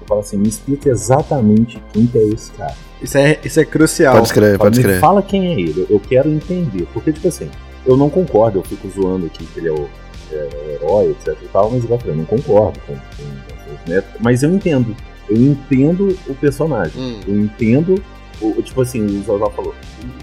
[0.00, 2.74] eu falo assim, me explica exatamente quem que é esse cara.
[3.00, 4.14] Isso é, isso é crucial.
[4.14, 5.00] Pode escrever, Fala, pode me escrever.
[5.00, 6.86] fala quem é ele, eu quero entender.
[6.92, 7.50] Porque, tipo assim,
[7.84, 9.88] eu não concordo, eu fico zoando aqui que ele é o,
[10.32, 14.12] é, o herói, etc e tal, mas eu eu não concordo com, com essas metas,
[14.20, 14.96] mas eu entendo.
[15.32, 17.00] Eu entendo o personagem.
[17.00, 17.20] Hum.
[17.26, 18.02] Eu entendo,
[18.40, 19.74] o, tipo assim, o Zorzal falou,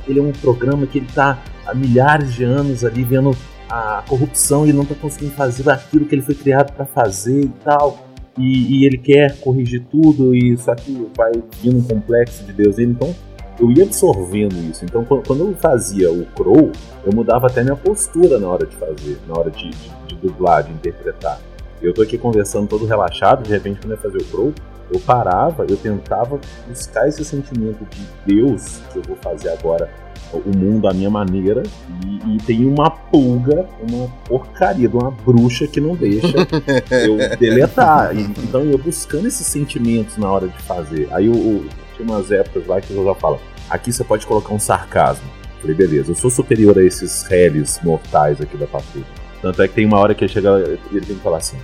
[0.08, 3.36] ele é um programa que ele tá há milhares de anos ali vendo
[3.70, 7.46] a corrupção e ele não tá conseguindo fazer aquilo que ele foi criado pra fazer
[7.46, 8.08] e tal.
[8.38, 11.32] E, e ele quer corrigir tudo e só que vai
[11.62, 12.92] vindo um complexo de Deus nele.
[12.92, 13.14] Então,
[13.60, 14.86] eu ia absorvendo isso.
[14.86, 16.72] Então, quando, quando eu fazia o Crow,
[17.06, 20.64] eu mudava até minha postura na hora de fazer, na hora de, de, de dublar,
[20.64, 21.40] de interpretar.
[21.82, 24.54] Eu tô aqui conversando todo relaxado, de repente, quando eu ia fazer o Crow,
[24.92, 29.90] eu parava, eu tentava buscar esse sentimento de Deus que eu vou fazer agora
[30.34, 31.64] o mundo à minha maneira
[32.06, 36.36] e, e tem uma pulga, uma porcaria de uma bruxa que não deixa
[36.92, 38.16] eu deletar.
[38.16, 41.08] E, então eu buscando esses sentimentos na hora de fazer.
[41.12, 43.40] Aí eu, eu tinha umas épocas lá que eu já falo,
[43.70, 45.28] aqui você pode colocar um sarcasmo.
[45.62, 49.06] Falei, beleza, eu sou superior a esses réis mortais aqui da patrulha.
[49.42, 50.50] Tanto é que tem uma hora que ele chega
[50.92, 51.58] ele tem que falar assim: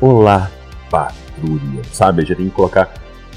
[0.00, 0.50] Olá,
[0.92, 1.82] patrulha.
[1.90, 2.24] Sabe?
[2.26, 2.92] Já tem que colocar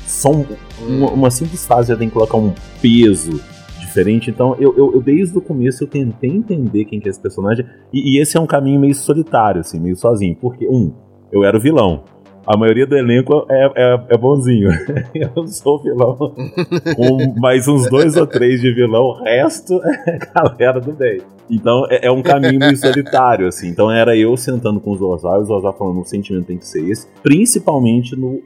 [0.05, 0.45] só um,
[0.81, 3.41] uma, uma, simples frase, já tem que colocar um peso
[3.79, 4.29] diferente.
[4.29, 7.65] Então, eu, eu, eu, desde o começo eu tentei entender quem que é esse personagem.
[7.93, 10.35] E, e esse é um caminho meio solitário, assim, meio sozinho.
[10.35, 10.93] Porque, um,
[11.31, 12.03] eu era o vilão
[12.45, 14.69] a maioria do elenco é, é, é bonzinho.
[15.13, 20.79] Eu sou vilão com mais uns dois ou três de vilão, o resto é galera
[20.79, 21.21] do bem.
[21.49, 23.67] Então é, é um caminho meio solitário, assim.
[23.67, 26.87] Então era eu sentando com os e os Zorzal falando: o sentimento tem que ser
[26.89, 27.07] esse.
[27.21, 28.41] Principalmente no,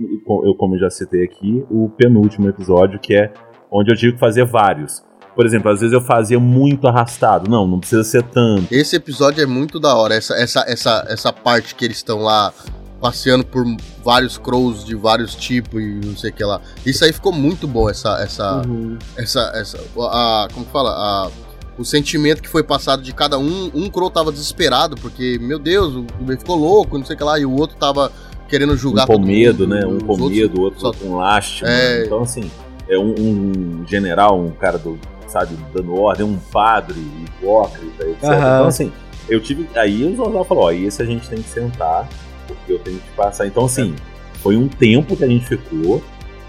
[0.46, 3.32] eu, como eu já citei aqui, o penúltimo episódio, que é
[3.72, 5.04] onde eu tive que fazer vários.
[5.36, 7.50] Por exemplo, às vezes eu fazia muito arrastado.
[7.50, 8.68] Não, não precisa ser tanto.
[8.70, 10.14] Esse episódio é muito da hora.
[10.16, 12.52] Essa, essa, essa, essa parte que eles estão lá
[13.00, 13.66] passeando por
[14.04, 16.62] vários crows de vários tipos e não sei o que lá.
[16.86, 18.22] Isso aí ficou muito bom, essa.
[18.22, 18.98] essa, uhum.
[19.18, 20.92] essa, essa a, como fala?
[20.92, 21.30] A,
[21.78, 23.72] o sentimento que foi passado de cada um.
[23.74, 27.24] Um crow tava desesperado, porque, meu Deus, o bebê ficou louco, não sei o que
[27.24, 28.12] lá, e o outro tava
[28.50, 29.86] querendo julgar um com medo, né?
[29.86, 31.70] Um com medo, o outro só com lástima.
[31.70, 32.06] É...
[32.06, 32.52] Então, assim,
[32.90, 38.24] é um, um, general, um cara do, sabe, dando ordem, um padre hipócrita, etc.
[38.24, 38.36] Uhum.
[38.36, 38.92] Então, assim,
[39.30, 39.70] eu tive.
[39.76, 42.10] Aí o Zorzal falou: ó, esse a gente tem que sentar
[42.56, 43.48] porque eu tenho que passar.
[43.48, 43.96] Então, assim,
[44.36, 46.02] foi um tempo que a gente ficou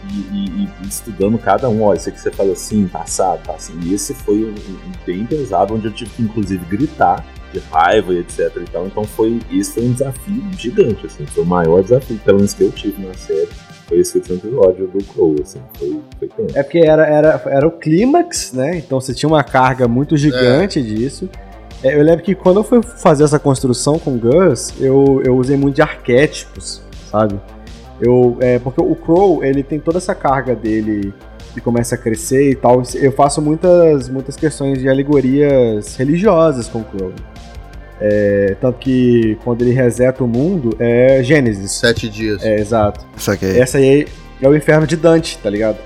[0.09, 1.83] e, e, e estudando cada um.
[1.83, 3.79] Ó, esse aqui você faz assim, passado, tá assim.
[3.83, 8.13] E esse foi um, um, bem pesado, onde eu tive que, inclusive, gritar de raiva
[8.13, 8.87] e etc e tal.
[8.87, 11.27] Então, foi, esse foi um desafio gigante, assim.
[11.27, 13.49] Foi o maior desafio, pelo menos que eu tive na série.
[13.87, 15.61] Foi esse último episódio do Crow, assim.
[15.77, 16.57] Foi, foi tenso.
[16.57, 18.79] É porque era, era, era o clímax, né?
[18.79, 20.83] Então você tinha uma carga muito gigante é.
[20.83, 21.29] disso.
[21.83, 25.57] É, eu lembro que quando eu fui fazer essa construção com Gus, eu, eu usei
[25.57, 27.41] muito de arquétipos, sabe?
[28.01, 31.13] Eu, é, porque o Crow, ele tem toda essa carga dele
[31.53, 32.83] que começa a crescer e tal.
[32.95, 37.13] Eu faço muitas, muitas questões de alegorias religiosas com o Crow.
[38.01, 41.73] É, tanto que quando ele reseta o mundo é Gênesis.
[41.73, 42.43] Sete dias.
[42.43, 43.05] É, exato.
[43.59, 44.07] Essa aí
[44.41, 45.77] é o inferno de Dante, tá ligado?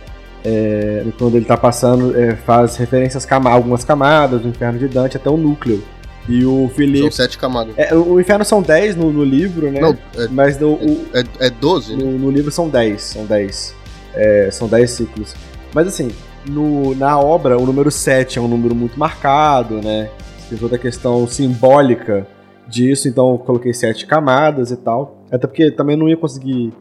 [0.44, 5.16] É, quando ele tá passando, é, faz referências a algumas camadas do Inferno de Dante
[5.16, 5.82] até o núcleo.
[6.28, 7.02] E o Felipe.
[7.02, 7.74] São sete camadas.
[7.76, 9.80] É, o Inferno são dez no, no livro, né?
[9.80, 11.96] Não, é, mas no, o, é, é 12?
[11.96, 12.18] No, né?
[12.18, 13.02] no, livro são dez.
[13.02, 13.74] São dez.
[14.14, 15.34] É, são dez ciclos.
[15.74, 16.10] Mas assim,
[16.48, 20.10] no, na obra, o número 7 é um número muito marcado, né?
[20.48, 22.26] Tem toda a questão simbólica
[22.66, 25.24] disso, então eu coloquei sete camadas e tal.
[25.30, 26.72] Até porque também não ia conseguir.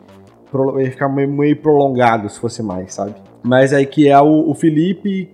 [0.79, 3.15] Ia ficar meio prolongado se fosse mais, sabe?
[3.43, 5.29] Mas aí que é o, o Felipe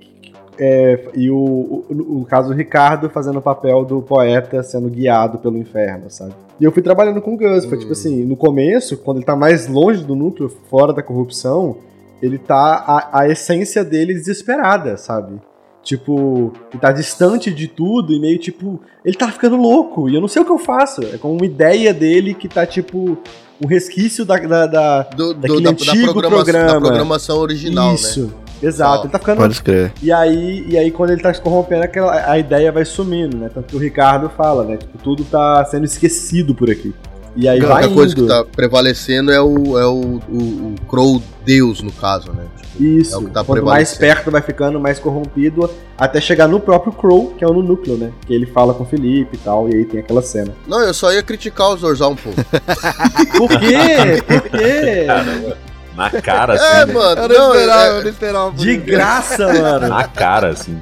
[0.57, 5.38] é, e o, o, o, caso do Ricardo fazendo o papel do poeta sendo guiado
[5.38, 6.34] pelo inferno, sabe?
[6.60, 7.94] E eu fui trabalhando com o Gus, foi tipo hum.
[7.94, 11.77] assim, no começo, quando ele tá mais longe do núcleo, fora da corrupção,
[12.22, 15.40] ele tá a, a essência dele desesperada, sabe?
[15.81, 20.19] Tipo, ele tá distante de tudo e meio tipo, ele tá ficando louco e eu
[20.19, 21.02] não sei o que eu faço.
[21.02, 23.18] É como uma ideia dele que tá tipo
[23.61, 26.73] um resquício da, da, da do, do, da, da, programa, programa.
[26.73, 28.27] da programação original, Isso.
[28.27, 28.34] né?
[28.61, 29.38] Exato, ele tá ficando.
[29.38, 29.94] Pode crer.
[30.02, 33.49] E aí, e aí, quando ele tá se corrompendo, aquela, a ideia vai sumindo, né?
[33.53, 34.77] Tanto que o Ricardo fala, né?
[34.77, 36.94] Tipo, tudo tá sendo esquecido por aqui.
[37.40, 41.24] E aí a única coisa que tá prevalecendo é o, é o, o, o Crow
[41.45, 42.44] Deus, no caso, né?
[42.57, 43.16] Tipo, Isso.
[43.16, 46.91] É o que tá Quanto mais perto vai ficando, mais corrompido, até chegar no próprio
[46.91, 48.11] Crow, que é o no núcleo, né?
[48.28, 50.53] Que ele fala com o Felipe e tal, e aí tem aquela cena.
[50.68, 52.38] Não, eu só ia criticar o Zorzal um pouco.
[53.38, 54.22] Por quê?
[54.28, 55.06] Por quê?
[55.07, 55.57] Caramba.
[55.95, 56.66] Na cara, assim.
[56.66, 56.94] É, né?
[56.94, 57.22] mano.
[57.22, 57.90] Eu não, não esperava, é...
[57.90, 58.52] eu não esperava.
[58.52, 59.88] De graça, mano.
[59.88, 60.82] Na cara, assim.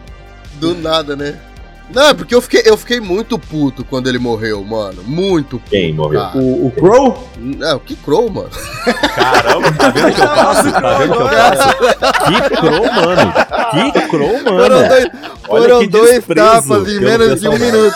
[0.55, 1.39] Do nada, né?
[1.93, 5.01] Não, porque eu fiquei, eu fiquei muito puto quando ele morreu, mano.
[5.03, 5.69] Muito puto.
[5.69, 6.21] Quem morreu?
[6.35, 7.29] O, o Crow?
[7.61, 8.49] É, que Crow, mano?
[9.15, 10.71] Caramba, tá vendo que eu faço?
[10.71, 11.77] Tá vendo que eu faço?
[12.25, 13.33] Que Crow, mano.
[13.71, 14.57] Que Crow, mano.
[14.59, 15.09] Foram dois,
[15.45, 17.95] foram dois tapas em menos de um minuto.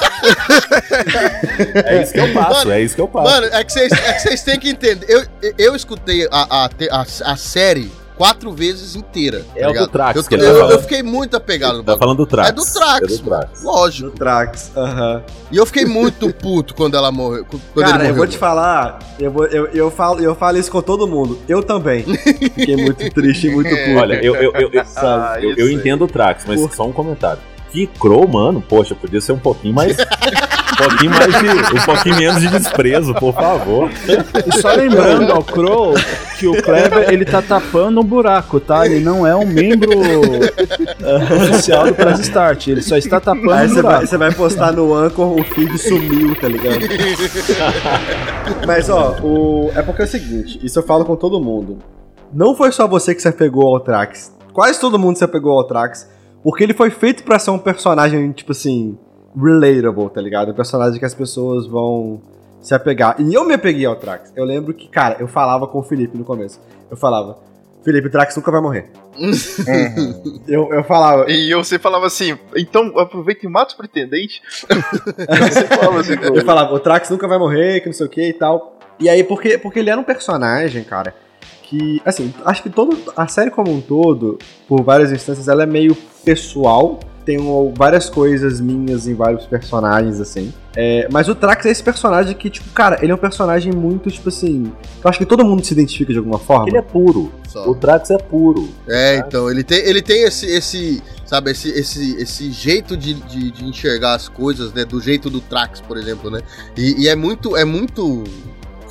[1.86, 3.30] É isso que eu passo, é isso que eu passo.
[3.30, 5.06] Mano, é que vocês é têm que entender.
[5.10, 7.92] Eu, eu escutei a, a, a, a série
[8.22, 9.44] quatro vezes inteira.
[9.56, 11.78] É tá o do Trax eu, que ele tá eu, tá eu, fiquei muito apegado
[11.78, 12.50] no Tá falando do Trax.
[12.50, 13.64] É do Trax, é do Trax.
[13.64, 14.10] lógico.
[14.12, 15.16] Do Trax, aham.
[15.16, 15.24] Uh -huh.
[15.52, 17.44] E eu fiquei muito puto quando ela morreu.
[17.46, 20.60] Quando Cara, ele morreu, eu vou te falar, eu, vou, eu, eu, falo, eu falo
[20.60, 21.40] isso com todo mundo.
[21.50, 22.04] Eu também.
[22.54, 23.98] Fiquei muito triste e muito puto.
[23.98, 26.76] Olha, eu, eu, eu, eu, ah, eu, eu entendo o Trax, mas Por...
[26.76, 27.42] só um comentário.
[27.72, 29.96] Que Crow, mano, poxa, podia ser um pouquinho mais.
[29.98, 31.50] um pouquinho mais de.
[31.74, 33.90] Um pouquinho menos de desprezo, por favor.
[34.46, 35.94] E só lembrando ao Crow
[36.38, 38.86] que o Kleber ele tá tapando um buraco, tá?
[38.86, 43.68] Ele não é um membro uh, oficial do Press Start, ele só está tapando Aí
[43.68, 44.08] um você vai, buraco.
[44.08, 46.80] você vai postar no Anchor, o feed sumiu, tá ligado?
[48.68, 49.72] Mas ó, o...
[49.76, 51.78] é porque é o seguinte, isso eu falo com todo mundo.
[52.34, 54.34] Não foi só você que se apegou ao Trax.
[54.52, 56.10] Quase todo mundo se apegou ao Trax.
[56.44, 58.98] Porque ele foi feito pra ser um personagem, tipo assim,
[59.36, 60.52] relatable, tá ligado?
[60.52, 62.22] Um personagem que as pessoas vão
[62.60, 63.16] se apegar.
[63.20, 64.32] E eu me apeguei ao Trax.
[64.36, 66.60] Eu lembro que, cara, eu falava com o Felipe no começo.
[66.90, 67.38] Eu falava,
[67.84, 68.90] Felipe, o Trax nunca vai morrer.
[70.48, 71.30] eu, eu falava.
[71.30, 74.42] E eu você falava assim, então aproveita e mata os pretendentes.
[74.70, 78.30] você falava assim, Eu falava, o Trax nunca vai morrer, que não sei o que
[78.30, 78.78] e tal.
[79.00, 81.16] E aí, porque, porque ele era um personagem, cara,
[81.72, 84.38] que, assim, acho que todo, a série como um todo,
[84.68, 85.96] por várias instâncias, ela é meio
[86.26, 87.00] pessoal.
[87.24, 87.38] Tem
[87.78, 90.52] várias coisas minhas em vários personagens, assim.
[90.76, 94.10] É, mas o Trax é esse personagem que, tipo, cara, ele é um personagem muito,
[94.10, 94.72] tipo assim.
[95.02, 96.68] Eu acho que todo mundo se identifica de alguma forma.
[96.68, 97.32] Ele é puro.
[97.48, 97.70] Só.
[97.70, 98.68] O Trax é puro.
[98.90, 103.52] É, então, ele tem, ele tem esse, esse sabe, esse, esse, esse jeito de, de,
[103.52, 106.42] de enxergar as coisas, né, do jeito do Trax, por exemplo, né,
[106.76, 108.26] e, e é muito, é muito,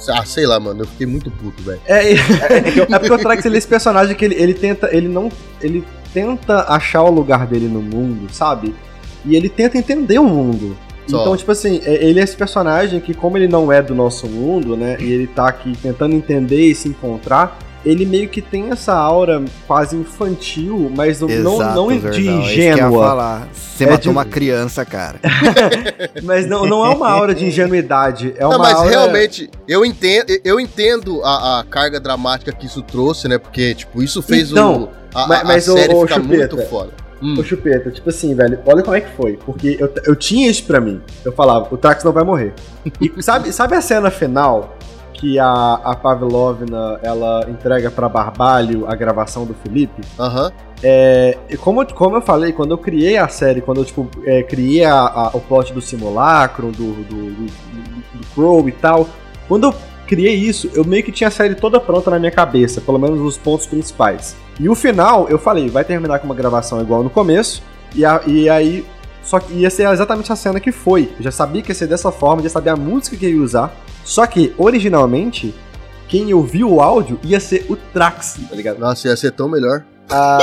[0.09, 1.81] ah, sei lá, mano, eu fiquei muito puto, velho.
[1.87, 4.89] É, é, é porque o Trax ele é esse personagem que ele, ele tenta.
[4.95, 5.31] Ele não.
[5.61, 8.75] Ele tenta achar o lugar dele no mundo, sabe?
[9.25, 10.77] E ele tenta entender o mundo.
[11.07, 11.21] Só.
[11.21, 14.27] Então, tipo assim, é- ele é esse personagem que, como ele não é do nosso
[14.27, 14.97] mundo, né?
[15.01, 19.43] E ele tá aqui tentando entender e se encontrar, ele meio que tem essa aura
[19.67, 23.07] quase infantil, mas não, não, não de Zordão, é isso que eu ia ingênua.
[23.07, 23.49] falar.
[23.53, 25.19] Você É matou de- uma criança, cara.
[26.23, 28.35] Mas não, não é uma aura de ingenuidade.
[28.37, 28.91] É uma Não, mas aura...
[28.91, 34.03] realmente, eu entendo, eu entendo a, a carga dramática que isso trouxe, né, porque, tipo,
[34.03, 36.91] isso fez Então, o, a, mas- a- mas, série ô, ficar Chupeta, muito foda.
[37.23, 37.37] Hum.
[37.39, 39.39] Ô Chupeta, tipo assim, velho, olha como é que foi.
[39.45, 41.01] Porque eu, eu tinha isso pra mim.
[41.25, 42.53] Eu falava, o Trax não vai morrer.
[43.01, 44.77] E sabe, sabe a cena final
[45.21, 50.01] que a, a Pavlovna ela entrega pra Barbalho a gravação do Felipe?
[50.19, 50.51] Aham.
[50.83, 54.43] É, e como, como eu falei, quando eu criei a série, quando eu tipo, é,
[54.43, 59.07] criei a- a- o plot do simulacro, do, do, do, do- do Crow e tal,
[59.47, 59.75] quando eu
[60.07, 63.21] criei isso, eu meio que tinha a série toda pronta na minha cabeça, pelo menos
[63.21, 64.35] os pontos principais.
[64.59, 67.63] E o final, eu falei, vai terminar com uma gravação igual no começo,
[67.95, 68.87] e, a- e aí.
[69.23, 71.13] Só que ia ser exatamente a cena que foi.
[71.19, 73.73] Eu já sabia que ia ser dessa forma, já sabia a música que ia usar.
[74.05, 75.55] Só que, originalmente,
[76.09, 78.79] quem ouviu o áudio ia ser o Trax, tá ligado?
[78.79, 79.85] Nossa, ia ser tão melhor.
[80.11, 80.39] A,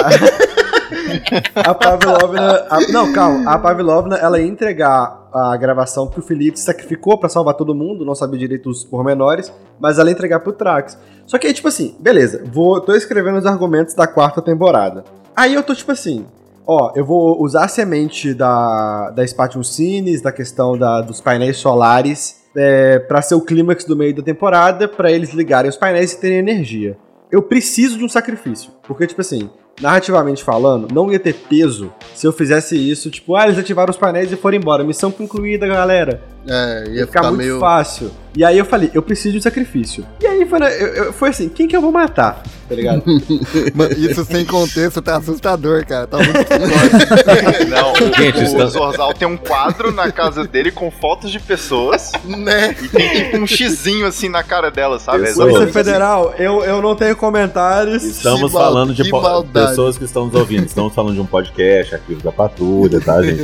[1.70, 2.66] a Pavlovna.
[2.70, 3.50] a- não, calma.
[3.52, 8.06] A Pavlovna ela ia entregar a gravação que o Felipe sacrificou pra salvar todo mundo,
[8.06, 10.98] não sabia direito os pormenores, mas ela ia entregar pro Trax.
[11.26, 15.04] Só que aí, tipo assim, beleza, vou, tô escrevendo os argumentos da quarta temporada.
[15.36, 16.26] Aí eu tô tipo assim.
[16.68, 21.58] Ó, eu vou usar a semente da, da Spatium Cines, da questão da, dos painéis
[21.58, 26.12] solares, é, para ser o clímax do meio da temporada, pra eles ligarem os painéis
[26.12, 26.98] e terem energia
[27.32, 28.72] eu preciso de um sacrifício.
[28.84, 29.50] Porque, tipo assim,
[29.80, 33.98] narrativamente falando, não ia ter peso se eu fizesse isso, tipo, ah, eles ativaram os
[33.98, 34.84] painéis e foram embora.
[34.84, 36.22] Missão concluída, galera.
[36.50, 37.60] É, ia, Ia ficar, ficar, muito meio...
[37.60, 38.10] fácil.
[38.36, 40.06] E aí eu falei, eu preciso de um sacrifício.
[40.22, 42.42] E aí foi, eu- eu- foi assim, quem que eu vou matar?
[42.70, 43.04] Tá ligado?
[43.98, 46.08] Isso sem contexto tá assustador, cara.
[46.08, 46.38] Tá muito
[47.70, 51.40] Não, o, Gente, o está- Zorzal tem um quadro na casa dele com fotos de
[51.40, 52.76] pessoas Né?
[52.82, 55.32] e tem tipo um xizinho assim na cara dela, sabe?
[55.34, 55.68] Polícia.
[55.68, 58.04] Federal, eu, eu não tenho comentários.
[58.04, 59.20] Estamos falando de po-
[59.70, 60.66] pessoas que estão nos ouvindo.
[60.66, 63.44] Estamos falando de um podcast, Arquivos da Patrulha, tá, gente?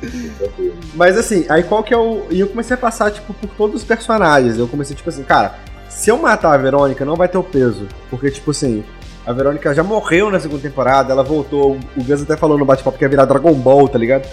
[0.94, 2.24] Mas assim, aí qual que é o.
[2.30, 4.58] E eu comecei a passar, tipo, por todos os personagens.
[4.58, 5.54] Eu comecei, tipo assim, cara,
[5.88, 7.86] se eu matar a Verônica, não vai ter o peso.
[8.10, 8.84] Porque, tipo assim,
[9.26, 11.78] a Verônica já morreu na segunda temporada, ela voltou.
[11.96, 14.28] O Gus até falou no bate-papo que ia virar Dragon Ball, tá ligado?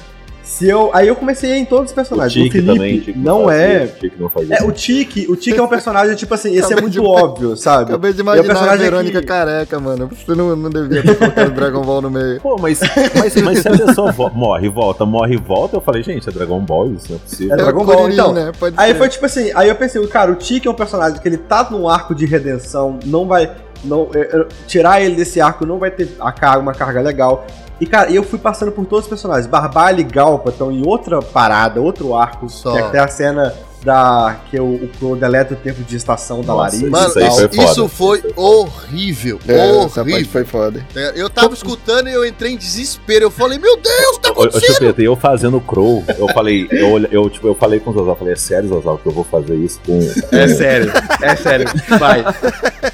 [0.52, 0.90] Se eu.
[0.94, 2.36] Aí eu comecei em todos os O personagens.
[2.36, 3.86] O, Tique Felipe também, Tique não é.
[3.86, 4.32] o Tique não.
[4.50, 7.56] É, o Tique, o Tique é um personagem, tipo assim, esse é muito de- óbvio,
[7.56, 7.86] sabe?
[7.92, 10.10] Acabei de o imaginar a personagem Verônica que- careca, mano.
[10.14, 12.42] Você não, não devia ter colocado Dragon Ball no meio.
[12.42, 12.80] Pô, mas,
[13.18, 16.32] mas, mas se a pessoa morre e volta, morre e volta, eu falei, gente, é
[16.34, 17.54] Dragon Ball, isso não é possível.
[17.54, 18.34] É Dragon o Ball, então.
[18.34, 18.52] Né?
[18.60, 18.98] Pode Aí ser.
[18.98, 21.66] foi tipo assim, aí eu pensei, cara, o Tiki é um personagem que ele tá
[21.72, 23.50] num arco de redenção, não vai.
[23.84, 27.46] Não, é, é, tirar ele desse arco não vai ter a carga, uma carga legal.
[27.80, 29.48] E, cara, eu fui passando por todos os personagens.
[29.48, 32.48] Barbalho e Galpa estão em outra parada, outro arco.
[32.48, 32.74] Só.
[32.74, 33.54] Que é até a cena
[33.84, 34.38] da.
[34.50, 36.90] que o, o Crow deleta o tempo de estação da Nossa, Larissa.
[36.90, 37.72] Mano, Isso foi foda.
[37.72, 39.40] isso foi horrível.
[39.48, 40.32] É, essa parte horrível.
[40.32, 40.86] foi foda.
[40.96, 43.26] É, Eu tava escutando e eu entrei em desespero.
[43.26, 46.68] Eu falei, meu Deus, tá ô, ô, Chupeta, e eu fazendo o Crow, eu falei,
[46.72, 49.12] eu, eu, tipo, eu falei com o Zozal, eu falei, é sério, Zozal, que eu
[49.12, 50.00] vou fazer isso com.
[50.32, 50.92] É sério,
[51.22, 51.68] é sério.
[52.00, 52.24] Vai.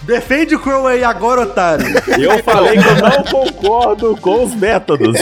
[0.03, 1.85] Defende o Crow aí agora, otário.
[2.19, 5.15] Eu falei que eu não concordo com os métodos.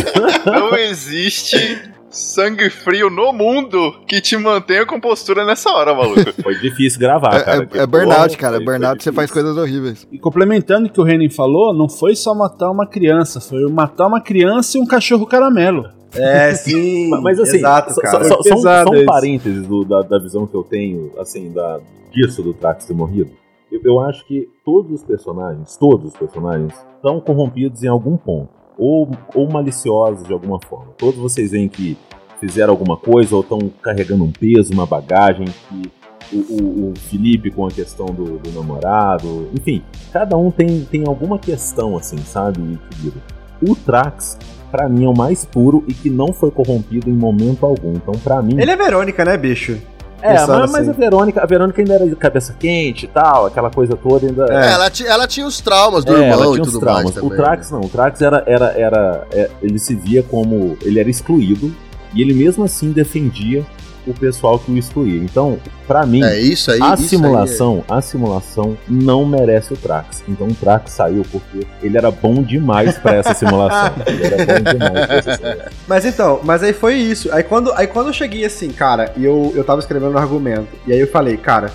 [0.46, 1.82] Não existe
[2.16, 6.32] sangue frio no mundo que te mantenha com postura nessa hora, maluco.
[6.42, 7.64] Foi difícil gravar, cara.
[7.64, 8.56] É, que, é burnout, cara.
[8.58, 10.08] foi- foi Burnout você faz coisas horríveis.
[10.12, 14.08] E complementando o que o Renan falou, não foi só matar uma criança, foi matar
[14.08, 15.90] uma criança e um cachorro caramelo.
[16.16, 17.10] É, sim.
[17.22, 18.24] Mas assim, exato, só, cara.
[18.24, 19.06] só- só um, só um isso.
[19.06, 21.80] parênteses do- da, da visão que eu tenho, assim, da,
[22.14, 23.32] disso do Trax ter morrido.
[23.72, 28.50] Eu, eu acho que todos os personagens, todos os personagens, estão corrompidos em algum ponto.
[28.78, 30.88] Ou, ou maliciosos de alguma forma.
[30.98, 31.98] Todos vocês veem que
[32.40, 35.92] fizeram alguma coisa ou estão carregando um peso, uma bagagem que
[36.34, 39.82] o, o- o Felipe com a questão do, do namorado, enfim,
[40.12, 43.22] cada um tem, tem alguma questão, assim, sabe, querido?
[43.62, 44.38] O Trax,
[44.72, 47.94] pra mim, é o mais puro e que não foi corrompido em momento algum.
[47.94, 48.60] Então, pra mim.
[48.60, 49.78] Ele é Verônica, né, bicho?
[50.22, 50.90] É, mas, mas assim.
[50.90, 54.46] a Verônica, a Verônica ainda era de cabeça quente e tal, aquela coisa toda ainda.
[54.52, 56.80] É, ela, ti- ela tinha os traumas do É, ela irmão e tinha os tudo
[56.80, 57.04] traumas.
[57.04, 57.32] mais também.
[57.32, 61.10] o Trax não, o Trax era, era, era, é, ele se via como, ele era
[61.10, 61.74] excluído
[62.14, 63.64] e ele mesmo assim defendia
[64.08, 65.22] o pessoal que o excluía.
[65.24, 65.58] Então,
[65.88, 66.82] pra mim, É isso aí.
[66.82, 70.24] a isso aí simulação, a simulação não merece o Trax.
[70.28, 73.94] Então o Trax saiu porque ele era bom demais pra essa simulação.
[74.08, 75.72] ele era bom demais pra essa simulação.
[75.88, 77.32] Mas então, mas aí foi isso.
[77.34, 80.70] Aí quando, aí quando eu cheguei assim, cara, e eu, eu tava escrevendo um argumento,
[80.88, 81.72] e aí eu falei, cara,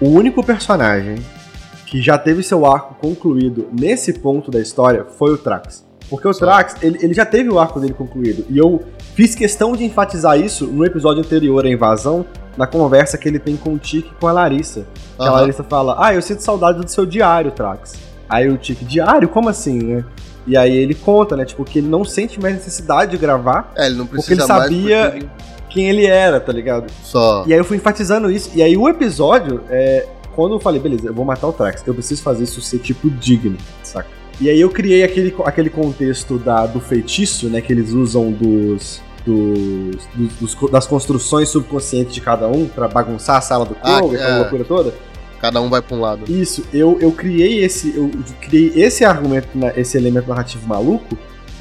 [0.00, 1.16] o único personagem
[1.86, 5.86] que já teve seu arco concluído nesse ponto da história foi o Trax.
[6.08, 8.44] Porque o Trax, ele, ele já teve o arco dele concluído.
[8.48, 8.82] E eu
[9.18, 12.24] fiz questão de enfatizar isso no episódio anterior à invasão,
[12.56, 14.86] na conversa que ele tem com o Tiki e com a Larissa.
[15.16, 15.32] Que a.
[15.32, 17.94] Larissa fala, ah, eu sinto saudade do seu diário, Trax.
[18.28, 19.28] Aí o Tiki, diário?
[19.28, 20.04] Como assim, né?
[20.46, 23.86] E aí ele conta, né, tipo, que ele não sente mais necessidade de gravar É,
[23.86, 24.62] ele não porque precisa ele mais.
[24.62, 25.26] sabia porque
[25.68, 26.86] quem ele era, tá ligado?
[27.02, 27.42] Só.
[27.44, 28.52] E aí eu fui enfatizando isso.
[28.54, 31.92] E aí o episódio, é, quando eu falei, beleza, eu vou matar o Trax, eu
[31.92, 34.06] preciso fazer isso ser tipo digno, saca?
[34.40, 39.07] E aí eu criei aquele, aquele contexto da, do feitiço, né, que eles usam dos.
[39.32, 43.98] Dos, dos- dos- das construções subconscientes de cada um pra bagunçar a sala do Ah,
[43.98, 44.38] Crow, aquela é.
[44.38, 44.94] loucura toda.
[45.40, 46.22] Cada um vai pra um lado.
[46.32, 47.94] Isso, eu, eu criei esse.
[47.96, 48.10] Eu
[48.40, 51.16] criei esse argumento, na- esse elemento narrativo maluco,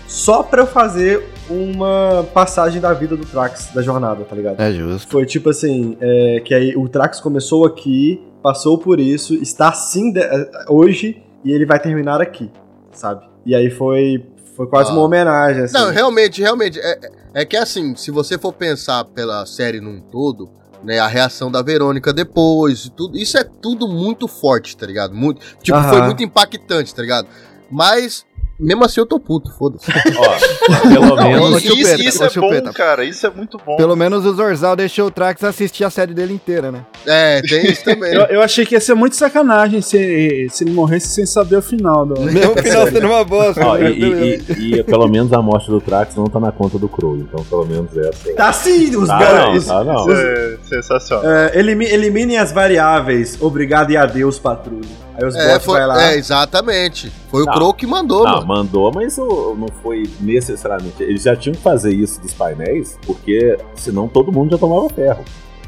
[0.08, 4.60] só pra eu fazer uma passagem da vida do Trax, da jornada, tá ligado?
[4.62, 5.12] É justo.
[5.12, 10.12] Foi tipo assim, é, que aí o Trax começou aqui, passou por isso, está assim
[10.12, 10.22] de-
[10.70, 12.50] hoje e ele vai terminar aqui,
[12.94, 13.26] sabe?
[13.46, 14.26] E aí foi,
[14.58, 14.94] foi quase Ah.
[14.94, 15.74] uma homenagem, assim.
[15.76, 16.80] Não, realmente, realmente.
[16.80, 17.00] É,
[17.36, 20.50] é que assim, se você for pensar pela série num todo,
[20.84, 25.14] né, a reação da Verônica depois, e tudo, isso é tudo muito forte, tá ligado?
[25.14, 25.90] Muito, tipo, Aham.
[25.90, 27.28] foi muito impactante, tá ligado?
[27.72, 28.26] Mas,
[28.60, 29.86] mesmo assim, eu tô puto, foda-se.
[30.18, 31.54] Ó, pelo Não, menos.
[31.54, 32.30] Ô, isso, Chupeta, isso é
[32.62, 33.04] bom, cara.
[33.06, 33.76] Isso é muito bom.
[33.78, 36.86] Pelo menos o Zorzal deixou o Trax assistir a série dele inteira, né?
[37.06, 38.14] É, tem isso também.
[38.18, 41.62] Eu, eu achei que ia ser muito sacanagem se, se ele morresse sem saber o
[41.62, 42.06] final.
[42.06, 42.20] Do...
[42.22, 43.18] Mesmo o final sendo uma.
[43.22, 43.92] Ó, né?
[43.92, 46.88] e, e- e- e pelo menos a morte do Trax não tá na conta do
[46.88, 48.34] Crow, então pelo menos essa.
[48.34, 50.12] Tá sim, os Ah, gal- não, ah, não.
[50.12, 51.26] É sensacional.
[51.30, 54.88] é, elimi- eliminem as variáveis, obrigado e adeus, patrulha.
[55.20, 56.04] Aí os É, bots foi, vai lá.
[56.12, 57.12] é, exatamente.
[57.32, 57.54] Foi o Não.
[57.54, 58.47] Crow que mandou, Não, mano.
[58.48, 61.04] Mandou, mas o- não foi necessariamente.
[61.04, 65.24] Eles já tinham que fazer isso dos painéis, porque senão todo mundo já tomava ferro.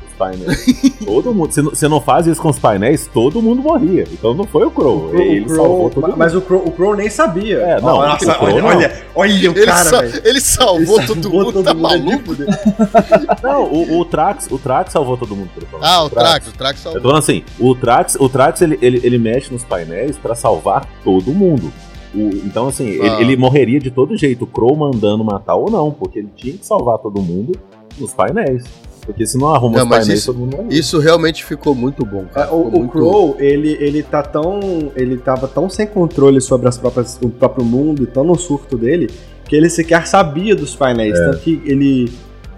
[0.09, 0.65] Os painéis.
[1.05, 1.51] todo mundo.
[1.53, 4.05] Se não, se não faz isso com os painéis, todo mundo morria.
[4.11, 5.05] Então não foi o Crow.
[5.05, 6.17] O Crow- ele o Crow- salvou todo mundo.
[6.17, 7.57] mas o Crow, o Crow nem sabia.
[7.59, 8.67] É, não, Nossa, o Crow olha, não.
[8.69, 10.21] olha, olha o Ele, cara, sa- velho.
[10.25, 12.35] ele salvou Ele todo salvou mundo, todo tá mundo, maluco?
[12.35, 12.51] tipo-
[13.43, 15.49] Não, o, o Trax, o Trax salvou todo mundo.
[15.81, 17.01] Ah, o Trax, o Trax Eu salvou.
[17.01, 20.85] tô falando assim, o Trax, o Trax ele, ele, ele mexe nos painéis pra salvar
[21.03, 21.71] todo mundo.
[22.13, 23.05] O- então, assim, Ah.
[23.05, 26.53] ele, ele morreria de todo jeito, o Crow mandando matar ou não, porque ele tinha
[26.57, 27.53] que salvar todo mundo
[27.99, 28.63] nos painéis.
[29.05, 30.67] Porque se não arruma Não, os painéis, isso- todo mundo morre.
[30.77, 32.53] Isso realmente ficou muito bom, É, cara.
[32.53, 34.59] o, Ficou o muito- Crow, ele, ele tá tão.
[34.95, 38.77] Ele tava tão sem controle sobre as próprias, o próprio mundo e tão no surto
[38.77, 39.09] dele
[39.45, 41.17] que ele sequer sabia dos painéis.
[41.17, 41.25] É.
[41.25, 42.11] Tanto que ele.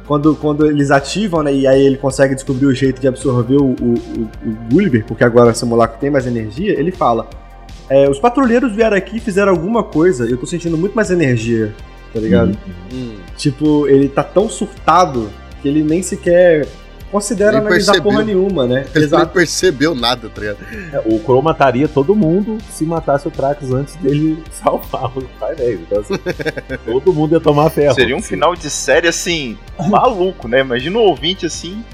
[0.07, 1.53] Quando, quando eles ativam, né?
[1.53, 5.23] E aí ele consegue descobrir o jeito de absorver o, o, o, o Gulliver, porque
[5.23, 7.27] agora o simulacro tem mais energia, ele fala.
[7.91, 11.75] É, os patrulheiros vieram aqui e fizeram alguma coisa, eu tô sentindo muito mais energia,
[12.13, 12.57] tá ligado?
[12.93, 13.17] Hum.
[13.35, 15.29] Tipo, ele tá tão surtado
[15.61, 16.65] que ele nem sequer
[17.11, 18.11] considera Nem analisar percebeu.
[18.11, 18.85] porra nenhuma, né?
[18.95, 19.25] Ele Exato.
[19.25, 20.57] nem percebeu nada, tá ligado?
[20.93, 25.79] É, O Crow mataria todo mundo se matasse o Trax antes dele salvar os painéis.
[25.81, 26.13] Então, assim,
[26.85, 27.93] todo mundo ia tomar ferro.
[27.93, 29.57] Seria um final de série assim,
[29.89, 30.61] maluco, né?
[30.61, 31.83] Imagina um ouvinte assim.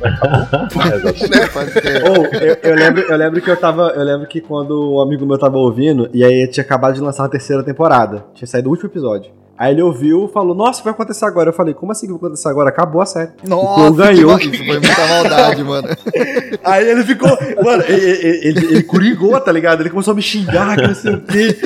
[0.77, 1.27] É.
[1.27, 2.09] Né?
[2.09, 2.25] Ou,
[2.63, 3.89] eu lembro, eu lembro que eu tava.
[3.95, 7.25] Eu lembro que quando um amigo meu tava ouvindo, e aí tinha acabado de lançar
[7.25, 8.25] a terceira temporada.
[8.33, 9.31] Tinha saído o último episódio.
[9.57, 11.49] Aí ele ouviu falou, nossa, o que vai acontecer agora?
[11.49, 12.69] Eu falei, como assim que vai acontecer agora?
[12.69, 13.31] Acabou a série.
[13.47, 14.37] Nossa, o ganhou.
[14.37, 15.87] Isso foi muita maldade, mano.
[16.63, 17.29] Aí ele ficou.
[17.63, 18.05] Mano, ele,
[18.47, 19.81] ele, ele, curigou, tá ligado?
[19.81, 21.57] Ele começou a me xingar, que não sei o quê.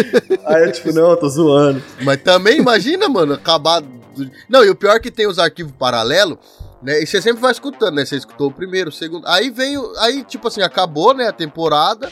[0.46, 1.84] Aí eu, tipo, não, eu tô zoando.
[2.02, 3.82] Mas também imagina, mano, acabar.
[3.82, 6.38] do- Não, e o pior é que tem os arquivos paralelos,
[6.82, 7.04] né?
[7.04, 8.06] E você sempre vai escutando, né?
[8.06, 9.28] Você escutou o primeiro, o segundo.
[9.28, 9.92] Aí veio.
[10.00, 12.10] Aí, tipo assim, acabou, né, a temporada.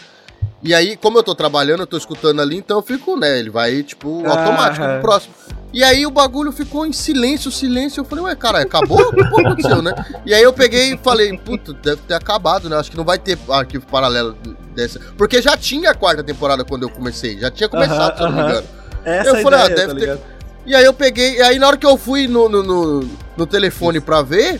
[0.62, 3.40] E aí, como eu tô trabalhando, eu tô escutando ali, então eu fico, né?
[3.40, 4.94] Ele vai, tipo, automático Aham.
[4.96, 5.34] pro próximo.
[5.72, 8.02] E aí o bagulho ficou em silêncio, silêncio.
[8.02, 9.00] Eu falei, ué, cara, acabou?
[9.00, 9.94] O que aconteceu, né?
[10.26, 12.78] E aí eu peguei e falei, puta, deve ter acabado, né?
[12.78, 14.36] Acho que não vai ter arquivo paralelo
[14.76, 15.00] dessa.
[15.18, 17.40] Porque já tinha a quarta temporada quando eu comecei.
[17.40, 18.68] Já tinha começado, Aham, se eu não me engano.
[19.06, 20.22] Essa eu a falei, ah, ideia, deve tá ter.
[20.66, 23.48] E aí eu peguei, e aí na hora que eu fui no, no, no, no
[23.48, 24.60] telefone pra ver,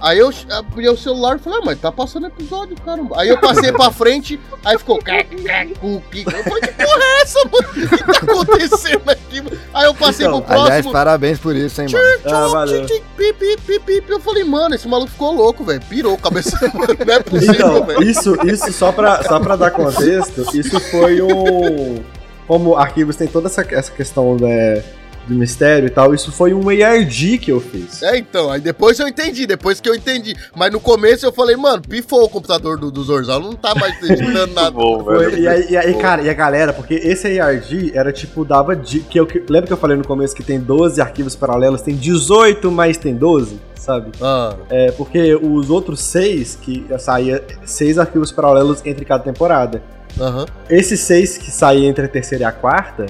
[0.00, 3.20] aí eu abri o celular e falei, ah, mas tá passando episódio, caramba.
[3.20, 4.98] Aí eu passei pra frente, aí ficou.
[5.80, 6.24] cookie.
[6.26, 7.68] Eu falei, que porra é essa, mano?
[7.68, 9.42] O que tá acontecendo aqui?
[9.74, 10.92] Aí eu passei Então, pro Aliás, próximo.
[10.92, 12.04] parabéns por isso, hein, mano.
[12.24, 12.86] Ah, valeu.
[14.08, 15.80] Eu falei, mano, esse maluco ficou louco, velho.
[15.88, 16.58] Pirou a cabeça.
[17.06, 18.02] Não é possível, Então, velho.
[18.02, 22.02] isso, isso só, pra, só pra dar contexto, isso foi um.
[22.46, 24.82] Como arquivos tem toda essa, essa questão né,
[25.30, 28.02] de mistério e tal, isso foi um ARG que eu fiz.
[28.02, 30.34] É, então, aí depois eu entendi, depois que eu entendi.
[30.56, 33.94] Mas no começo eu falei, mano, pifou o computador do, do Zorzal, não tá mais
[34.02, 34.70] editando nada.
[34.72, 35.38] Bom, Foi, velho.
[35.42, 38.74] e, aí, e aí, cara, e a galera, porque esse ARG era tipo, dava.
[38.74, 41.80] Di, que eu, que, lembra que eu falei no começo que tem 12 arquivos paralelos,
[41.82, 44.10] tem 18, mas tem 12, sabe?
[44.20, 49.82] Ah, É, porque os outros seis, que saía seis arquivos paralelos entre cada temporada.
[50.20, 50.46] aham.
[50.68, 53.06] Esses seis que saem entre a terceira e a quarta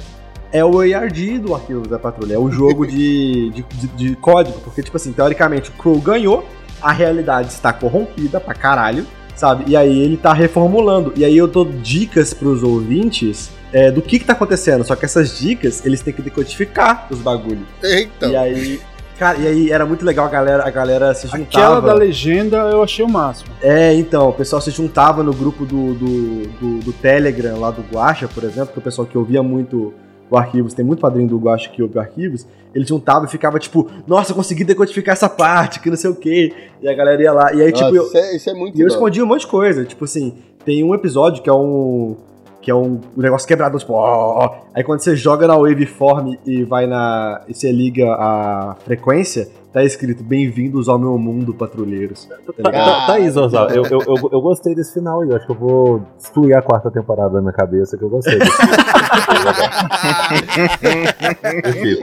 [0.53, 4.59] é o ARG do Arquivos da Patrulha, é o jogo de, de, de- de código,
[4.61, 6.45] porque, tipo assim, teoricamente o Crow ganhou,
[6.83, 9.07] a realidade está corrompida pra caralho,
[9.37, 9.65] sabe?
[9.67, 11.13] E aí ele tá reformulando.
[11.17, 15.05] E aí eu dou dicas pros ouvintes é, do que que tá acontecendo, só que
[15.05, 17.67] essas dicas eles têm que decodificar os bagulhos.
[17.83, 18.27] Eita.
[18.27, 18.81] E aí.
[19.19, 21.43] Cara, e aí era muito legal a galera, a galera se juntava.
[21.45, 23.51] Aquela da legenda eu achei o máximo.
[23.61, 27.83] É, então, o pessoal se juntava no grupo do, do, do, do Telegram lá do
[27.83, 29.93] Guacha, por exemplo, que o pessoal que ouvia muito
[30.31, 33.59] o Arquivos, tem muito padrinho do Guacha que ouve o Arquivos, ele juntava e ficava
[33.59, 36.53] tipo, nossa, consegui decodificar essa parte, que não sei o quê.
[36.81, 37.53] E a galera ia lá.
[37.53, 39.41] E aí, tipo, Ah, eu, isso, é, isso é muito e eu escondia um monte
[39.41, 39.85] de coisa.
[39.85, 40.35] Tipo assim,
[40.65, 42.17] tem um episódio que é um.
[42.63, 44.55] Que é um, um negócio quebrado, tipo, ó, ó.
[44.75, 47.41] Aí quando você joga na waveform e vai na.
[47.49, 52.25] e você liga a frequência, tá escrito Bem-vindos ao meu mundo, patrulheiros.
[52.27, 52.73] Tá Tá, ligado?
[53.01, 53.71] tá, tá aí, Zorzal.
[53.71, 55.31] Eu, eu, eu, eu gostei desse final aí.
[55.31, 58.39] Eu acho que eu vou excluir a quarta temporada da minha cabeça, que eu gostei
[58.39, 58.51] desse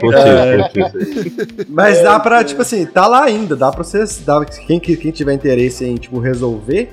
[0.00, 1.66] curti, curti.
[1.68, 4.22] Mas dá pra, tipo assim, tá lá ainda, dá pra vocês.
[4.24, 6.90] Dá, quem, que- quem tiver interesse em, tipo, resolver,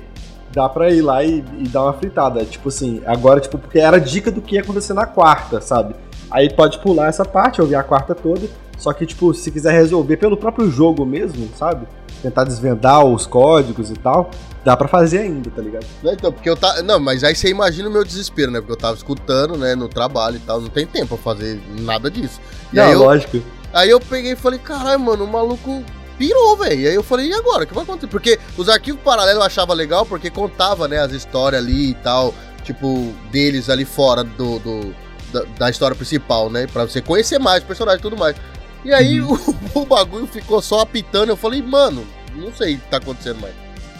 [0.52, 2.44] dá pra ir lá e, e dar uma fritada.
[2.44, 5.94] Tipo assim, agora, tipo, porque era dica do que ia acontecer na quarta, sabe?
[6.30, 8.46] Aí pode pular essa parte, ouvir a quarta toda.
[8.76, 11.86] Só que, tipo, se quiser resolver pelo próprio jogo mesmo, sabe?
[12.22, 14.30] Tentar desvendar os códigos e tal,
[14.64, 15.86] dá pra fazer ainda, tá ligado?
[16.02, 16.82] Não, Então, porque eu tá.
[16.82, 18.58] Não, mas aí você imagina o meu desespero, né?
[18.60, 20.60] Porque eu tava escutando, né, no trabalho e tal.
[20.60, 22.40] Não tem tempo pra fazer nada disso.
[22.72, 23.42] E Não, aí eu, lógico.
[23.72, 25.82] Aí eu peguei e falei, caralho, mano, o maluco
[26.18, 26.80] pirou, velho.
[26.80, 27.64] E aí eu falei, e agora?
[27.64, 28.06] O que vai acontecer?
[28.08, 32.32] Porque os arquivos paralelos eu achava legal porque contava, né, as histórias ali e tal,
[32.64, 34.94] tipo, deles ali fora do, do-
[35.32, 36.66] da, da história principal, né?
[36.72, 38.34] Pra você conhecer mais os personagens e tudo mais.
[38.84, 39.38] E aí o,
[39.74, 41.30] o bagulho ficou só apitando.
[41.30, 42.04] Eu falei, mano,
[42.34, 43.54] não sei o que tá acontecendo mais.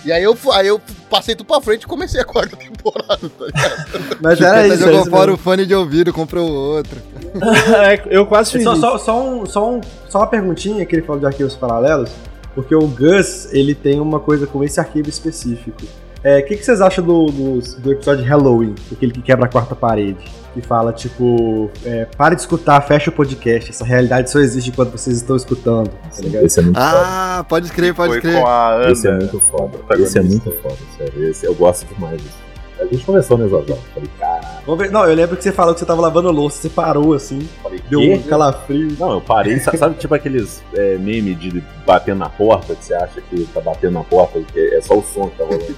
[0.05, 0.81] E aí eu, aí eu
[1.11, 4.19] passei tudo pra frente e comecei a quarta temporada, tá ligado?
[4.21, 4.75] Mas era isso.
[4.75, 5.35] era jogou isso fora mesmo.
[5.35, 7.01] o fone de ouvido, comprou outro.
[7.37, 8.81] É, eu quase fiz Só, isso.
[8.81, 12.11] só, só, um, só, um, só uma perguntinha que ele falou de arquivos paralelos,
[12.55, 15.83] porque o Gus, ele tem uma coisa com esse arquivo específico.
[16.25, 19.45] É, O que, que vocês acham do, do, do episódio de Halloween, aquele que quebra
[19.45, 20.25] a quarta parede?
[20.57, 24.91] Que fala, tipo, é, pare de escutar, fecha o podcast, essa realidade só existe quando
[24.91, 26.47] vocês estão escutando, tá ligado?
[26.47, 26.91] Esse é muito foda.
[26.95, 28.41] Ah, pode crer, pode Foi crer.
[28.41, 28.91] com a Ana.
[28.91, 29.79] Esse é muito foda.
[30.03, 31.25] Esse é muito foda, sério.
[31.29, 32.39] Esse, eu gosto demais disso.
[32.81, 33.77] A gente conversou, né, Zorzal?
[33.93, 34.47] Falei, caralho.
[34.65, 37.13] Vamos ver- Não, eu lembro que você falou que você tava lavando louça, você parou
[37.13, 38.15] assim, Falei, deu quê?
[38.15, 38.97] um calafrio.
[38.99, 42.95] Não, eu parei, sa- sabe, tipo aqueles é, memes de batendo na porta, que você
[42.95, 45.77] acha que tá batendo na porta e que é só o som que tá rolando.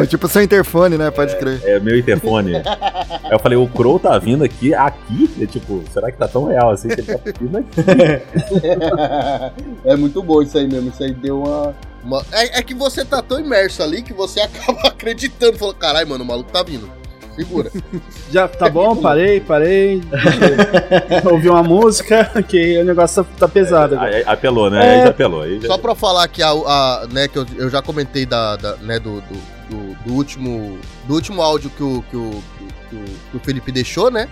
[0.00, 1.10] Aí tipo seu interfone, né?
[1.10, 1.60] Pode crer.
[1.64, 2.56] é meu interfone.
[2.56, 5.30] Aí eu falei, o Crow tá vindo aqui, aqui?
[5.38, 7.80] E, tipo, será que tá tão real assim que ele tá vindo aqui?
[9.84, 10.90] é muito bom isso aí mesmo.
[10.90, 11.74] Isso aí deu uma.
[12.02, 15.58] uma- É, é que você tá tão imerso ali que você acaba acreditando.
[15.58, 16.90] Falou, caralho, mano, o maluco tá vindo.
[17.36, 17.70] Segura.
[18.30, 20.02] Já tá bom, parei, parei.
[21.30, 23.98] Ouvi uma música, que o negócio tá, pesado.
[23.98, 24.84] Aí, apelou, né?
[24.84, 24.94] É.
[24.98, 25.42] Aí já apelou.
[25.42, 25.68] Aí já...
[25.68, 28.98] Só pra falar que a, a- né, que eu, eu já comentei da, da- né,
[28.98, 29.34] do, do,
[29.70, 32.42] do- do último do último áudio que o, que o,
[32.88, 34.28] que o, que o Felipe deixou, né,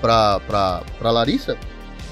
[0.00, 1.56] pra, pra, pra Larissa.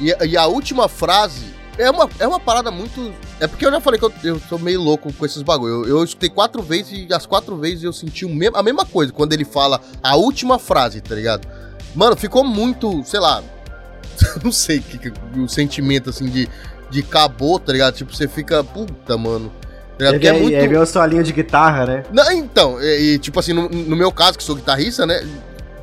[0.01, 1.47] E, e a última frase
[1.79, 3.13] é uma, é uma parada muito.
[3.41, 5.85] É porque eu já falei que eu, eu sou meio louco com esses bagulho.
[5.85, 8.85] Eu, eu escutei quatro vezes e as quatro vezes eu senti o mesmo, a mesma
[8.85, 11.47] coisa quando ele fala a última frase, tá ligado?
[11.95, 13.43] Mano, ficou muito, sei lá.
[14.43, 16.49] não sei que, que- o sentimento assim de,
[16.91, 17.95] de acabou, tá ligado?
[17.95, 18.63] Tipo, você fica.
[18.65, 19.53] Puta, mano.
[19.99, 20.57] Tá é vem, muito.
[20.57, 22.03] vem o solinho de guitarra, né?
[22.13, 25.27] Não, então, e, e, tipo assim, no, no meu caso, que sou guitarrista, né?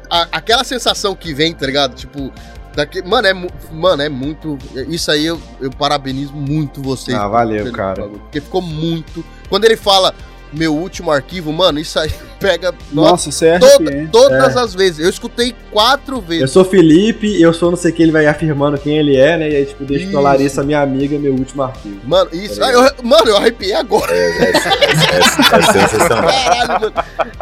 [0.09, 1.95] a- aquela sensação que vem, tá ligado?
[1.95, 2.31] Tipo,
[2.75, 3.33] daqui, mano, é,
[3.71, 4.57] mano, é muito.
[4.87, 7.17] Isso aí eu, eu parabenizo muito vocês.
[7.17, 8.03] Ah, valeu, cara.
[8.07, 9.23] Porque ficou muito.
[9.49, 10.13] Quando ele fala
[10.51, 12.73] meu último arquivo, mano, isso aí pega.
[12.91, 14.07] Nossa, é toda-.
[14.11, 14.59] Todas É.
[14.59, 14.99] as vezes.
[14.99, 16.41] Eu escutei quatro vezes.
[16.43, 19.37] Eu sou Felipe, eu sou não sei o que, ele vai afirmando quem ele é,
[19.37, 19.49] né?
[19.49, 20.21] E aí, tipo, deixa pra Isso.
[20.21, 21.99] Larissa, minha amiga, meu último arquivo.
[22.05, 22.59] Mano, isso.
[22.59, 24.11] Tá ah, eu- mano, eu arrepiei agora.
[24.15, 26.29] É sensacional.
[26.29, 26.93] Caralho, mano.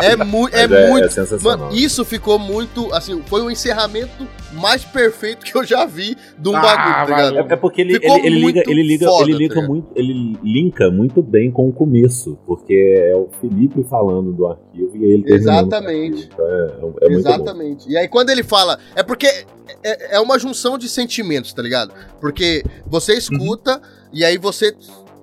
[0.02, 1.06] É, mu é é- muito.
[1.06, 1.58] é sensacional.
[1.68, 2.94] Mano, isso ficou muito.
[2.94, 7.06] Assim, foi o encerramento mais perfeito que eu já vi de um Ah, bagulho, tá
[7.06, 7.50] ligado?
[7.52, 9.68] É, é porque ele, Ficou ele, ele liga, ele liga, foda, ele tá liga ligado?
[9.70, 12.74] muito, ele linka muito bem com o começo, porque
[13.10, 16.30] é o Felipe falando do arquivo e ele o Exatamente.
[16.32, 17.30] Então é, é muito bom.
[17.34, 17.90] Exatamente.
[17.90, 18.80] E aí, quando ele fala.
[18.96, 19.46] É porque
[19.84, 21.94] é, é uma junção de sentimentos, tá ligado?
[22.20, 23.82] Porque você escuta
[24.12, 24.76] e aí você.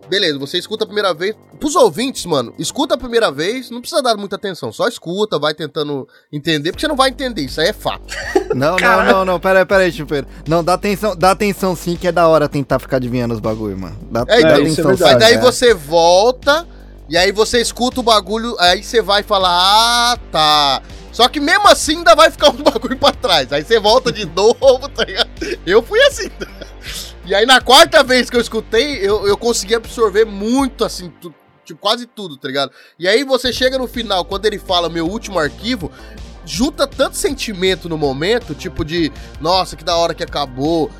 [0.08, 1.36] Beleza, você escuta a primeira vez.
[1.60, 4.72] Pros ouvintes, mano, escuta a primeira vez, não precisa dar muita atenção.
[4.72, 8.16] Só escuta, vai tentando entender, porque você não vai entender, isso aí é fato.
[8.52, 10.26] Não, não, não, não, peraí, peraí, chupeiro.
[10.48, 13.78] Não, dá atenção, dá atenção sim, que é da hora tentar ficar adivinhando os bagulho,
[13.78, 13.96] mano.
[14.10, 15.38] Dá, É, dá então, atenção Mas daí é.
[15.38, 16.66] você volta,
[17.10, 20.80] e aí você escuta o bagulho, aí você vai falar, ah, tá.
[21.12, 23.52] Só que mesmo assim ainda vai ficar um bagulho pra trás.
[23.52, 25.28] Aí você volta de novo, tá ligado?
[25.66, 26.30] Eu fui assim.
[27.26, 31.32] E aí na quarta vez que eu escutei, eu, eu consegui absorver muito, assim, tu-
[31.64, 32.72] tipo, quase tudo, tá ligado?
[32.98, 35.92] E aí você chega no final, quando ele fala meu último arquivo,
[36.44, 40.90] junta tanto sentimento no momento, tipo de, nossa, que da hora que acabou.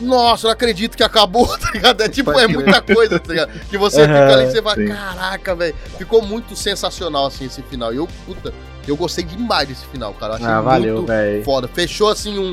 [0.00, 2.00] Nossa, eu não acredito que acabou, tá ligado?
[2.02, 3.52] É tipo, é muita coisa, tá ligado?
[3.68, 4.88] Que você fica ali e você vai, sim.
[4.88, 5.74] caraca, velho.
[5.98, 7.92] Ficou muito sensacional, assim, esse final.
[7.92, 8.52] E eu, puta,
[8.86, 10.32] eu gostei demais desse final, cara.
[10.32, 11.44] Eu achei Ah, valeu, muito velho.
[11.44, 11.68] foda.
[11.68, 12.52] Fechou, assim, um,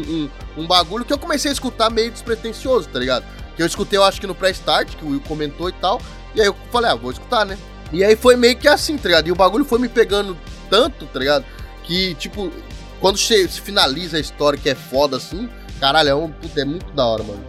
[0.58, 3.24] um, um bagulho que eu comecei a escutar meio despretensioso, tá ligado?
[3.56, 6.02] Que eu escutei, eu acho que no pré-start, que o Will comentou e tal.
[6.36, 7.58] E aí eu falei, ah, vou escutar, né?
[7.92, 9.28] E aí foi meio que assim, tá ligado?
[9.28, 10.38] E o bagulho foi me pegando
[10.70, 11.46] tanto, tá ligado?
[11.84, 12.52] Que, tipo,
[13.00, 16.92] quando se finaliza a história que é foda assim, caralho, é, um, puta, é muito
[16.94, 17.44] da hora, mano.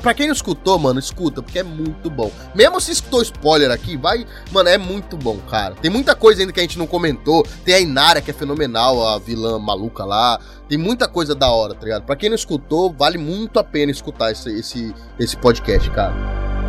[0.00, 2.30] Pra quem não escutou, mano, escuta, porque é muito bom.
[2.54, 4.26] Mesmo se escutou spoiler aqui, vai.
[4.52, 5.74] Mano, é muito bom, cara.
[5.74, 7.46] Tem muita coisa ainda que a gente não comentou.
[7.64, 10.38] Tem a Inara, que é fenomenal, a vilã maluca lá.
[10.68, 12.04] Tem muita coisa da hora, tá ligado?
[12.04, 16.63] Pra quem não escutou, vale muito a pena escutar esse, esse, esse podcast, cara.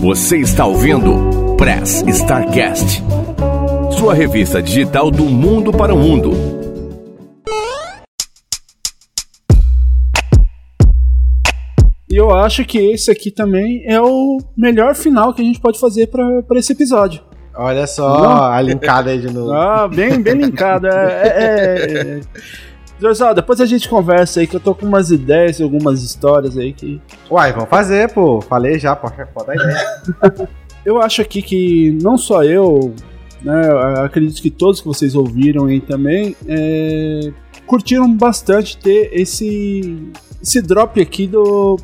[0.00, 3.02] Você está ouvindo Press Starcast,
[3.98, 6.32] sua revista digital do mundo para o mundo.
[12.10, 15.78] E eu acho que esse aqui também é o melhor final que a gente pode
[15.78, 17.22] fazer pra pra esse episódio.
[17.54, 18.42] Olha só Não?
[18.44, 19.52] a linkada aí de novo.
[19.52, 20.86] Ah, bem, bem linkado.
[20.86, 22.20] É, é, é.
[23.00, 26.58] Zorzal, depois a gente conversa aí, que eu tô com umas ideias e algumas histórias
[26.58, 27.00] aí que.
[27.30, 28.40] Uai, vamos fazer, pô.
[28.40, 29.10] Falei já, pô.
[29.32, 30.48] Pode dar ideia.
[30.84, 32.94] Eu acho aqui que não só eu,
[33.42, 37.32] né, eu acredito que todos que vocês ouviram aí também, é,
[37.66, 40.10] curtiram bastante ter esse,
[40.42, 41.76] esse drop aqui do,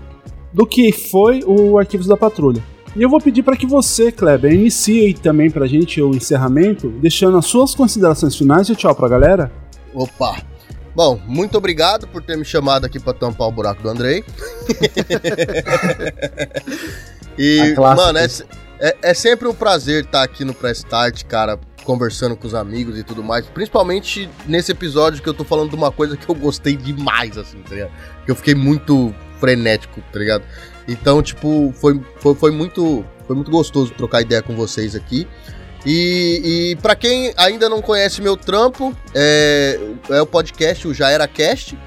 [0.51, 2.65] do que foi o Arquivos da Patrulha.
[2.97, 6.89] E eu vou pedir para que você, Kleber, inicie aí também pra gente o encerramento,
[6.89, 9.53] deixando as suas considerações finais e tchau pra galera.
[9.93, 10.56] Opa!
[10.97, 14.25] Bom, muito obrigado por ter me chamado aqui pra tampar o buraco do Andrei.
[17.37, 18.27] e, mano, é,
[18.81, 22.97] é, é sempre um prazer estar aqui no Press Start, cara, conversando com os amigos
[22.99, 23.45] e tudo mais.
[23.47, 27.61] Principalmente nesse episódio que eu tô falando de uma coisa que eu gostei demais, assim,
[27.61, 27.93] tá ligado?
[28.25, 30.45] Que eu fiquei muito frenético, tá ligado?
[30.89, 35.29] Então, tipo, foi, foi, foi muito foi muito gostoso trocar ideia com vocês aqui.
[35.87, 39.79] E, e para quem ainda não conhece meu trampo, é,
[40.11, 41.79] é o podcast, o Já Era Cast,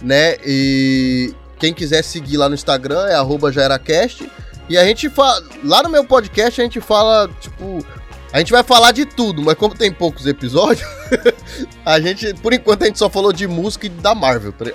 [0.00, 0.36] né?
[0.46, 4.30] E quem quiser seguir lá no Instagram é arroba JaeraCast.
[4.68, 5.42] E a gente fala.
[5.62, 7.84] Lá no meu podcast a gente fala, tipo.
[8.32, 10.88] A gente vai falar de tudo, mas como tem poucos episódios,
[11.84, 14.66] a gente, por enquanto, a gente só falou de música e da Marvel, tá?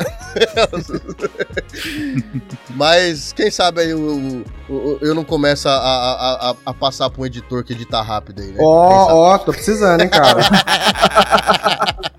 [2.76, 7.22] Mas quem sabe aí eu, eu, eu não começo a, a, a, a passar pra
[7.22, 8.58] um editor que edita rápido aí, né?
[8.58, 9.14] Quem sabe?
[9.14, 10.42] Ó, ó, tô precisando, hein, cara.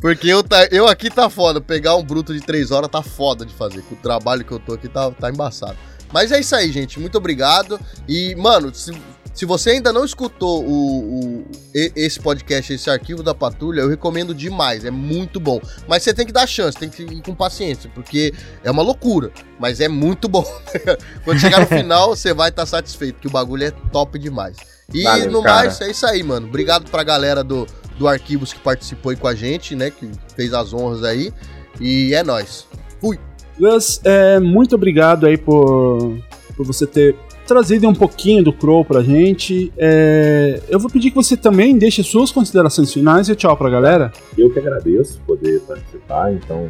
[0.00, 1.60] Porque eu, tá, eu aqui tá foda.
[1.60, 3.82] Pegar um bruto de 3 horas tá foda de fazer.
[3.82, 5.76] Com o trabalho que eu tô aqui tá, tá embaçado.
[6.12, 6.98] Mas é isso aí, gente.
[6.98, 7.78] Muito obrigado.
[8.06, 8.92] E, mano, se,
[9.38, 14.34] Se você ainda não escutou o, o- esse podcast, esse arquivo da patrulha, eu recomendo
[14.34, 15.60] demais, é muito bom.
[15.86, 18.34] Mas você tem que dar chance, tem que ir com paciência, porque
[18.64, 20.44] é uma loucura, mas é muito bom.
[21.24, 24.56] Quando chegar no final, você vai estar satisfeito, que o bagulho é top demais.
[24.92, 25.54] E Valeu, no cara.
[25.66, 26.48] mais, é isso aí, mano.
[26.48, 27.64] Obrigado pra galera do,
[27.96, 29.90] do Arquivos que participou aí com a gente, né?
[29.92, 31.32] Que fez as honras aí.
[31.80, 32.66] E é nóis.
[33.00, 33.20] Fui.
[33.56, 36.18] Gus, é, muito obrigado aí por,
[36.56, 37.14] por você ter
[37.48, 39.72] trazido um pouquinho do Crow pra gente.
[39.78, 44.12] É, eu vou pedir que você também deixe suas considerações finais e tchau pra galera.
[44.36, 46.68] Eu que agradeço poder participar, então.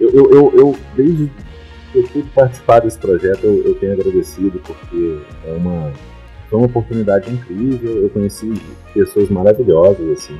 [0.00, 1.30] Eu, eu, eu, eu, desde
[1.92, 5.92] que eu pude participar desse projeto, eu, eu tenho agradecido, porque é uma,
[6.48, 8.02] foi uma oportunidade incrível.
[8.02, 8.54] Eu conheci
[8.94, 10.36] pessoas maravilhosas, assim.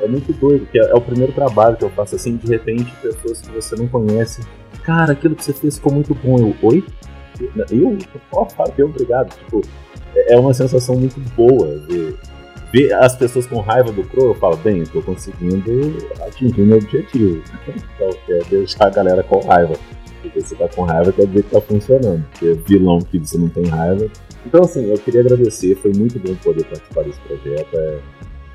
[0.00, 2.92] É muito doido, que é, é o primeiro trabalho que eu faço, assim, de repente,
[3.00, 4.42] pessoas que você não conhece.
[4.82, 6.38] Cara, aquilo que você fez ficou muito bom.
[6.38, 6.84] Eu, oi?
[7.70, 7.98] Eu?
[8.32, 9.34] Ó, Fábio, obrigado.
[9.36, 9.62] Tipo,
[10.14, 12.16] é é uma sensação muito boa ver,
[12.72, 14.28] ver as pessoas com raiva do Crow.
[14.28, 15.96] Eu falo, bem, eu tô conseguindo
[16.26, 17.42] atingir meu objetivo.
[17.68, 19.74] Então, é deixar a galera com raiva.
[20.22, 22.24] Porque você tá com raiva quer dizer que tá funcionando.
[22.30, 24.08] Porque vilão que você não tem raiva.
[24.44, 25.76] Então, assim, eu queria agradecer.
[25.76, 27.76] Foi muito bom poder participar desse projeto.
[27.76, 27.98] É,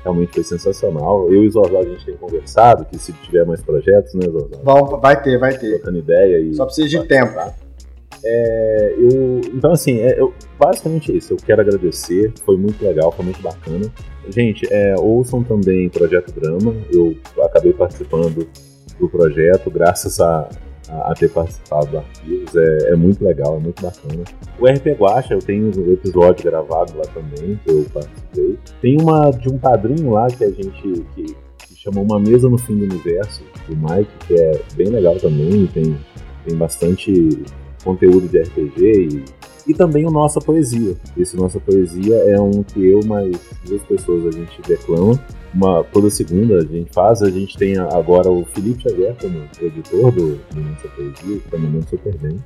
[0.02, 1.32] realmente foi sensacional.
[1.32, 5.00] Eu e o Zorzal a gente tem conversado que se tiver mais projetos, né, Zorzal?
[5.00, 5.76] Vai ter, vai ter.
[5.76, 6.54] Trocando ideia e.
[6.54, 7.34] Só precisa de tempo.
[8.24, 11.32] É, eu, então, assim, é, eu, basicamente é isso.
[11.32, 12.32] Eu quero agradecer.
[12.44, 13.90] Foi muito legal, foi muito bacana.
[14.28, 16.74] Gente, é, ouçam também Projeto Drama.
[16.92, 18.48] Eu acabei participando
[18.98, 20.48] do projeto graças a,
[20.88, 22.54] a, a ter participado do Arquivos.
[22.54, 24.22] É, é muito legal, é muito bacana.
[24.58, 28.58] O RP Guacha, eu tenho um episódio gravado lá também, que eu participei.
[28.80, 31.04] Tem uma de um padrinho lá que a gente.
[31.14, 35.16] Que, que chamou Uma Mesa no Fim do Universo, do Mike, que é bem legal
[35.16, 35.66] também.
[35.66, 35.96] Tem,
[36.46, 37.42] tem bastante
[37.82, 39.24] conteúdo de RPG e,
[39.70, 40.96] e também o Nossa Poesia.
[41.16, 45.18] Esse Nossa Poesia é um que eu mais duas pessoas a gente declama.
[45.54, 50.10] Uma, toda segunda a gente faz, a gente tem agora o Felipe Xavier como editor
[50.10, 52.36] do, do Nossa Poesia, que também manda super bem.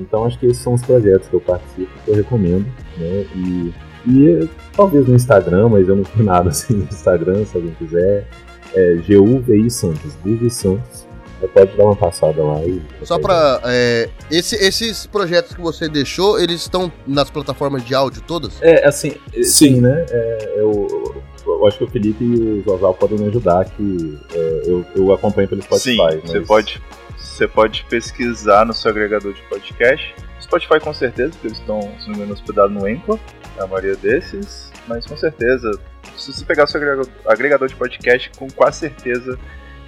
[0.00, 2.66] Então acho que esses são os projetos que eu participo, que eu recomendo,
[2.96, 3.26] né?
[3.34, 3.74] E,
[4.06, 7.74] e eh, talvez no Instagram, mas eu não tenho nada assim no Instagram, se alguém
[7.74, 8.28] quiser.
[8.74, 11.07] É GUVI Santos, Guvi Santos.
[11.40, 12.82] Você pode dar uma passada lá e.
[13.04, 13.60] Só pra.
[13.64, 18.60] é, esse- esses projetos que você deixou, eles estão nas plataformas de áudio todas?
[18.60, 19.12] É, assim,
[19.42, 20.04] sim, né?
[20.10, 24.62] É, eu, eu acho que o Felipe e o Zozal podem me ajudar, que é,
[24.66, 25.96] eu, eu acompanho pelo Spotify.
[26.12, 26.82] Sim, você mas- pode,
[27.16, 30.14] você pode pesquisar no seu agregador de podcast.
[30.42, 33.18] Spotify com certeza, porque eles estão, se não me engano, hospedados no Anchor,
[33.60, 34.70] a maioria desses.
[34.88, 35.70] Mas com certeza,
[36.16, 39.38] se você pegar o seu agregador, agregador de podcast, com quase certeza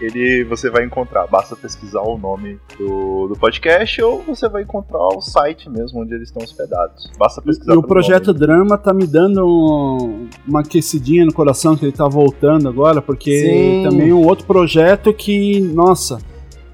[0.05, 1.27] ele você vai encontrar.
[1.27, 6.15] Basta pesquisar o nome do, do podcast ou você vai encontrar o site mesmo onde
[6.15, 7.11] eles estão hospedados.
[7.19, 8.39] Basta pesquisar E o projeto nome.
[8.39, 13.41] Drama tá me dando um- uma aquecidinha no coração que ele tá voltando agora, porque
[13.41, 13.83] Sim.
[13.89, 16.19] também é um outro projeto que, nossa,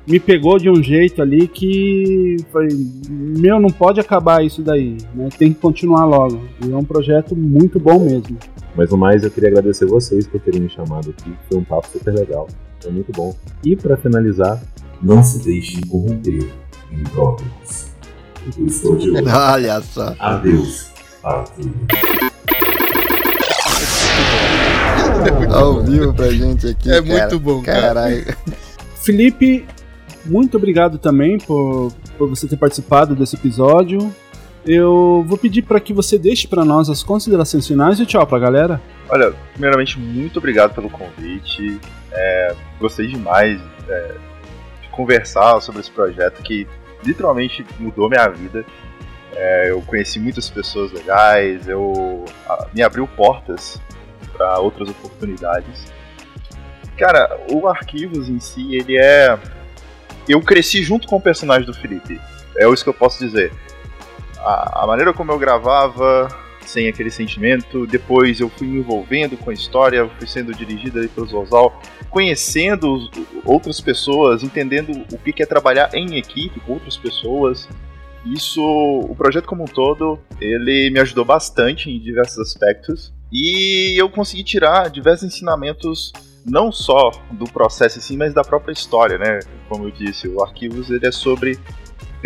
[0.06, 2.68] me pegou de um jeito ali que foi,
[3.08, 5.28] meu, não pode acabar isso daí, né?
[5.36, 6.40] Tem que continuar logo.
[6.64, 8.36] E é um projeto muito bom mesmo.
[8.76, 11.32] Mas no mais, eu queria agradecer vocês por terem me chamado aqui.
[11.48, 12.46] Foi um papo super legal.
[12.80, 13.34] Foi muito bom.
[13.64, 14.62] E pra finalizar,
[15.02, 16.50] não se deixe corromper
[16.90, 17.86] em tópicos.
[18.58, 19.26] Eu estou de olho.
[19.28, 20.14] Olha só.
[20.18, 20.90] Adeus.
[25.52, 26.90] Ao vivo pra gente aqui.
[26.90, 27.20] É cara.
[27.20, 27.80] muito bom, cara.
[27.80, 28.36] Caralho.
[29.02, 29.66] Felipe,
[30.24, 34.14] muito obrigado também por, por você ter participado desse episódio.
[34.66, 38.38] Eu vou pedir para que você deixe para nós as considerações finais e tchau pra
[38.38, 38.80] galera.
[39.08, 41.80] Olha, primeiramente, muito obrigado pelo convite.
[42.10, 44.14] É, gostei demais é,
[44.82, 46.66] de conversar sobre esse projeto que
[47.04, 48.64] literalmente mudou minha vida.
[49.32, 53.80] É, eu conheci muitas pessoas legais, eu a- me abriu portas
[54.32, 55.84] para outras oportunidades.
[56.96, 59.38] Cara, o Arquivos em si, ele é.
[60.28, 62.18] Eu cresci junto com o personagem do Felipe.
[62.56, 63.52] É isso que eu posso dizer.
[64.38, 66.28] A, a maneira como eu gravava,
[66.66, 67.86] sem aquele sentimento.
[67.86, 71.80] Depois eu fui me envolvendo com a história, fui sendo dirigido ali pelo Zozal,
[72.10, 73.08] conhecendo
[73.44, 77.68] outras pessoas, entendendo o que é trabalhar em equipe com outras pessoas.
[78.24, 84.08] Isso, o projeto como um todo, ele me ajudou bastante em diversos aspectos e eu
[84.10, 86.12] consegui tirar diversos ensinamentos
[86.44, 89.40] não só do processo em si, mas da própria história, né?
[89.68, 91.58] Como eu disse, o Arquivos ele é sobre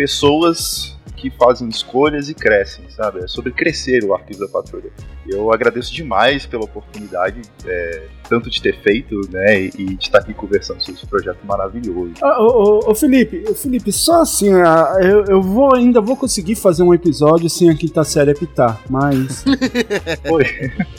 [0.01, 3.19] pessoas que fazem escolhas e crescem, sabe?
[3.23, 4.89] É sobre crescer o Arquivos da Patrulha.
[5.29, 10.33] Eu agradeço demais pela oportunidade, é, tanto de ter feito, né, e de estar aqui
[10.33, 12.13] conversando sobre esse projeto maravilhoso.
[12.23, 16.17] Ah, ô, ô, ô, Felipe, ô, Felipe, só assim, ah, eu, eu vou ainda vou
[16.17, 19.43] conseguir fazer um episódio sem a quinta série apitar, mas.
[20.27, 20.45] Foi.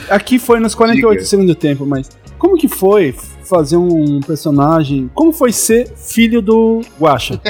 [0.09, 1.25] Aqui foi nos 48 Diga.
[1.25, 2.09] segundos do tempo, mas.
[2.43, 3.15] Como que foi
[3.45, 5.09] fazer um personagem.
[5.15, 7.39] Como foi ser filho do Guacha?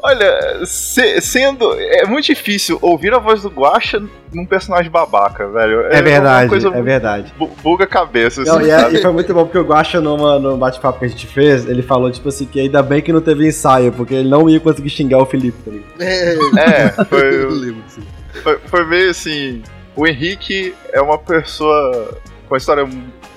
[0.00, 1.74] Olha, se- sendo.
[1.80, 4.00] É muito difícil ouvir a voz do Guacha
[4.32, 5.80] num personagem babaca, velho.
[5.90, 7.34] É verdade, uma coisa é verdade.
[7.36, 10.00] bu- Buga a cabeça, Não, assim, e, é- e foi muito bom porque o Guacha,
[10.00, 13.12] numa, no bate-papo que a gente fez, ele falou, tipo assim, que ainda bem que
[13.12, 15.58] não teve ensaio, porque ele não ia conseguir xingar o Felipe.
[15.68, 16.04] Tá?
[16.04, 18.00] É, foi, Eu lembro disso.
[18.44, 19.60] foi, foi meio assim.
[19.96, 22.18] O Henrique é uma pessoa
[22.48, 22.84] com uma história,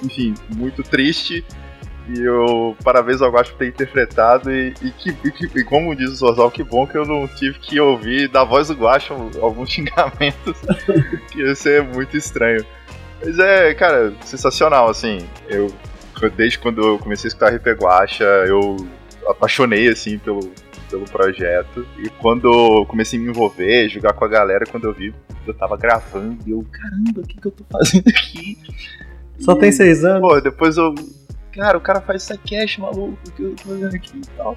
[0.03, 1.45] enfim, muito triste.
[2.09, 4.49] E eu parabéns ao Guacho por ter interpretado.
[4.51, 7.27] E, e que, e que- e como diz o Zorzal, que bom que eu não
[7.27, 10.55] tive que ouvir da voz do Guacho alguns xingamentos.
[11.31, 12.65] que ia ser muito estranho.
[13.23, 15.19] Mas é, cara, sensacional, assim.
[15.49, 15.67] Eu,
[16.35, 18.77] desde quando eu comecei a escutar RP Guacha, eu
[19.31, 20.51] apaixonei, assim, pelo,
[20.89, 21.85] pelo projeto.
[21.99, 22.47] E quando
[22.79, 25.13] eu comecei a me envolver, jogar com a galera, quando eu vi,
[25.45, 28.57] eu tava gravando, e eu, caramba, o que, que eu tô fazendo aqui?
[29.39, 30.21] Só tem seis anos.
[30.27, 30.93] Pô, depois eu.
[31.53, 34.53] Cara, o cara faz sidecast, maluco, o que eu tô fazendo aqui e tal.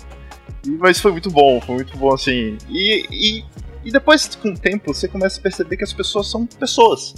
[0.67, 2.59] E- mas foi muito bom, foi muito bom, assim.
[2.69, 3.45] E, e,
[3.85, 7.15] e depois, com o tempo, você começa a perceber que as pessoas são pessoas.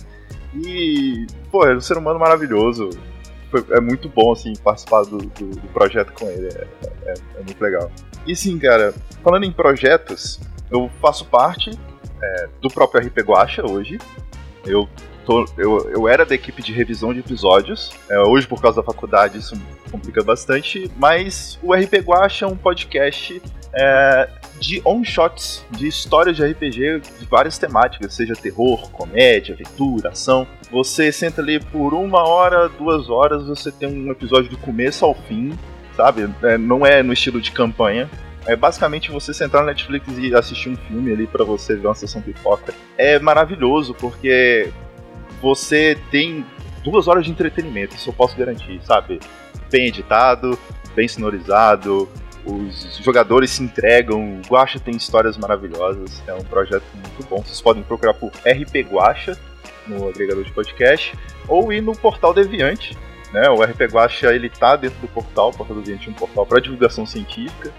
[0.54, 2.90] E, pô, é um ser humano maravilhoso.
[3.52, 6.48] Foi- é muito bom, assim, participar do, do, do projeto com ele.
[6.48, 6.66] É,
[7.10, 7.88] é- é muito legal.
[8.26, 8.92] E sim, cara,
[9.22, 11.70] falando em projetos, eu faço parte
[12.20, 13.98] é, do próprio RP Guacha hoje.
[14.64, 14.88] Eu,
[15.26, 17.90] tô, eu, eu era da equipe de revisão de episódios.
[18.08, 19.54] É, hoje, por causa da faculdade, isso
[19.90, 20.90] complica bastante.
[20.96, 23.42] Mas o RP Guacha é um podcast
[23.74, 24.28] é,
[24.62, 30.46] de on-shots, de histórias de RPG de várias temáticas, seja terror, comédia, aventura, ação.
[30.70, 35.14] Você senta ali por uma hora, duas horas, você tem um episódio do começo ao
[35.14, 35.52] fim,
[35.96, 36.32] sabe?
[36.44, 38.08] É, não é no estilo de campanha.
[38.46, 41.94] É basicamente você sentar na Netflix e assistir um filme ali pra você ver uma
[41.94, 42.72] sessão pipoca.
[42.96, 44.70] É maravilhoso porque
[45.40, 46.46] você tem
[46.84, 49.18] duas horas de entretenimento, isso eu posso garantir, sabe?
[49.70, 50.56] Bem editado,
[50.94, 52.08] bem sonorizado,
[52.44, 57.42] os jogadores se entregam, o Guacha tem histórias maravilhosas, é um projeto muito bom.
[57.42, 59.38] Vocês podem procurar por RP Guacha
[59.86, 61.14] no agregador de podcast
[61.48, 62.96] ou ir no portal Deviante.
[63.32, 63.48] Né?
[63.48, 66.60] O RP Guacha ele tá dentro do portal, o portal Deviante é um portal para
[66.60, 67.72] divulgação científica.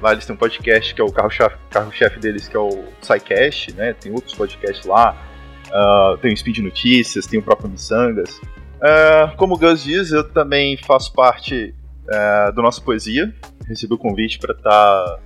[0.00, 3.72] Lá eles têm um podcast que é o carro-chefe carro deles, que é o SciCast,
[3.74, 3.94] né?
[3.94, 5.16] Tem outros podcasts lá.
[5.72, 8.40] Ah, tem o Speed Notícias, tem o próprio Missangas.
[8.80, 11.74] Ah, como o Gus diz, eu também faço parte
[12.10, 13.34] ah, do nosso Poesia.
[13.68, 15.18] Recebi o convite para estar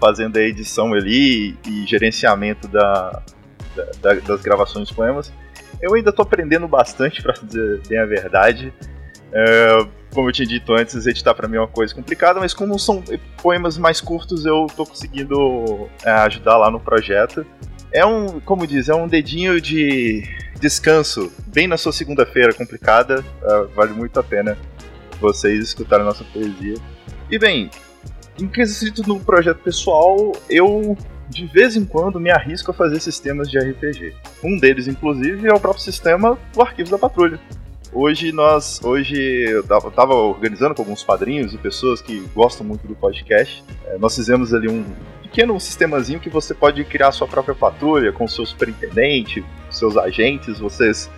[0.00, 3.22] fazendo a edição ali e gerenciamento da,
[3.74, 5.32] da- da- das gravações dos poemas.
[5.80, 8.72] Eu ainda estou aprendendo bastante, para dizer bem a verdade.
[9.32, 12.78] É, como eu tinha dito antes, editar para mim é uma coisa complicada, mas como
[12.78, 13.02] são
[13.42, 17.44] poemas mais curtos, eu tô conseguindo é, ajudar lá no projeto.
[17.92, 20.22] É um, como diz, é um dedinho de
[20.60, 23.24] descanso, bem na sua segunda-feira complicada.
[23.42, 24.56] é, vale muito a pena
[25.20, 26.76] vocês escutarem a nossa poesia.
[27.30, 27.70] E bem,
[28.40, 30.96] em quesito no projeto pessoal, eu
[31.28, 34.14] de vez em quando me arrisco a fazer sistemas de RPG.
[34.44, 37.40] Um deles, inclusive, é o próprio sistema do Arquivos da Patrulha.
[37.92, 39.16] Hoje nós, hoje
[39.48, 43.64] eu tava- eu tava organizando com alguns padrinhos e pessoas que gostam muito do podcast.
[43.86, 44.84] É, nós fizemos ali um
[45.22, 51.10] pequeno sistemazinho que você pode criar sua própria patrulha com seu superintendente, seus agentes, vocês,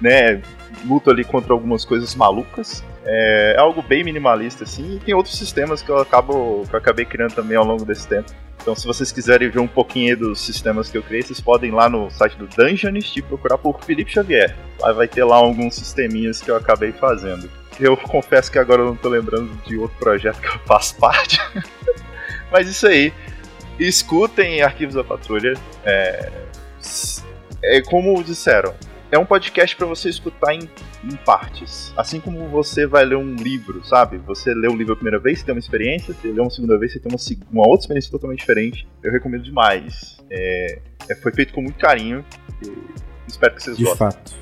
[0.00, 0.40] né,
[0.84, 2.84] lutam ali contra algumas coisas malucas.
[3.04, 6.78] É, é algo bem minimalista assim, e tem outros sistemas que eu acabo que eu
[6.78, 8.30] acabei criando também ao longo desse tempo.
[8.62, 11.74] Então, se vocês quiserem ver um pouquinho dos sistemas que eu criei, vocês podem ir
[11.74, 14.56] lá no site do Dungeonist e procurar por Felipe Xavier.
[14.78, 17.50] Lá vai ter lá alguns sisteminhas que eu acabei fazendo.
[17.80, 21.40] Eu confesso que agora eu não tô lembrando de outro projeto que eu faço parte.
[22.52, 23.12] Mas isso aí.
[23.80, 25.54] Escutem Arquivos da Patrulha.
[25.84, 26.30] É,
[27.64, 28.74] é como disseram,
[29.12, 30.68] é um podcast para você escutar em,
[31.04, 31.92] em partes.
[31.96, 34.16] Assim como você vai ler um livro, sabe?
[34.18, 36.78] Você lê um livro a primeira vez, você tem uma experiência, você lê uma segunda
[36.78, 37.18] vez, você tem uma,
[37.52, 38.88] uma outra experiência totalmente diferente.
[39.02, 40.16] Eu recomendo demais.
[40.30, 40.78] É,
[41.10, 42.24] é- foi feito com muito carinho.
[42.66, 42.72] e
[43.28, 44.10] espero que vocês De gostem.
[44.10, 44.32] fato.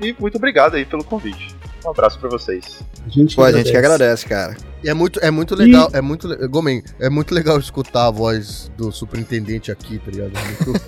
[0.00, 1.54] E muito obrigado aí pelo convite.
[1.84, 2.82] Um abraço pra vocês.
[3.04, 4.56] A gente, Pô, a gente que agradece, cara.
[4.84, 8.70] E é muito, é muito legal, é muito, Gomen, é muito legal escutar a voz
[8.76, 10.32] do superintendente aqui, tá ligado?
[10.36, 10.80] É muito,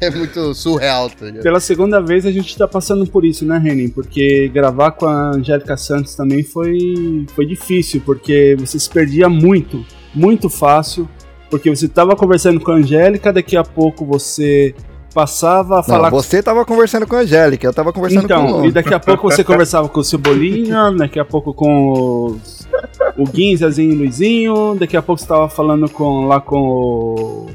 [0.00, 1.42] é muito surreal, tá ligado?
[1.44, 3.88] Pela segunda vez a gente tá passando por isso, né, Renin?
[3.88, 9.84] Porque gravar com a Angélica Santos também foi, foi difícil, porque você se perdia muito,
[10.12, 11.08] muito fácil.
[11.50, 14.74] Porque você tava conversando com a Angélica, daqui a pouco você
[15.14, 18.60] passava a Não, falar você tava conversando com a Angélica, eu tava conversando então, com
[18.62, 21.92] o e daqui a pouco você conversava com o Cebolinha, daqui a pouco com
[22.32, 22.68] os,
[23.16, 27.46] o Guinzazinho e o Luizinho, daqui a pouco você tava falando com, lá com o,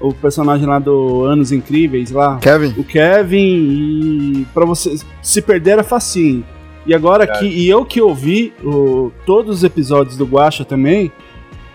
[0.00, 2.38] o personagem lá do Anos Incríveis lá.
[2.38, 2.74] Kevin.
[2.78, 6.44] O Kevin, e pra você se perder era facinho.
[6.86, 11.12] E agora que e eu que ouvi o, todos os episódios do Guacha também,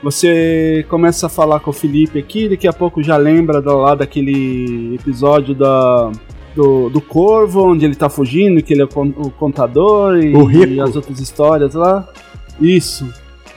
[0.04, 3.96] você começa a falar com o Felipe aqui, daqui a pouco já lembra do, lá
[3.96, 6.12] daquele episódio da,
[6.56, 10.34] do, do Corvo, onde ele tá fugindo, que ele é o, con- o contador e,
[10.36, 10.66] O rico.
[10.74, 12.08] e as outras histórias lá.
[12.62, 13.08] Isso.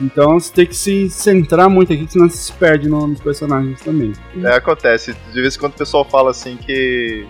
[0.00, 3.80] Então você tem que se centrar muito aqui, senão você se perde no- nos personagens
[3.80, 4.12] também.
[4.44, 5.14] É, acontece.
[5.32, 7.26] De vez em quando o pessoal fala assim que.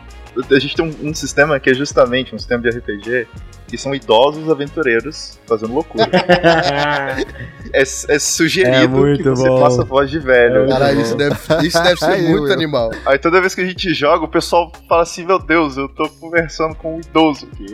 [0.55, 3.27] A gente tem um, um sistema que é justamente um sistema de RPG
[3.67, 6.05] que são idosos aventureiros fazendo loucura.
[7.73, 9.61] é, é sugerido É muito que você bom.
[9.61, 10.69] faça voz de velho.
[10.69, 11.37] Caralho, isso deve,
[11.67, 12.53] isso deve ser muito eu.
[12.53, 12.91] animal.
[13.07, 16.09] Aí toda vez que a gente joga, o pessoal fala assim: Meu Deus, eu tô
[16.21, 17.65] conversando com um idoso aqui.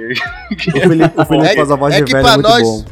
[0.77, 2.49] O Felipe, o Felipe É- faz a voz é de que velho pra é muito
[2.49, 2.85] nós- bom.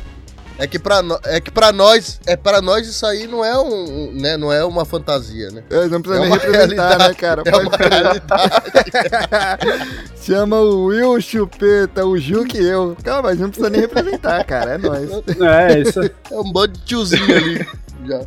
[0.62, 3.58] É que pra, no- é que pra nós, é para nós isso aí não é
[3.58, 5.64] um, um, né, não é uma fantasia, né?
[5.68, 7.16] Eu não precisa É nem uma representar, né, realidade.
[7.16, 7.42] cara?
[7.44, 8.22] É Pode uma realidade.
[10.22, 12.96] Chama o Will, o Chupeta, o Ju que eu.
[13.02, 14.72] Calma, mas não precisa nem representar, cara.
[14.74, 15.10] É nóis.
[15.40, 17.66] É, isso É um bando de tiozinho ali.
[18.06, 18.20] Já.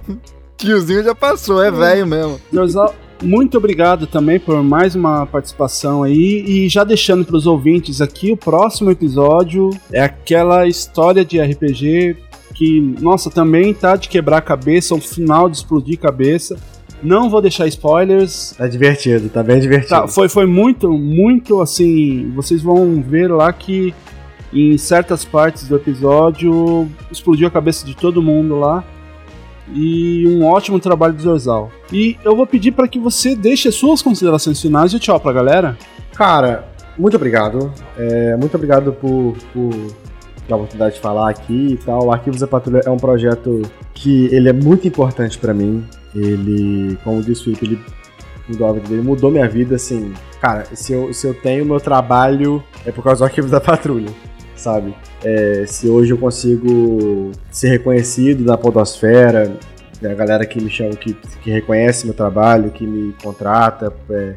[0.57, 2.39] Tiozinho já passou, é velho mesmo.
[2.51, 6.43] Dorsal, muito obrigado também por mais uma participação aí.
[6.45, 12.17] E já deixando para os ouvintes aqui, o próximo episódio é aquela história de RPG
[12.55, 16.57] que, nossa, também tá de quebrar a cabeça, um final de explodir cabeça.
[17.03, 18.55] Não vou deixar spoilers.
[18.57, 19.89] Tá divertido, tá bem divertido.
[19.89, 22.31] Tá, foi, foi muito, muito assim.
[22.33, 23.93] Vocês vão ver lá que
[24.53, 28.83] em certas partes do episódio explodiu a cabeça de todo mundo lá.
[29.73, 31.71] E um ótimo trabalho do Zorzal.
[31.91, 35.33] E eu vou pedir para que você deixe as suas considerações finais e tchau pra
[35.33, 35.77] galera.
[36.13, 37.73] Cara, muito obrigado.
[37.97, 39.71] É, muito obrigado por, por
[40.53, 42.05] a oportunidade de falar aqui e tal.
[42.05, 43.61] O Arquivos da Patrulha é um projeto
[43.93, 45.85] que ele é muito importante pra mim.
[46.13, 47.83] Ele, como disse o Felipe, ele
[48.49, 50.13] mudou a vida dele, mudou minha vida, assim.
[50.39, 54.09] Cara, se eu, se eu tenho meu trabalho, é por causa do Arquivos da Patrulha,
[54.55, 54.95] sabe?
[55.23, 59.57] É, se hoje eu consigo ser reconhecido na podosfera,
[60.01, 64.35] né, a galera que me chama, que, que reconhece meu trabalho, que me contrata, é,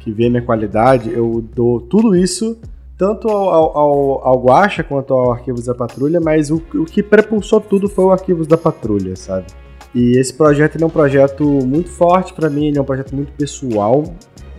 [0.00, 2.58] que vê minha qualidade, eu dou tudo isso
[3.02, 7.60] tanto ao, ao, ao, Guaxa quanto ao Arquivos da Patrulha, mas o, o que prepulsou
[7.60, 9.46] tudo foi o Arquivos da Patrulha, sabe?
[9.92, 13.32] E esse projeto é um projeto muito forte pra mim, ele é um projeto muito
[13.32, 14.04] pessoal,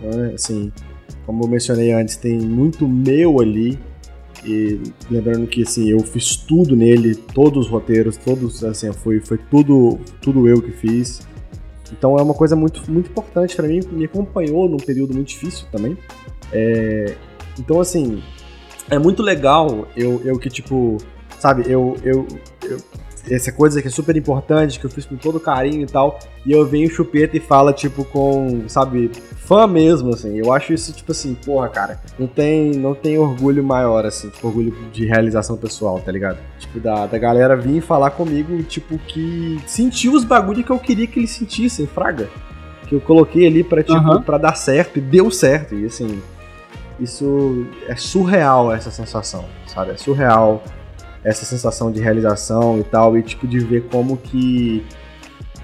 [0.02, 0.32] né?
[0.34, 0.70] assim,
[1.24, 3.78] como eu mencionei antes, tem muito meu ali,
[4.44, 4.78] e
[5.10, 9.98] lembrando que assim, eu fiz tudo nele, todos os roteiros, todos, assim, foi, foi tudo,
[10.20, 11.26] tudo eu que fiz.
[11.90, 15.66] Então é uma coisa muito, muito importante pra mim, me acompanhou num período muito difícil
[15.72, 15.96] também.
[16.52, 17.14] É,
[17.58, 18.22] então, assim,
[18.90, 20.98] é muito legal eu, eu que, tipo,
[21.38, 22.26] sabe, eu, eu,
[22.62, 22.78] eu-
[23.30, 26.52] Essa coisa que é super importante, que eu fiz com todo carinho e tal, e
[26.52, 30.36] eu venho chupeta e fala, tipo, com, sabe, fã mesmo, assim.
[30.36, 34.46] Eu acho isso, tipo assim, porra, cara, não tem, não tem orgulho maior, assim, tipo,
[34.46, 36.36] orgulho de realização pessoal, tá ligado?
[36.58, 41.06] Tipo, da, da galera vir falar comigo, tipo, que sentiu os bagulho que eu queria
[41.06, 42.28] que eles sentissem, fraga.
[42.88, 44.20] Que eu coloquei ali pra, tipo, Aham.
[44.20, 46.20] pra dar certo, e deu certo, e assim,
[46.98, 49.92] isso é surreal essa sensação, sabe?
[49.92, 50.62] É surreal
[51.22, 54.84] essa sensação de realização e tal, e tipo de ver como que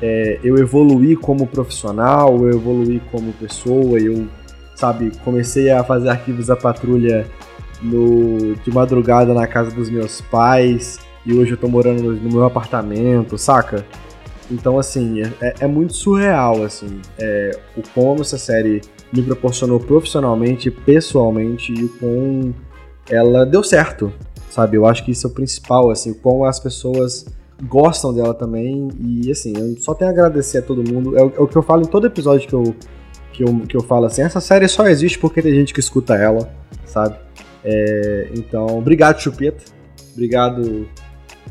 [0.01, 4.27] é, eu evoluí como profissional, eu evoluí como pessoa, eu,
[4.75, 7.27] sabe, comecei a fazer arquivos da patrulha
[7.83, 12.31] no, de madrugada na casa dos meus pais, e hoje eu tô morando no, no
[12.31, 13.85] meu apartamento, saca?
[14.51, 18.81] Então, assim, é- é, muito surreal, assim, é, o como essa série
[19.13, 22.55] me proporcionou profissionalmente, pessoalmente, e o como
[23.09, 24.13] ela deu certo,
[24.51, 24.77] sabe?
[24.77, 27.27] Eu acho que isso é o principal, assim, o como as pessoas
[27.63, 31.33] gostam dela também, e assim, eu só tenho a agradecer a todo mundo, é o,
[31.37, 32.75] é o que eu falo em todo episódio que eu,
[33.33, 36.15] que, eu, que eu falo assim, essa série só existe porque tem gente que escuta
[36.15, 36.51] ela,
[36.87, 37.17] sabe?
[37.63, 39.65] É, então, obrigado, Chupeta,
[40.13, 40.89] obrigado,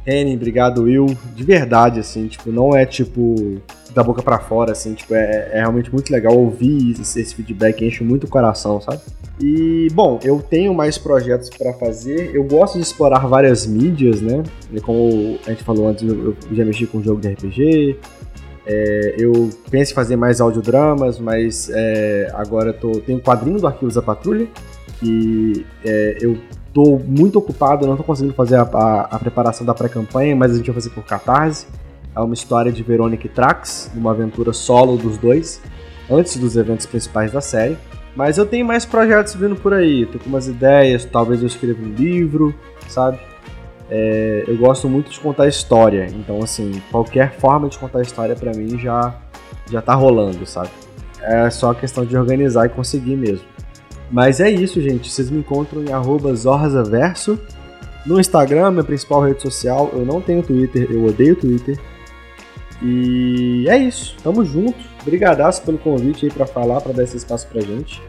[0.10, 1.06] Henning, obrigado, Will.
[1.36, 3.62] De verdade, assim, tipo, não é tipo
[3.94, 7.84] da boca para fora, assim, tipo, é, é, realmente muito legal ouvir esse, esse, feedback,
[7.84, 9.02] enche muito o coração, sabe?
[9.40, 14.44] E, bom, eu tenho mais projetos para fazer, eu gosto de explorar várias mídias, né?
[14.72, 17.98] E como a gente falou antes, eu, já mexi com jogo de RPG,
[18.66, 23.66] é, eu penso em fazer mais audiodramas, mas é, agora tô, tenho um quadrinho do
[23.66, 24.48] Arquivos da Patrulha,
[25.00, 26.38] que é, eu
[26.74, 30.58] tô muito ocupado, não tô conseguindo fazer a, a, a preparação da pré-campanha, mas a
[30.58, 31.68] gente vai fazer por Catarse.
[32.16, 35.62] É uma história de Verônica e Trax, uma aventura solo dos dois,
[36.10, 37.78] antes dos eventos principais da série.
[38.16, 41.82] Mas eu tenho mais projetos vindo por aí, tô com umas ideias, talvez eu escreva
[41.82, 42.54] um livro,
[42.88, 43.20] sabe?
[43.90, 48.52] É, eu gosto muito de contar história, então assim, qualquer forma de contar história para
[48.52, 49.16] mim já
[49.72, 50.70] já tá rolando, sabe?
[51.22, 53.46] É só questão de organizar e conseguir mesmo.
[54.12, 55.12] Mas é isso, gente.
[55.12, 57.40] Vocês me encontram em zorzaverso.
[58.06, 59.90] No Instagram, minha principal rede social.
[59.94, 61.80] Eu não tenho Twitter, eu odeio Twitter.
[62.82, 64.16] E é isso.
[64.24, 64.78] Tamo junto.
[65.04, 68.02] Brigadaço pelo convite aí para falar, para dar esse espaço pra gente.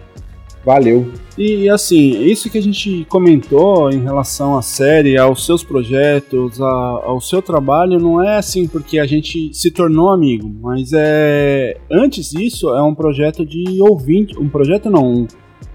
[0.64, 1.10] Valeu.
[1.38, 6.66] E assim, isso que a gente comentou em relação à série, aos seus projetos, a,
[6.66, 12.30] ao seu trabalho, não é assim porque a gente se tornou amigo, mas é antes
[12.30, 15.26] disso é um projeto de ouvinte, um projeto não, um,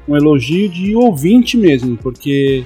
[0.07, 2.65] um elogio de ouvinte mesmo, porque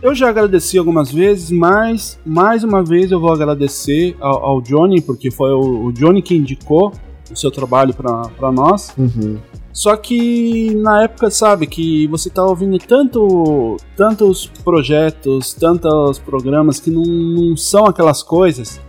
[0.00, 5.00] eu já agradeci algumas vezes, mas mais uma vez eu vou agradecer ao, ao Johnny,
[5.00, 6.92] porque foi o, o, Johnny que indicou
[7.30, 8.94] o seu trabalho para nós.
[8.96, 9.38] Uhum.
[9.72, 16.90] Só que na época, sabe, que você tá ouvindo tanto, tantos projetos, tantos programas que
[16.90, 18.80] não, não são aquelas coisas.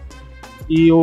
[0.69, 0.97] E o,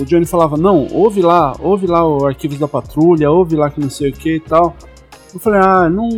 [0.00, 3.80] o, Johnny falava, não, ouve lá, ouve lá o Arquivos da Patrulha, ouve lá que
[3.80, 4.76] não sei o que e tal.
[5.34, 6.08] Eu falei, ah, não.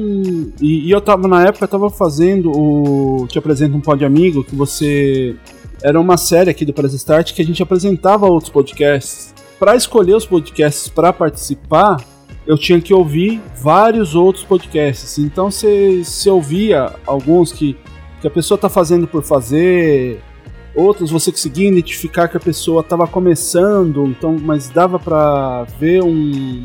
[0.60, 3.26] E, e, eu tava, na época, eu tava fazendo o.
[3.28, 5.36] Te apresento um pod amigo que você.
[5.82, 9.34] Era uma série aqui do Press Start que a gente apresentava outros podcasts.
[9.58, 11.98] Para escolher os podcasts para participar,
[12.46, 15.18] eu tinha que ouvir vários outros podcasts.
[15.18, 17.76] Então você, você ouvia alguns que,
[18.20, 20.20] que a pessoa tá fazendo por fazer,
[20.74, 26.64] outros você conseguia identificar que a pessoa estava começando, então, mas dava para ver um,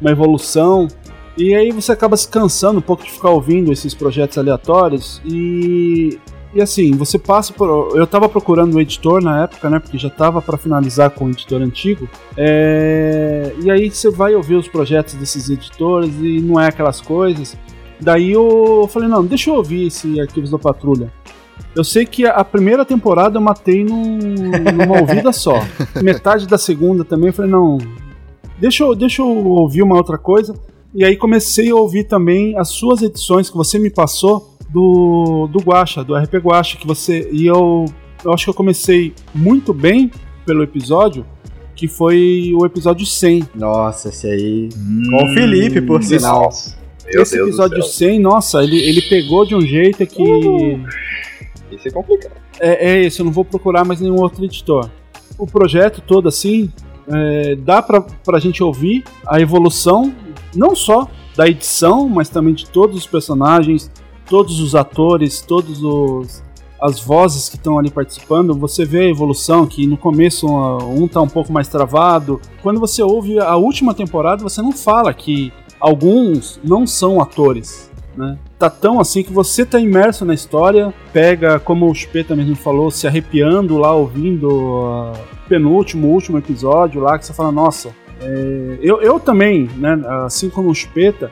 [0.00, 0.88] uma evolução.
[1.36, 6.18] E aí você acaba se cansando um pouco de ficar ouvindo esses projetos aleatórios e
[6.54, 7.96] e assim, você passa por.
[7.96, 9.80] Eu tava procurando um editor na época, né?
[9.80, 12.08] Porque já tava para finalizar com o editor antigo.
[12.36, 13.52] É...
[13.60, 17.56] E aí você vai ouvir os projetos desses editores e não é aquelas coisas.
[18.00, 21.12] Daí eu falei, não, deixa eu ouvir esse Arquivos da Patrulha.
[21.74, 25.60] Eu sei que a primeira temporada eu matei num, numa ouvida só.
[26.02, 27.78] Metade da segunda também eu falei, não,
[28.58, 30.54] deixa eu, deixa eu ouvir uma outra coisa.
[30.94, 35.58] E aí comecei a ouvir também as suas edições que você me passou do, do
[35.58, 37.28] Guacha, do RP Guacha, que você.
[37.32, 37.84] E eu,
[38.24, 40.10] eu acho que eu comecei muito bem
[40.46, 41.26] pelo episódio,
[41.74, 43.48] que foi o episódio 100.
[43.56, 44.68] Nossa, esse aí.
[44.76, 46.48] Hum, com o Felipe, por sinal.
[47.06, 50.22] Esse episódio 100, nossa, ele, ele pegou de um jeito que.
[50.22, 50.80] Uh,
[51.72, 52.32] esse é complicado.
[52.60, 54.88] É, é esse, eu não vou procurar mais nenhum outro editor.
[55.36, 56.70] O projeto todo, assim,
[57.08, 60.14] é, dá pra, pra gente ouvir a evolução
[60.56, 63.90] não só da edição, mas também de todos os personagens,
[64.28, 66.42] todos os atores, todos os
[66.80, 71.22] as vozes que estão ali participando, você vê a evolução, que no começo um tá
[71.22, 72.38] um pouco mais travado.
[72.62, 75.50] Quando você ouve a última temporada, você não fala que
[75.80, 78.38] alguns não são atores, né?
[78.58, 82.90] Tá tão assim que você tá imerso na história, pega, como o Chupeta mesmo falou,
[82.90, 85.12] se arrepiando lá ouvindo o
[85.48, 87.94] penúltimo, último episódio lá, que você fala, nossa,
[88.24, 91.30] é, eu, eu também, né, assim como o Chupeta,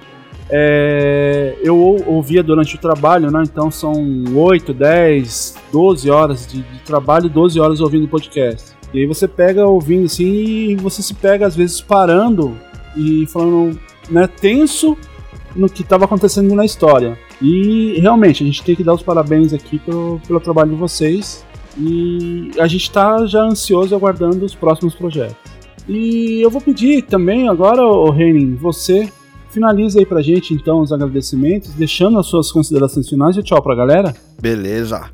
[0.50, 3.94] é, eu ouvia durante o trabalho, né, então são
[4.34, 8.72] 8, 10, 12 horas de, de trabalho e 12 horas ouvindo podcast.
[8.92, 12.54] E aí você pega ouvindo assim e você se pega às vezes parando
[12.94, 13.78] e falando,
[14.10, 14.96] né, tenso
[15.56, 17.18] no que estava acontecendo na história.
[17.40, 21.44] E realmente a gente tem que dar os parabéns aqui pelo, pelo trabalho de vocês.
[21.78, 25.51] E a gente está já ansioso aguardando os próximos projetos.
[25.88, 29.08] E eu vou pedir também agora, o Renin, você
[29.50, 33.74] finaliza aí pra gente então os agradecimentos, deixando as suas considerações finais e tchau pra
[33.74, 34.14] galera.
[34.40, 35.10] Beleza.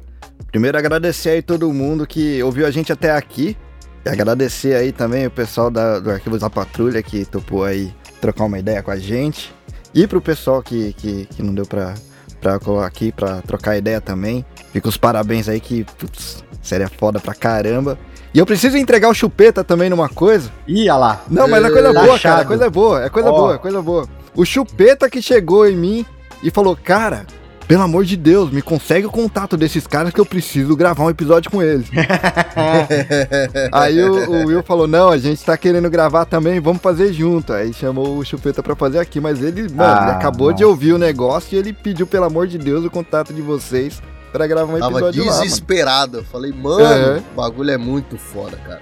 [0.51, 3.57] Primeiro agradecer aí todo mundo que ouviu a gente até aqui.
[4.05, 8.45] E agradecer aí também o pessoal da, do Arquivos da Patrulha que topou aí trocar
[8.45, 9.53] uma ideia com a gente.
[9.95, 11.95] E pro pessoal que, que, que não deu pra,
[12.41, 14.45] pra colar aqui, pra trocar ideia também.
[14.73, 17.99] Fica os parabéns aí que, putz, série é foda pra caramba.
[18.33, 20.51] E eu preciso entregar o chupeta também numa coisa.
[20.67, 21.23] Ih, olha lá.
[21.31, 22.43] Não, mas é coisa boa, cara.
[22.43, 23.37] É coisa boa, é coisa oh.
[23.37, 24.09] boa, é coisa boa.
[24.35, 26.07] O chupeta que chegou em mim
[26.43, 27.27] e falou: Cara,
[27.69, 31.11] pelo amor de Deus, me consegue o contato desses caras que eu preciso gravar um
[31.11, 31.87] episódio com eles.
[33.71, 37.53] Aí o, o Will falou, não, a gente tá querendo gravar também, vamos fazer junto.
[37.53, 40.57] Aí chamou o Chupeta pra fazer aqui, mas ele, mano, Ah, ele acabou não.
[40.57, 44.01] de ouvir o negócio e ele pediu, pelo amor de Deus, o contato de vocês
[44.33, 45.43] pra gravar um Tava episódio lá, mano.
[45.43, 46.19] desesperado.
[46.19, 47.19] Eu falei, mano, É.
[47.19, 48.81] o bagulho é muito foda, cara.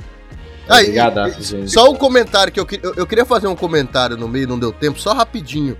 [0.69, 1.71] Aí, Obrigadaço, e- gente.
[1.71, 4.73] só um comentário que eu, eu, eu queria fazer um comentário no meio, não deu
[4.73, 5.77] tempo, só rapidinho.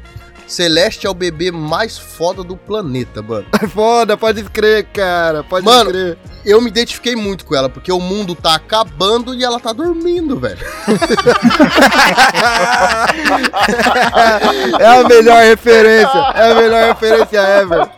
[0.47, 3.47] Celeste é o bebê mais foda do planeta, mano.
[3.61, 6.17] É foda, pode crer, cara, pode Mano, crer.
[6.45, 10.39] eu me identifiquei muito com ela, porque o mundo tá acabando e ela tá dormindo,
[10.39, 10.59] velho.
[14.79, 17.89] É a melhor referência, é a melhor referência ever.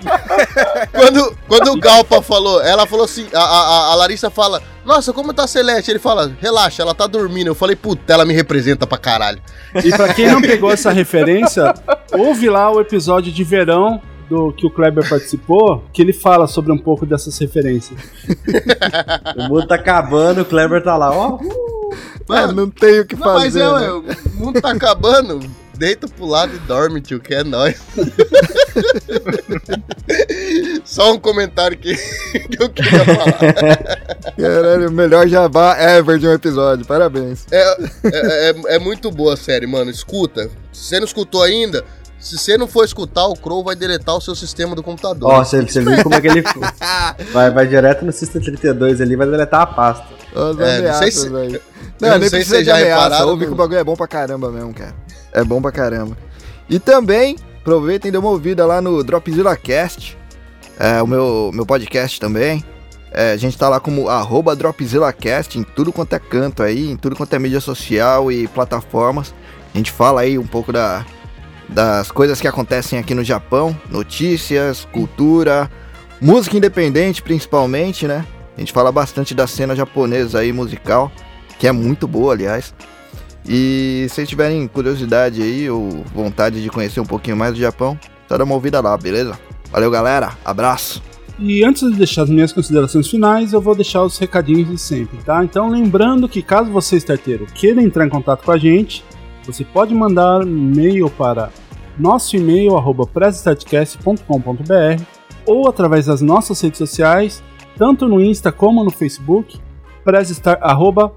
[0.93, 5.35] Quando, quando o Galpa falou, ela falou assim, a, a, a Larissa fala, nossa, como
[5.35, 5.91] tá a Celeste?
[5.91, 7.47] Ele fala, relaxa, ela tá dormindo.
[7.49, 9.41] Eu falei, puta, ela me representa pra caralho.
[9.85, 11.75] E pra quem não pegou essa referência,
[12.11, 14.01] ouve lá o episódio de verão
[14.31, 17.99] do que o Kleber participou, que ele fala sobre um pouco dessas referências.
[19.37, 21.39] O mundo tá acabando, o Kleber tá lá, ó.
[22.29, 23.39] Mano, não tenho o que Não, fazer.
[23.39, 23.71] mas é, né?
[23.71, 25.41] ué, o mundo tá acabando.
[25.79, 27.77] Deita pro lado e dorme, tio, que é nóis.
[30.85, 31.95] Só um comentário que,
[32.49, 33.33] que eu queria falar.
[34.37, 37.47] Caralho, o melhor jabá ever de um episódio, parabéns.
[37.51, 39.91] É, é, é- é muito boa a série, mano.
[39.91, 40.51] Escuta.
[40.73, 41.85] Se você não escutou ainda,
[42.19, 45.31] se você não for escutar, o Crow vai deletar o seu sistema do computador.
[45.31, 46.43] Ó, você, você viu como é que ele
[47.33, 50.05] vai, vai direto no System 32 ali, vai deletar a pasta.
[50.35, 52.77] As É, não sei ameaças se- Não, não nem sei se precisa vocês de já
[52.77, 53.27] ameaça.
[53.27, 54.95] Ouve que o bagulho é bom pra caramba mesmo, cara.
[55.33, 56.17] É bom pra caramba.
[56.69, 60.17] E também, aproveitem e dê uma ouvida lá no Dropzilla Cast.
[60.79, 62.63] É o meu, meu podcast também.
[63.11, 66.97] É, a gente tá lá como arroba DropzillaCast em tudo quanto é canto aí, em
[66.97, 69.35] tudo quanto é mídia social e plataformas.
[69.75, 71.05] A gente fala aí um pouco da,
[71.69, 75.71] das coisas que acontecem aqui no Japão, notícias, cultura,
[76.21, 78.25] música independente principalmente, né?
[78.57, 81.13] A gente fala bastante da cena japonesa aí, musical,
[81.59, 82.75] que é muito boa, aliás.
[83.47, 87.99] E se vocês tiverem curiosidade aí ou vontade de conhecer um pouquinho mais do Japão,
[88.29, 89.39] só dá uma ouvida lá, beleza?
[89.71, 90.33] Valeu, galera.
[90.45, 91.03] Abraço.
[91.39, 95.19] E antes de deixar as minhas considerações finais, eu vou deixar os recadinhos de sempre,
[95.19, 95.45] tá?
[95.45, 99.05] Então, lembrando que caso você, starteiro, queira entrar em contato com a gente,
[99.49, 101.51] você pode mandar um e-mail para
[101.99, 103.09] nosso e-mail, arroba
[105.47, 107.43] ou através das nossas redes sociais,
[107.79, 109.59] tanto no Insta como no Facebook,
[110.05, 111.13] pressstart, arroba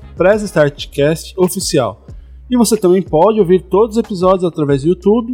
[1.37, 2.05] oficial.
[2.49, 5.33] E você também pode ouvir todos os episódios através do YouTube,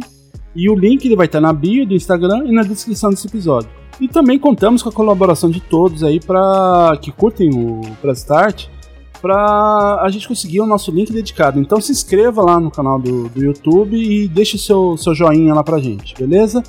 [0.56, 3.70] e o link ele vai estar na bio do Instagram e na descrição desse episódio.
[4.00, 8.66] E também contamos com a colaboração de todos aí para que curtem o Press Start
[9.20, 11.60] para a gente conseguir o nosso link dedicado.
[11.60, 15.54] Então se inscreva lá no canal do, do YouTube e deixe o seu, seu joinha
[15.54, 16.62] lá pra gente, beleza?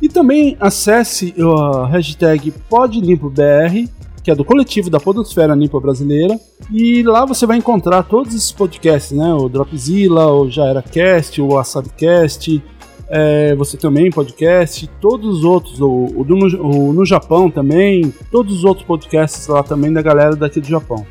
[0.00, 3.88] E também acesse a hashtag PodLimpoBR,
[4.22, 6.38] que é do coletivo da Podosfera Limpa Brasileira,
[6.72, 9.32] e lá você vai encontrar todos esses podcasts, né?
[9.34, 12.62] O Dropzilla, o Já Era Cast, o WasabiCast,
[13.08, 18.58] é, você também podcast, todos os outros, o, o, do o no Japão também, todos
[18.58, 21.06] os outros podcasts lá também da galera daqui do Japão.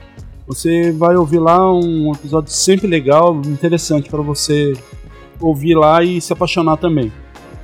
[0.47, 4.73] Você vai ouvir lá um episódio sempre legal, interessante para você
[5.41, 7.11] ouvir lá e se apaixonar também.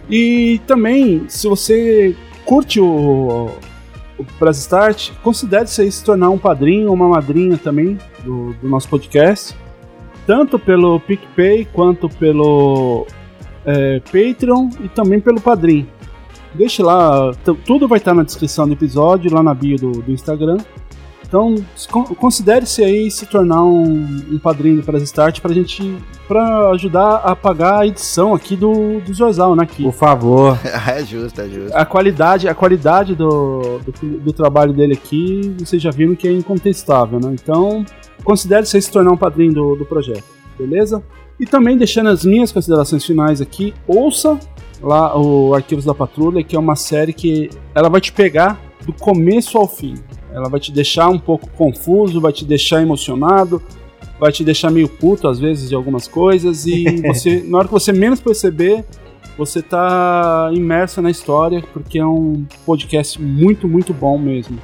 [0.10, 2.14] E também, se você
[2.46, 3.50] curte o,
[4.20, 8.68] o Press Start, considere -se, se tornar um padrinho ou uma madrinha também do, do
[8.68, 9.56] nosso podcast,
[10.28, 13.08] tanto pelo PicPay quanto pelo
[13.66, 15.88] é, Patreon e também pelo Padrim.
[16.54, 17.34] Deixe lá,
[17.66, 20.58] tudo vai estar na descrição do episódio, lá na bio do, do Instagram.
[21.34, 21.56] Então,
[22.20, 25.98] considere-se aí se tornar um, um padrinho do Press Start pra gente
[26.28, 29.64] para ajudar a pagar a edição aqui do, do Zorzal, né?
[29.64, 29.82] Aqui.
[29.82, 30.60] Por favor.
[30.88, 31.76] é justo, é justo.
[31.76, 36.32] A qualidade, a qualidade do, do, do, trabalho dele aqui, vocês já viram que é
[36.32, 37.34] incontestável, né?
[37.34, 37.84] Então,
[38.24, 41.02] considere-se se tornar um padrinho do, do projeto, beleza?
[41.40, 44.40] E também deixando as minhas considerações finais aqui, ouça
[44.84, 48.94] lá o Arquivos da Patrulha, que é uma série que ela vai te pegar do
[48.94, 49.96] começo ao fim.
[50.34, 53.62] Ela vai te deixar um pouco confuso, vai te deixar emocionado,
[54.20, 57.74] vai te deixar meio puto às vezes de algumas coisas e você, na hora que
[57.74, 58.84] você menos perceber,
[59.38, 64.58] você tá imerso na história, porque é um podcast muito, muito bom mesmo.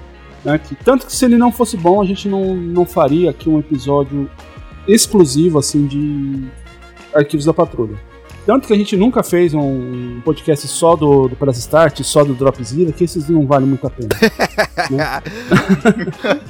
[0.44, 0.58] Né?
[0.58, 3.60] Que, tanto que se ele não fosse bom, a gente não, não faria aqui um
[3.60, 4.30] episódio
[4.88, 6.48] exclusivo assim de
[7.14, 8.09] Arquivos da Patrulha.
[8.50, 12.34] Tanto que a gente nunca fez um podcast só do, do Press Start, só do
[12.34, 14.10] Dropzilla, que esses não valem muito a pena.
[14.90, 15.22] né?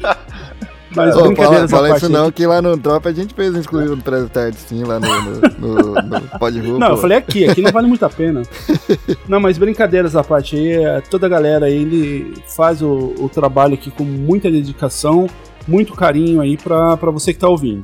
[0.96, 3.34] Mas Ô, fala brincadeiras à fala parte isso não, que lá no Drop a gente
[3.34, 6.86] fez um exclusivo no Press Start sim, lá no, no, no, no Pod Não, pô.
[6.86, 8.44] eu falei aqui, aqui não vale muito a pena.
[9.28, 13.28] Não, mas brincadeiras à parte aí, é, toda a galera aí, ele faz o, o
[13.28, 15.28] trabalho aqui com muita dedicação,
[15.68, 17.84] muito carinho aí pra, pra você que tá ouvindo.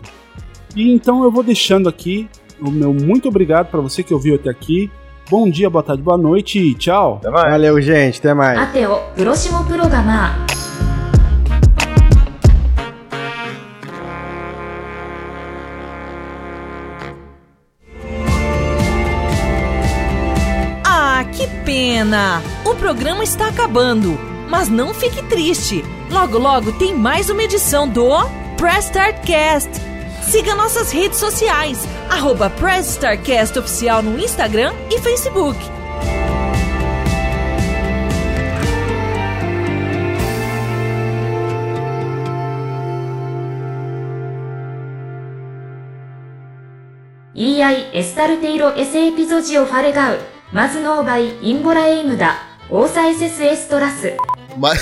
[0.73, 2.29] E então eu vou deixando aqui
[2.61, 4.91] o meu muito obrigado para você que ouviu até aqui.
[5.29, 7.15] Bom dia, boa tarde, boa noite e tchau.
[7.15, 7.51] Até mais.
[7.51, 8.19] Valeu, gente.
[8.19, 8.59] Até mais.
[8.59, 10.45] Até o próximo programa.
[20.85, 22.41] Ah, que pena!
[22.63, 24.17] O programa está acabando.
[24.47, 25.83] Mas não fique triste.
[26.11, 28.09] Logo, logo tem mais uma edição do
[28.57, 29.94] Press Start Cast
[30.24, 31.78] Siga nossas redes sociais,
[32.08, 35.56] arroba Press Start Cast Oficial no Instagram e Facebook.
[47.34, 50.18] EI エスタルテイロエセエピゾジオファレガウ
[50.52, 52.36] マズノーバイインボラエイムダ
[52.68, 54.16] オーサエセスエ ストラス
[54.58, 54.78] Mas.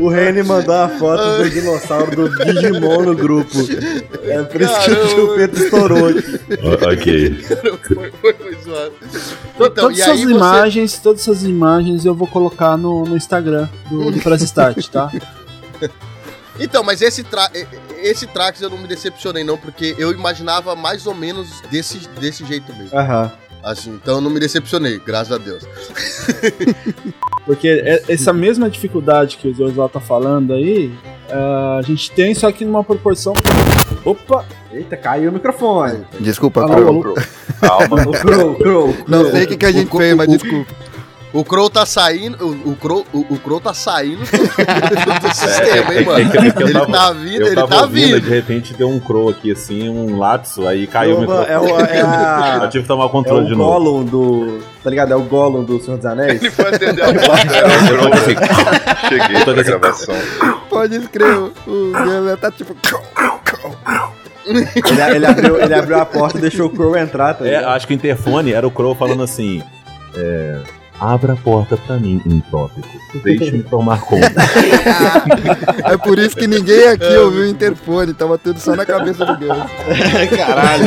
[0.00, 3.56] O Reni mandou a foto do dinossauro do Digimon no grupo.
[4.24, 5.08] É por isso que o Caramba.
[5.10, 6.40] chupeta estourou aqui.
[6.90, 7.44] ok.
[7.94, 8.92] foi, foi, foi zoado.
[9.54, 14.10] Então, todas essas você- imagens, todas essas imagens eu vou colocar no, no Instagram do,
[14.10, 15.10] do Press Start, tá?
[16.58, 17.50] Então, mas esse, tra
[18.00, 22.44] esse Trax eu não me decepcionei, não, porque eu imaginava mais ou menos desse, desse
[22.44, 22.96] jeito mesmo.
[22.96, 23.32] Aham.
[23.64, 25.64] Assim, então eu não me decepcionei, graças a Deus.
[27.46, 30.92] Porque é- essa mesma dificuldade que o José tá falando aí,
[31.30, 33.32] ah, a gente tem, só que numa proporção.
[34.04, 34.44] Opa!
[34.72, 36.04] Eita, caiu o microfone.
[36.20, 37.14] Desculpa, Crow.
[37.60, 38.02] Calma.
[38.18, 38.94] Crow, Crow.
[39.06, 40.74] Não sei o que, que a gente O- fez, mas desculpa.
[41.34, 44.24] O Crow tá saindo, o, o, Crow, o, o Crow tá saindo do,
[45.28, 46.20] do sistema, É, hein, mano?
[46.20, 48.20] é que eu ele tava- tá vindo, ele tava tá ouvindo, vindo.
[48.20, 51.52] De repente deu um crow aqui, assim, um lapso, aí caiu o Opa, microfone.
[51.52, 53.72] é o- é a- Eu tive que tomar o É controle o de novo.
[53.72, 54.60] Gollum do.
[54.84, 55.12] Tá ligado?
[55.12, 56.40] É o Gollum do Senhor dos Anéis.
[56.40, 59.08] Ele foi atender a porta.
[59.08, 60.14] Cheguei pra gravação.
[60.70, 61.50] Pode escrever.
[61.66, 62.76] O Gana tá tipo.
[64.46, 64.68] Ele,
[65.16, 67.64] ele abriu, ele abriu a porta e deixou o Crow entrar, tá É, ligado?
[67.74, 69.62] acho que o interfone era o Crow falando assim:
[70.14, 70.60] é,
[71.00, 72.88] Abra a porta pra mim, Intrópico.
[73.22, 74.26] Deixe-me tomar conta.
[75.84, 79.36] É por isso que ninguém aqui ouviu o interfone, tava tudo só na cabeça do
[79.36, 79.66] Gana.
[80.36, 80.84] Caralho.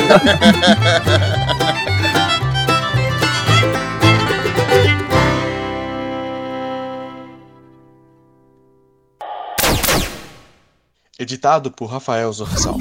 [11.20, 12.78] Editado por Rafael Zorzal.